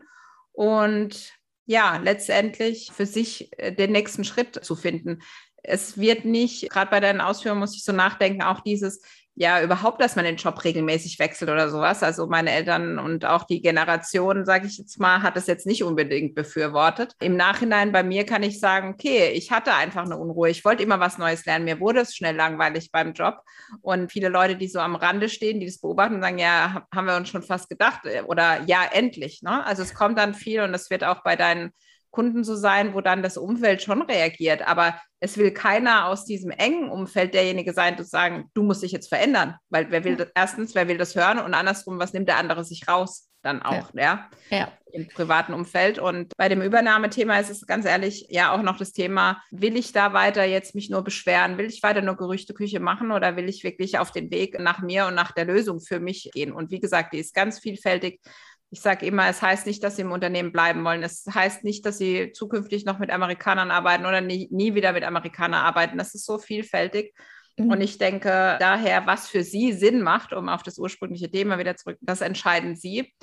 Und 0.53 1.36
ja, 1.67 1.97
letztendlich 1.97 2.91
für 2.93 3.05
sich 3.05 3.51
äh, 3.59 3.71
den 3.73 3.91
nächsten 3.91 4.23
Schritt 4.23 4.63
zu 4.65 4.75
finden. 4.75 5.21
es 5.63 5.97
wird 5.99 6.25
nicht, 6.25 6.69
gerade 6.69 6.89
bei 6.89 7.01
deinen 7.01 7.21
Ausführungen 7.21 7.59
muss 7.59 7.75
ich 7.75 7.83
so 7.83 7.91
nachdenken, 7.91 8.41
auch 8.41 8.61
dieses, 8.61 9.01
ja, 9.39 9.61
überhaupt, 9.61 10.01
dass 10.01 10.15
man 10.15 10.25
den 10.25 10.35
Job 10.35 10.63
regelmäßig 10.63 11.19
wechselt 11.19 11.51
oder 11.51 11.69
sowas. 11.69 12.01
Also 12.01 12.25
meine 12.25 12.51
Eltern 12.51 12.97
und 12.97 13.23
auch 13.23 13.43
die 13.43 13.61
Generation, 13.61 14.45
sage 14.45 14.65
ich 14.65 14.79
jetzt 14.79 14.99
mal, 14.99 15.21
hat 15.21 15.37
es 15.37 15.45
jetzt 15.45 15.67
nicht 15.67 15.83
unbedingt 15.83 16.33
befürwortet. 16.33 17.13
Im 17.19 17.37
Nachhinein 17.37 17.91
bei 17.91 18.01
mir 18.01 18.25
kann 18.25 18.41
ich 18.41 18.59
sagen, 18.59 18.95
okay, 18.95 19.29
ich 19.29 19.51
hatte 19.51 19.75
einfach 19.75 20.05
eine 20.05 20.17
Unruhe. 20.17 20.49
Ich 20.49 20.65
wollte 20.65 20.81
immer 20.81 20.99
was 20.99 21.19
Neues 21.19 21.45
lernen. 21.45 21.65
Mir 21.65 21.79
wurde 21.79 21.99
es 21.99 22.15
schnell 22.15 22.35
langweilig 22.35 22.91
beim 22.91 23.13
Job. 23.13 23.41
Und 23.81 24.11
viele 24.11 24.29
Leute, 24.29 24.55
die 24.55 24.67
so 24.67 24.79
am 24.79 24.95
Rande 24.95 25.29
stehen, 25.29 25.59
die 25.59 25.67
das 25.67 25.79
beobachten 25.79 26.19
sagen, 26.19 26.39
ja, 26.39 26.87
haben 26.91 27.05
wir 27.05 27.15
uns 27.15 27.29
schon 27.29 27.43
fast 27.43 27.69
gedacht 27.69 28.01
oder 28.25 28.63
ja, 28.65 28.85
endlich. 28.91 29.43
Ne? 29.43 29.63
Also 29.63 29.83
es 29.83 29.93
kommt 29.93 30.17
dann 30.17 30.33
viel 30.33 30.61
und 30.61 30.73
es 30.73 30.89
wird 30.89 31.03
auch 31.03 31.21
bei 31.21 31.35
deinen 31.35 31.73
Kunden 32.11 32.43
so 32.43 32.55
sein, 32.55 32.93
wo 32.93 33.01
dann 33.01 33.23
das 33.23 33.37
Umfeld 33.37 33.81
schon 33.81 34.01
reagiert. 34.01 34.67
Aber 34.67 34.99
es 35.19 35.37
will 35.37 35.51
keiner 35.51 36.07
aus 36.07 36.25
diesem 36.25 36.51
engen 36.51 36.89
Umfeld 36.89 37.33
derjenige 37.33 37.73
sein, 37.73 37.97
zu 37.97 38.03
sagen, 38.03 38.49
du 38.53 38.63
musst 38.63 38.83
dich 38.83 38.91
jetzt 38.91 39.09
verändern. 39.09 39.55
Weil 39.69 39.91
wer 39.91 40.03
will 40.03 40.15
das, 40.15 40.29
erstens, 40.35 40.75
wer 40.75 40.87
will 40.87 40.97
das 40.97 41.15
hören 41.15 41.39
und 41.39 41.53
andersrum, 41.53 41.99
was 41.99 42.13
nimmt 42.13 42.27
der 42.27 42.37
andere 42.37 42.63
sich 42.63 42.87
raus? 42.87 43.29
Dann 43.43 43.61
auch, 43.61 43.93
ja. 43.93 44.29
ja. 44.49 44.57
ja. 44.57 44.71
Im 44.91 45.07
privaten 45.07 45.53
Umfeld. 45.53 45.99
Und 45.99 46.35
bei 46.37 46.49
dem 46.49 46.61
Übernahmethema 46.61 47.37
ist 47.39 47.49
es 47.49 47.65
ganz 47.65 47.85
ehrlich 47.85 48.27
ja 48.29 48.51
auch 48.53 48.61
noch 48.61 48.77
das 48.77 48.93
Thema, 48.93 49.41
will 49.51 49.77
ich 49.77 49.91
da 49.91 50.13
weiter 50.13 50.43
jetzt 50.43 50.75
mich 50.75 50.89
nur 50.89 51.03
beschweren? 51.03 51.57
Will 51.57 51.67
ich 51.67 51.83
weiter 51.83 52.01
nur 52.01 52.17
Gerüchteküche 52.17 52.79
machen 52.79 53.11
oder 53.11 53.35
will 53.35 53.47
ich 53.47 53.63
wirklich 53.63 53.99
auf 53.99 54.11
den 54.11 54.31
Weg 54.31 54.59
nach 54.59 54.79
mir 54.79 55.05
und 55.05 55.15
nach 55.15 55.31
der 55.31 55.45
Lösung 55.45 55.79
für 55.79 55.99
mich 55.99 56.29
gehen? 56.33 56.51
Und 56.51 56.71
wie 56.71 56.79
gesagt, 56.79 57.13
die 57.13 57.19
ist 57.19 57.33
ganz 57.33 57.59
vielfältig 57.59 58.21
ich 58.69 58.81
sage 58.81 59.05
immer, 59.05 59.27
es 59.27 59.41
heißt 59.41 59.65
nicht, 59.65 59.83
dass 59.83 59.95
sie 59.95 60.01
im 60.01 60.11
Unternehmen 60.11 60.51
bleiben 60.51 60.83
wollen. 60.83 61.03
Es 61.03 61.25
heißt 61.33 61.63
nicht, 61.63 61.85
dass 61.85 61.97
sie 61.97 62.31
zukünftig 62.33 62.85
noch 62.85 62.99
mit 62.99 63.11
Amerikanern 63.11 63.71
arbeiten 63.71 64.05
oder 64.05 64.19
nie, 64.19 64.49
nie 64.51 64.75
wieder 64.75 64.91
mit 64.91 65.03
Amerikanern 65.03 65.63
arbeiten. 65.63 65.97
Das 65.97 66.13
ist 66.15 66.25
so 66.25 66.37
vielfältig. 66.37 67.13
Mhm. 67.57 67.71
Und 67.71 67.81
ich 67.81 67.97
denke 67.97 68.57
daher, 68.59 69.05
was 69.05 69.29
für 69.29 69.43
sie 69.43 69.71
Sinn 69.71 70.01
macht, 70.01 70.33
um 70.33 70.49
auf 70.49 70.63
das 70.63 70.77
ursprüngliche 70.79 71.31
Thema 71.31 71.57
wieder 71.59 71.77
zurück, 71.77 71.97
das 72.01 72.21
entscheiden 72.21 72.75
sie. 72.75 73.13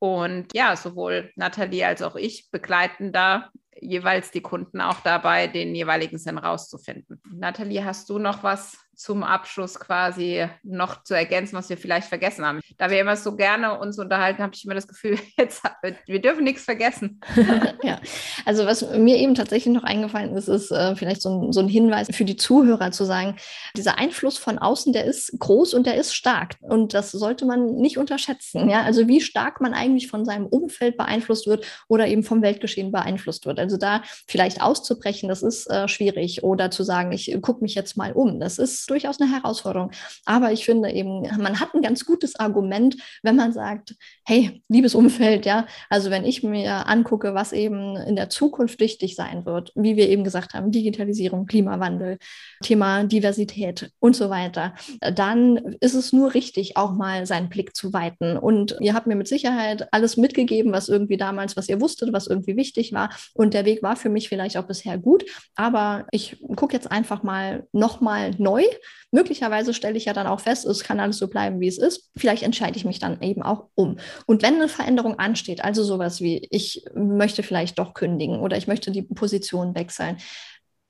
Und 0.00 0.54
ja, 0.54 0.74
sowohl 0.76 1.32
Nathalie 1.36 1.86
als 1.86 2.02
auch 2.02 2.16
ich 2.16 2.50
begleiten 2.50 3.12
da 3.12 3.50
jeweils 3.80 4.32
die 4.32 4.42
Kunden 4.42 4.80
auch 4.80 5.00
dabei, 5.00 5.46
den 5.46 5.74
jeweiligen 5.74 6.18
Sinn 6.18 6.38
rauszufinden. 6.38 7.20
Nathalie, 7.32 7.84
hast 7.84 8.10
du 8.10 8.18
noch 8.18 8.42
was 8.42 8.76
zum 8.98 9.22
Abschluss 9.22 9.78
quasi 9.78 10.48
noch 10.64 11.04
zu 11.04 11.14
ergänzen, 11.14 11.56
was 11.56 11.68
wir 11.70 11.78
vielleicht 11.78 12.08
vergessen 12.08 12.44
haben. 12.44 12.60
Da 12.78 12.90
wir 12.90 13.00
immer 13.00 13.14
so 13.14 13.36
gerne 13.36 13.78
uns 13.78 13.96
unterhalten, 13.96 14.42
habe 14.42 14.52
ich 14.56 14.64
immer 14.64 14.74
das 14.74 14.88
Gefühl, 14.88 15.16
jetzt, 15.38 15.62
wir 16.06 16.20
dürfen 16.20 16.42
nichts 16.42 16.64
vergessen. 16.64 17.20
ja, 17.84 18.00
also 18.44 18.66
was 18.66 18.82
mir 18.90 19.16
eben 19.18 19.36
tatsächlich 19.36 19.72
noch 19.72 19.84
eingefallen 19.84 20.36
ist, 20.36 20.48
ist 20.48 20.72
äh, 20.72 20.96
vielleicht 20.96 21.22
so 21.22 21.30
ein, 21.30 21.52
so 21.52 21.60
ein 21.60 21.68
Hinweis 21.68 22.08
für 22.10 22.24
die 22.24 22.36
Zuhörer 22.36 22.90
zu 22.90 23.04
sagen, 23.04 23.36
dieser 23.76 23.98
Einfluss 23.98 24.36
von 24.36 24.58
außen, 24.58 24.92
der 24.92 25.04
ist 25.04 25.32
groß 25.38 25.74
und 25.74 25.86
der 25.86 25.94
ist 25.94 26.12
stark 26.12 26.56
und 26.60 26.92
das 26.92 27.12
sollte 27.12 27.46
man 27.46 27.76
nicht 27.76 27.98
unterschätzen. 27.98 28.68
Ja? 28.68 28.82
Also 28.82 29.06
wie 29.06 29.20
stark 29.20 29.60
man 29.60 29.74
eigentlich 29.74 30.08
von 30.08 30.24
seinem 30.24 30.46
Umfeld 30.46 30.96
beeinflusst 30.96 31.46
wird 31.46 31.64
oder 31.86 32.08
eben 32.08 32.24
vom 32.24 32.42
Weltgeschehen 32.42 32.90
beeinflusst 32.90 33.46
wird. 33.46 33.60
Also 33.60 33.76
da 33.76 34.02
vielleicht 34.26 34.60
auszubrechen, 34.60 35.28
das 35.28 35.44
ist 35.44 35.70
äh, 35.70 35.86
schwierig 35.86 36.42
oder 36.42 36.72
zu 36.72 36.82
sagen, 36.82 37.12
ich 37.12 37.36
gucke 37.40 37.62
mich 37.62 37.76
jetzt 37.76 37.96
mal 37.96 38.12
um, 38.12 38.40
das 38.40 38.58
ist 38.58 38.87
durchaus 38.90 39.20
eine 39.20 39.30
Herausforderung. 39.30 39.90
Aber 40.24 40.52
ich 40.52 40.64
finde 40.64 40.90
eben, 40.90 41.22
man 41.38 41.60
hat 41.60 41.74
ein 41.74 41.82
ganz 41.82 42.04
gutes 42.04 42.36
Argument, 42.36 42.96
wenn 43.22 43.36
man 43.36 43.52
sagt, 43.52 43.94
hey, 44.26 44.62
liebes 44.68 44.94
Umfeld, 44.94 45.46
ja, 45.46 45.66
also 45.88 46.10
wenn 46.10 46.24
ich 46.24 46.42
mir 46.42 46.86
angucke, 46.86 47.34
was 47.34 47.52
eben 47.52 47.96
in 47.96 48.16
der 48.16 48.30
Zukunft 48.30 48.80
wichtig 48.80 49.16
sein 49.16 49.46
wird, 49.46 49.72
wie 49.74 49.96
wir 49.96 50.08
eben 50.08 50.24
gesagt 50.24 50.54
haben, 50.54 50.70
Digitalisierung, 50.70 51.46
Klimawandel, 51.46 52.18
Thema 52.62 53.04
Diversität 53.04 53.90
und 54.00 54.16
so 54.16 54.30
weiter, 54.30 54.74
dann 55.00 55.76
ist 55.80 55.94
es 55.94 56.12
nur 56.12 56.34
richtig, 56.34 56.76
auch 56.76 56.92
mal 56.92 57.26
seinen 57.26 57.48
Blick 57.48 57.76
zu 57.76 57.92
weiten. 57.92 58.36
Und 58.36 58.76
ihr 58.80 58.94
habt 58.94 59.06
mir 59.06 59.16
mit 59.16 59.28
Sicherheit 59.28 59.88
alles 59.92 60.16
mitgegeben, 60.16 60.72
was 60.72 60.88
irgendwie 60.88 61.16
damals, 61.16 61.56
was 61.56 61.68
ihr 61.68 61.80
wusstet, 61.80 62.12
was 62.12 62.26
irgendwie 62.26 62.56
wichtig 62.56 62.92
war. 62.92 63.10
Und 63.34 63.54
der 63.54 63.64
Weg 63.64 63.82
war 63.82 63.96
für 63.96 64.08
mich 64.08 64.28
vielleicht 64.28 64.56
auch 64.56 64.66
bisher 64.66 64.98
gut, 64.98 65.24
aber 65.54 66.06
ich 66.10 66.36
gucke 66.56 66.74
jetzt 66.74 66.90
einfach 66.90 67.22
mal 67.22 67.66
nochmal 67.72 68.32
neu 68.38 68.62
Möglicherweise 69.10 69.74
stelle 69.74 69.96
ich 69.96 70.04
ja 70.04 70.12
dann 70.12 70.26
auch 70.26 70.40
fest, 70.40 70.66
es 70.66 70.84
kann 70.84 71.00
alles 71.00 71.18
so 71.18 71.28
bleiben, 71.28 71.60
wie 71.60 71.68
es 71.68 71.78
ist. 71.78 72.10
Vielleicht 72.16 72.42
entscheide 72.42 72.76
ich 72.76 72.84
mich 72.84 72.98
dann 72.98 73.20
eben 73.22 73.42
auch 73.42 73.68
um. 73.74 73.98
Und 74.26 74.42
wenn 74.42 74.56
eine 74.56 74.68
Veränderung 74.68 75.18
ansteht, 75.18 75.64
also 75.64 75.84
sowas 75.84 76.20
wie, 76.20 76.46
ich 76.50 76.84
möchte 76.94 77.42
vielleicht 77.42 77.78
doch 77.78 77.94
kündigen 77.94 78.40
oder 78.40 78.56
ich 78.56 78.66
möchte 78.66 78.90
die 78.90 79.02
Position 79.02 79.74
wechseln, 79.74 80.18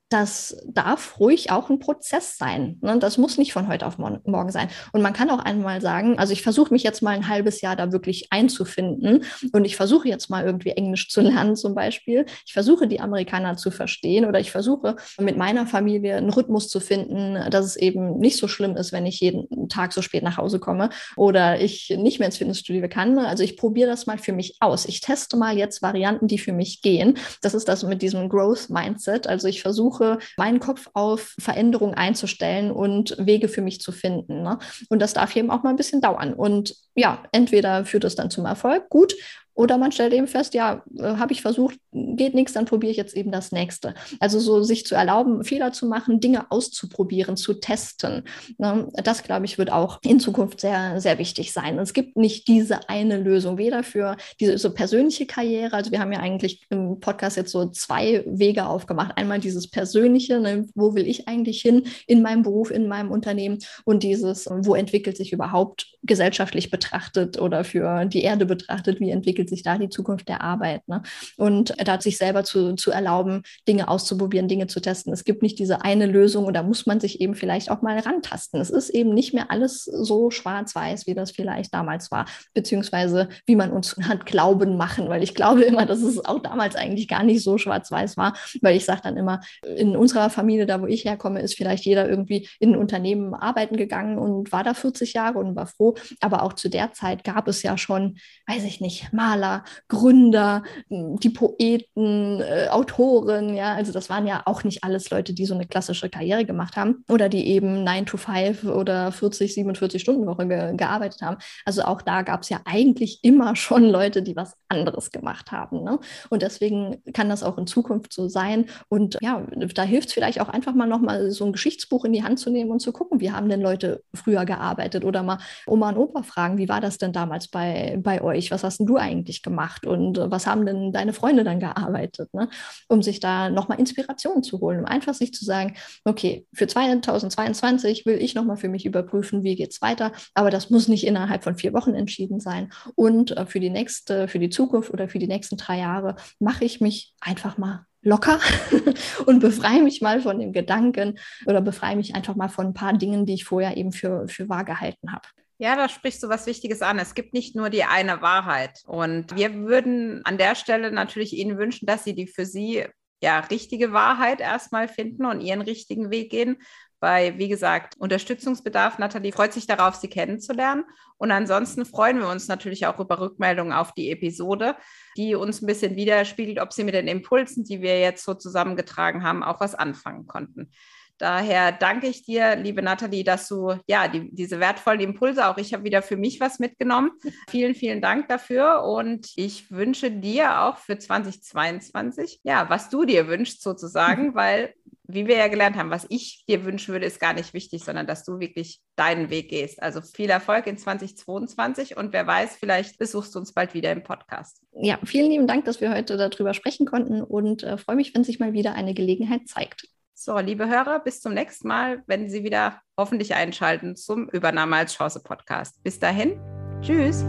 das 0.09 0.57
darf 0.67 1.21
ruhig 1.21 1.51
auch 1.51 1.69
ein 1.69 1.81
Prozess 1.81 2.39
sein. 2.39 2.79
Ne? 2.81 2.99
Das 2.99 3.19
muss 3.19 3.37
nicht 3.37 3.53
von 3.53 3.69
heute 3.69 3.87
auf 3.87 3.99
morgen 3.99 4.51
sein. 4.51 4.69
Und 4.93 5.03
man 5.03 5.13
kann 5.13 5.29
auch 5.29 5.39
einmal 5.39 5.81
sagen, 5.81 6.19
also 6.19 6.33
ich 6.33 6.43
versuche 6.43 6.73
mich 6.73 6.83
jetzt 6.83 7.03
mal 7.03 7.11
ein 7.11 7.29
halbes 7.29 7.61
Jahr 7.61 7.77
da 7.77 7.93
wirklich 7.93 8.29
einzufinden 8.31 9.25
und 9.53 9.65
ich 9.65 9.77
versuche 9.77 10.09
jetzt 10.09 10.31
mal 10.31 10.45
irgendwie 10.45 10.71
Englisch 10.71 11.11
zu 11.11 11.21
lernen 11.21 11.57
zum 11.57 11.75
Beispiel. 11.75 12.25
Ich 12.47 12.55
versuche 12.55 12.89
die 12.89 13.01
Amerikaner 13.01 13.57
zu 13.57 13.71
verstehen 13.71 14.25
oder 14.25 14.41
ich 14.41 14.51
versuche 14.51 14.97
mit 15.21 15.37
meiner 15.37 15.67
Familie 15.67 16.17
einen 16.17 16.31
Rhythmus 16.31 16.69
zu 16.69 16.81
finden, 16.81 17.51
dass 17.51 17.67
es 17.67 17.77
eben 17.77 18.19
nicht 18.19 18.39
so 18.39 18.49
schlimm 18.49 18.77
ist, 18.77 18.93
wenn 18.93 19.05
ich 19.05 19.21
jeden 19.21 19.69
Tag 19.69 19.93
so 19.93 20.01
spät 20.01 20.23
nach 20.23 20.39
Hause 20.39 20.59
komme 20.59 20.89
oder 21.17 21.61
ich 21.61 21.91
nicht 21.99 22.19
mehr 22.19 22.27
ins 22.27 22.39
Fitnessstudio 22.39 22.89
kann. 22.89 23.19
Also 23.19 23.43
ich 23.43 23.59
probiere 23.59 23.91
das 23.91 24.07
mal 24.07 24.17
für 24.17 24.33
mich 24.33 24.57
aus. 24.61 24.87
Ich 24.87 25.03
teste 25.03 25.37
mal 25.37 25.59
jetzt 25.59 25.83
Varianten, 25.83 26.29
die 26.29 26.39
für 26.39 26.53
mich 26.53 26.81
gehen. 26.81 27.19
Das 27.43 27.53
ist 27.53 27.69
das 27.69 27.83
mit 27.83 28.01
diesem 28.01 28.31
Growth 28.31 28.71
Mindset. 28.71 29.27
Also 29.27 29.49
ich 29.49 29.61
versuche 29.61 29.98
versuche, 29.99 30.19
meinen 30.37 30.61
Kopf 30.61 30.89
auf 30.95 31.35
Veränderung 31.39 31.95
einzustellen 31.95 32.71
und 32.71 33.17
Wege 33.19 33.49
für 33.49 33.63
mich 33.63 33.81
zu 33.81 33.93
finden. 33.93 34.43
Ne? 34.43 34.59
Und 34.89 35.01
das 35.01 35.15
darf 35.15 35.35
eben 35.37 35.51
auch 35.51 35.63
mal 35.63 35.71
ein 35.71 35.77
bisschen 35.77 36.01
dauern. 36.01 36.33
Und 36.35 36.75
ja, 36.95 37.23
entweder 37.33 37.85
führt 37.85 38.05
es 38.05 38.15
dann 38.15 38.31
zum 38.31 38.47
Erfolg, 38.47 38.89
gut, 38.89 39.15
oder 39.59 39.77
man 39.77 39.91
stellt 39.91 40.13
eben 40.13 40.29
fest, 40.29 40.55
ja, 40.55 40.85
äh, 40.97 41.03
habe 41.03 41.33
ich 41.33 41.43
versucht, 41.43 41.81
geht 41.91 42.33
nichts, 42.33 42.53
dann 42.53 42.65
probiere 42.65 42.93
ich 42.93 42.97
jetzt 42.97 43.17
eben 43.17 43.33
das 43.33 43.51
nächste. 43.51 43.93
Also 44.21 44.39
so 44.39 44.63
sich 44.63 44.87
zu 44.87 44.95
erlauben, 44.95 45.43
Fehler 45.43 45.73
zu 45.73 45.87
machen, 45.87 46.21
Dinge 46.21 46.49
auszuprobieren, 46.53 47.37
zu 47.37 47.55
testen. 47.55 48.23
Ne? 48.59 48.89
Das, 48.93 49.25
glaube 49.25 49.47
ich, 49.47 49.59
wird 49.59 49.73
auch 49.73 49.99
in 50.05 50.21
Zukunft 50.21 50.61
sehr, 50.61 51.01
sehr 51.01 51.19
wichtig 51.19 51.53
sein. 51.53 51.77
Es 51.81 51.93
gibt 51.93 52.17
nicht 52.17 52.47
diese 52.47 52.89
eine 52.89 53.19
Lösung, 53.19 53.59
weder 53.59 53.83
für 53.83 54.17
diese 54.39 54.59
so 54.59 54.73
persönliche 54.73 55.27
Karriere, 55.27 55.75
also 55.75 55.91
wir 55.91 55.99
haben 55.99 56.13
ja 56.13 56.21
eigentlich 56.21 56.65
im 56.71 57.01
Podcast 57.01 57.37
jetzt 57.37 57.51
so 57.51 57.67
zwei 57.67 58.23
Wege 58.27 58.65
aufgemacht. 58.65 59.17
Einmal 59.17 59.41
dieses 59.41 59.69
persönliche, 59.69 60.39
ne? 60.39 60.69
wo 60.77 60.95
will 60.95 61.09
ich 61.09 61.27
eigentlich 61.27 61.61
hin 61.63 61.83
in 62.07 62.23
meinem 62.23 62.45
Beruf, 62.45 62.71
in 62.71 62.87
meinem 62.87 63.11
Unternehmen 63.11 63.59
und 63.85 64.05
dieses, 64.05 64.47
wo 64.49 64.77
entwickelt 64.77 65.17
sich 65.17 65.33
überhaupt 65.33 65.99
gesellschaftlich 66.05 66.71
betrachtet 66.71 67.41
oder 67.41 67.65
für 67.65 68.05
die 68.05 68.23
Erde 68.23 68.47
betrachtet, 68.47 69.01
wie 69.01 69.11
entwickelt 69.11 69.48
entwickelt 69.49 69.59
sich 69.59 69.63
da 69.63 69.79
die 69.79 69.89
Zukunft 69.89 70.29
der 70.29 70.43
Arbeit. 70.43 70.87
Ne? 70.89 71.03
Und 71.37 71.75
da 71.85 72.01
sich 72.01 72.19
selber 72.19 72.45
zu, 72.45 72.75
zu 72.75 72.91
erlauben, 72.91 73.43
Dinge 73.67 73.89
auszuprobieren, 73.89 74.49
Dinge 74.49 74.67
zu 74.67 74.81
testen. 74.81 75.13
Es 75.13 75.25
gibt 75.25 75.43
nicht 75.43 75.59
diese 75.59 75.83
eine 75.83 76.07
Lösung 76.07 76.47
und 76.47 76.55
da 76.55 76.63
muss 76.63 76.87
man 76.87 77.01
sich 77.01 77.21
eben 77.21 77.35
vielleicht 77.35 77.71
auch 77.71 77.83
mal 77.83 77.99
rantasten. 77.99 78.61
Es 78.61 78.71
ist 78.71 78.91
eben 78.91 79.15
nicht 79.15 79.35
mehr 79.35 79.51
alles 79.51 79.85
so 79.85 80.31
schwarz-weiß, 80.31 81.07
wie 81.07 81.15
das 81.15 81.31
vielleicht 81.31 81.75
damals 81.75 82.11
war, 82.11 82.27
beziehungsweise 82.55 83.29
wie 83.47 83.57
man 83.57 83.73
uns 83.73 83.97
hat 84.09 84.27
glauben 84.27 84.77
machen, 84.77 85.09
weil 85.09 85.23
ich 85.23 85.35
glaube 85.35 85.63
immer, 85.63 85.87
dass 85.87 86.03
es 86.03 86.25
auch 86.25 86.41
damals 86.41 86.77
eigentlich 86.77 87.09
gar 87.09 87.25
nicht 87.25 87.43
so 87.43 87.59
schwarz-weiß 87.59 88.17
war, 88.17 88.35
weil 88.61 88.77
ich 88.77 88.85
sage 88.85 89.01
dann 89.03 89.17
immer, 89.17 89.41
in 89.77 89.97
unserer 89.97 90.31
Familie, 90.31 90.67
da 90.67 90.81
wo 90.81 90.87
ich 90.87 91.05
herkomme, 91.05 91.41
ist 91.41 91.57
vielleicht 91.57 91.85
jeder 91.85 92.09
irgendwie 92.09 92.49
in 92.61 92.73
ein 92.73 92.77
Unternehmen 92.77 93.35
arbeiten 93.35 93.77
gegangen 93.77 94.19
und 94.19 94.53
war 94.53 94.65
da 94.65 94.75
40 94.75 95.15
Jahre 95.15 95.39
und 95.39 95.57
war 95.57 95.67
froh. 95.67 95.95
Aber 96.21 96.43
auch 96.43 96.53
zu 96.53 96.69
der 96.69 96.93
Zeit 96.93 97.25
gab 97.25 97.49
es 97.49 97.63
ja 97.63 97.79
schon, 97.79 98.19
weiß 98.47 98.65
ich 98.65 98.81
nicht, 98.81 99.13
Maler, 99.13 99.38
Maler, 99.39 99.65
Gründer, 99.89 100.63
die 100.91 101.31
Poeten, 101.31 102.41
äh, 102.41 102.69
Autoren, 102.71 103.55
ja, 103.55 103.75
also 103.75 103.93
das 103.93 104.11
waren 104.11 104.27
ja 104.27 104.43
auch 104.45 104.65
nicht 104.65 104.85
alles 104.85 105.11
Leute, 105.11 105.33
die 105.33 105.47
so 105.47 105.55
eine 105.55 105.67
klassische 105.67 106.09
Karriere 106.09 106.45
gemacht 106.45 106.77
haben 106.77 107.05
oder 107.09 107.29
die 107.29 107.47
eben 107.49 107.85
9 107.85 108.07
to 108.07 108.17
5 108.17 108.65
oder 108.65 109.13
40, 109.13 109.55
47 109.55 110.03
Stunden 110.03 110.27
Woche 110.27 110.47
ge 110.47 110.77
gearbeitet 110.77 111.23
haben. 111.23 111.39
Also 111.65 111.83
auch 111.83 112.03
da 112.03 112.23
gab 112.23 112.43
es 112.43 112.49
ja 112.49 112.61
eigentlich 112.65 113.21
immer 113.23 113.55
schon 113.57 113.85
Leute, 113.85 114.23
die 114.23 114.37
was 114.37 114.55
anderes 114.69 115.11
gemacht 115.11 115.53
haben. 115.53 115.85
Ne? 115.85 115.99
Und 116.31 116.43
deswegen 116.43 117.03
kann 117.13 117.29
das 117.29 117.43
auch 117.43 117.59
in 117.59 117.67
Zukunft 117.67 118.13
so 118.13 118.29
sein. 118.29 118.67
Und 118.89 119.19
ja, 119.21 119.47
da 119.75 119.83
hilft 119.83 120.09
es 120.09 120.15
vielleicht 120.15 120.41
auch 120.41 120.49
einfach 120.49 120.75
mal 120.75 120.87
nochmal 120.87 121.31
so 121.31 121.45
ein 121.45 121.53
Geschichtsbuch 121.53 122.05
in 122.05 122.13
die 122.13 122.25
Hand 122.25 122.39
zu 122.39 122.51
nehmen 122.51 122.71
und 122.71 122.81
zu 122.81 122.93
gucken, 122.93 123.21
wie 123.21 123.33
haben 123.33 123.49
denn 123.49 123.61
Leute 123.61 124.03
früher 124.15 124.45
gearbeitet 124.45 125.05
oder 125.05 125.23
mal 125.23 125.39
Oma 125.67 125.91
und 125.91 125.97
Opa 125.97 126.23
fragen, 126.23 126.59
wie 126.59 126.69
war 126.69 126.81
das 126.81 126.99
denn 126.99 127.13
damals 127.13 127.49
bei, 127.49 127.99
bei 128.03 128.21
euch? 128.21 128.51
Was 128.51 128.65
hast 128.65 128.79
denn 128.79 128.87
du 128.87 128.97
eigentlich 128.97 129.28
eigentlich 129.29 129.43
gemacht 129.43 129.87
und 129.87 130.19
äh, 130.19 130.31
was 130.31 130.47
haben 130.47 130.65
denn 130.67 130.93
deine 130.93 131.13
Freunde 131.13 131.45
dann 131.45 131.61
gearbeitet, 131.61 132.33
ne? 132.33 132.49
um 132.89 133.03
sich 133.03 133.21
da 133.21 133.51
nochmal 133.51 133.79
Inspiration 133.79 134.43
zu 134.43 134.61
holen, 134.61 134.81
um 134.81 134.85
einfach 134.87 135.15
sich 135.15 135.33
zu 135.33 135.45
sagen, 135.45 135.75
okay, 136.05 136.47
für 136.55 136.67
2022 136.67 138.07
will 138.07 138.21
ich 138.21 138.35
nochmal 138.35 138.57
für 138.57 138.69
mich 138.69 138.87
überprüfen, 138.87 139.45
wie 139.45 139.57
geht 139.57 139.73
es 139.73 139.83
weiter, 139.83 140.13
aber 140.35 140.51
das 140.51 140.71
muss 140.71 140.89
nicht 140.89 141.07
innerhalb 141.07 141.45
von 141.45 141.57
vier 141.57 141.73
Wochen 141.75 141.95
entschieden 141.95 142.41
sein 142.41 142.73
und 142.95 143.37
äh, 143.37 143.47
für 143.47 143.61
die 143.61 143.71
nächste, 143.71 144.29
für 144.29 144.39
die 144.39 144.51
Zukunft 144.51 144.91
oder 144.91 145.09
für 145.09 145.19
die 145.19 145.29
nächsten 145.29 145.57
drei 145.57 145.79
Jahre 145.79 146.17
mache 146.39 146.65
ich 146.65 146.81
mich 146.81 147.15
einfach 147.21 147.59
mal 147.59 147.85
locker 148.03 148.39
und 149.27 149.41
befreie 149.41 149.83
mich 149.83 150.01
mal 150.01 150.23
von 150.23 150.39
dem 150.39 150.53
Gedanken 150.53 151.19
oder 151.47 151.61
befreie 151.61 151.97
mich 151.97 152.15
einfach 152.15 152.37
mal 152.37 152.49
von 152.49 152.69
ein 152.69 152.75
paar 152.75 152.97
Dingen, 152.97 153.27
die 153.27 153.35
ich 153.35 153.45
vorher 153.45 153.77
eben 153.77 153.93
für, 153.93 154.27
für 154.29 154.49
wahr 154.49 154.65
gehalten 154.65 155.13
habe. 155.13 155.27
Ja, 155.61 155.75
da 155.75 155.89
sprichst 155.89 156.23
du 156.23 156.29
was 156.29 156.47
Wichtiges 156.47 156.83
an. 156.83 157.01
Es 157.01 157.15
gibt 157.15 157.35
nicht 157.35 157.57
nur 157.57 157.69
die 157.69 157.83
eine 157.83 158.23
Wahrheit. 158.23 158.83
Und 158.87 159.35
wir 159.35 159.53
würden 159.55 160.25
an 160.25 160.39
der 160.39 160.55
Stelle 160.55 160.93
natürlich 160.93 161.33
Ihnen 161.33 161.59
wünschen, 161.59 161.87
dass 161.87 162.05
Sie 162.05 162.15
die 162.15 162.29
für 162.29 162.47
Sie 162.47 162.87
ja 163.21 163.41
richtige 163.41 163.93
Wahrheit 163.93 164.41
erstmal 164.41 164.87
finden 164.87 165.27
und 165.27 165.41
Ihren 165.41 165.61
richtigen 165.61 166.11
Weg 166.11 166.31
gehen. 166.31 166.59
Bei, 167.01 167.37
wie 167.39 167.49
gesagt, 167.49 167.97
Unterstützungsbedarf. 167.99 168.99
Nathalie 168.99 169.33
freut 169.33 169.53
sich 169.53 169.67
darauf, 169.67 169.97
Sie 169.97 170.09
kennenzulernen. 170.09 170.85
Und 171.17 171.33
ansonsten 171.33 171.85
freuen 171.85 172.21
wir 172.21 172.29
uns 172.29 172.47
natürlich 172.47 172.87
auch 172.87 173.01
über 173.01 173.21
Rückmeldungen 173.21 173.73
auf 173.73 173.93
die 173.93 174.13
Episode, 174.13 174.77
die 175.17 175.35
uns 175.35 175.61
ein 175.61 175.67
bisschen 175.67 175.97
widerspiegelt, 175.97 176.61
ob 176.61 176.73
Sie 176.73 176.85
mit 176.85 176.95
den 176.95 177.09
Impulsen, 177.09 177.65
die 177.65 177.83
wir 177.83 177.99
jetzt 177.99 178.25
so 178.25 178.35
zusammengetragen 178.35 179.25
haben, 179.25 179.43
auch 179.43 179.61
was 179.61 179.75
anfangen 179.75 180.27
konnten. 180.29 180.71
Daher 181.19 181.73
danke 181.73 182.07
ich 182.07 182.23
dir, 182.23 182.57
liebe 182.57 182.81
Nathalie, 182.81 183.25
dass 183.25 183.49
du 183.49 183.75
ja 183.87 184.09
die, 184.09 184.31
diese 184.35 184.61
wertvollen 184.61 185.01
Impulse, 185.01 185.49
auch 185.49 185.59
ich 185.59 185.75
habe 185.75 185.85
wieder 185.85 186.03
für 186.03 186.17
mich 186.17 186.41
was 186.41 186.59
mitgenommen. 186.59 187.11
Vielen, 187.51 187.75
vielen 187.75 188.01
Dank 188.01 188.29
dafür 188.29 188.85
und 188.85 189.33
ich 189.37 189.71
wünsche 189.71 190.11
dir 190.11 190.63
auch 190.63 190.79
für 190.79 190.99
2022, 190.99 192.41
ja, 192.45 192.69
was 192.71 192.89
du 192.89 193.05
dir 193.05 193.29
wünschst 193.29 193.63
sozusagen, 193.63 194.35
weil 194.35 194.75
wie 195.11 195.27
wir 195.27 195.37
ja 195.37 195.49
gelernt 195.49 195.77
haben, 195.77 195.91
was 195.91 196.07
ich 196.11 196.45
dir 196.47 196.67
wünschen 196.67 196.93
würde, 196.93 197.07
ist 197.07 197.19
gar 197.19 197.33
nicht 197.33 197.55
wichtig, 197.55 197.83
sondern 197.83 198.07
dass 198.07 198.25
du 198.25 198.41
wirklich 198.41 198.81
deinen 198.95 199.31
Weg 199.31 199.49
gehst. 199.49 199.83
Also 199.83 200.03
viel 200.03 200.29
Erfolg 200.29 200.67
in 200.67 200.77
2022 200.77 201.97
und 201.97 202.13
wer 202.13 202.27
weiß, 202.27 202.57
vielleicht 202.57 202.99
besuchst 202.99 203.35
du 203.35 203.39
uns 203.39 203.55
bald 203.55 203.73
wieder 203.73 203.91
im 203.91 204.03
Podcast. 204.03 204.61
Ja, 204.73 204.99
vielen 205.05 205.31
lieben 205.31 205.47
Dank, 205.47 205.65
dass 205.65 205.81
wir 205.81 205.95
heute 205.95 206.19
darüber 206.19 206.53
sprechen 206.53 206.87
konnten 206.87 207.23
und 207.23 207.63
äh, 207.63 207.79
freue 207.79 207.97
mich, 207.97 208.15
wenn 208.15 208.23
sich 208.23 208.39
mal 208.39 208.53
wieder 208.53 208.75
eine 208.75 208.93
Gelegenheit 208.93 209.49
zeigt. 209.49 209.89
So, 210.21 210.37
liebe 210.37 210.69
Hörer, 210.69 210.99
bis 210.99 211.21
zum 211.21 211.33
nächsten 211.33 211.69
Mal, 211.69 212.03
wenn 212.09 212.29
Sie 212.29 212.43
wieder 212.43 212.81
hoffentlich 212.97 213.37
einschalten 213.37 213.95
zum 213.95 214.29
Übernahme 214.29 214.75
als 214.75 214.95
Chance 214.95 215.23
Podcast. 215.23 215.81
Bis 215.85 216.01
dahin, 216.01 216.41
tschüss. 216.83 217.25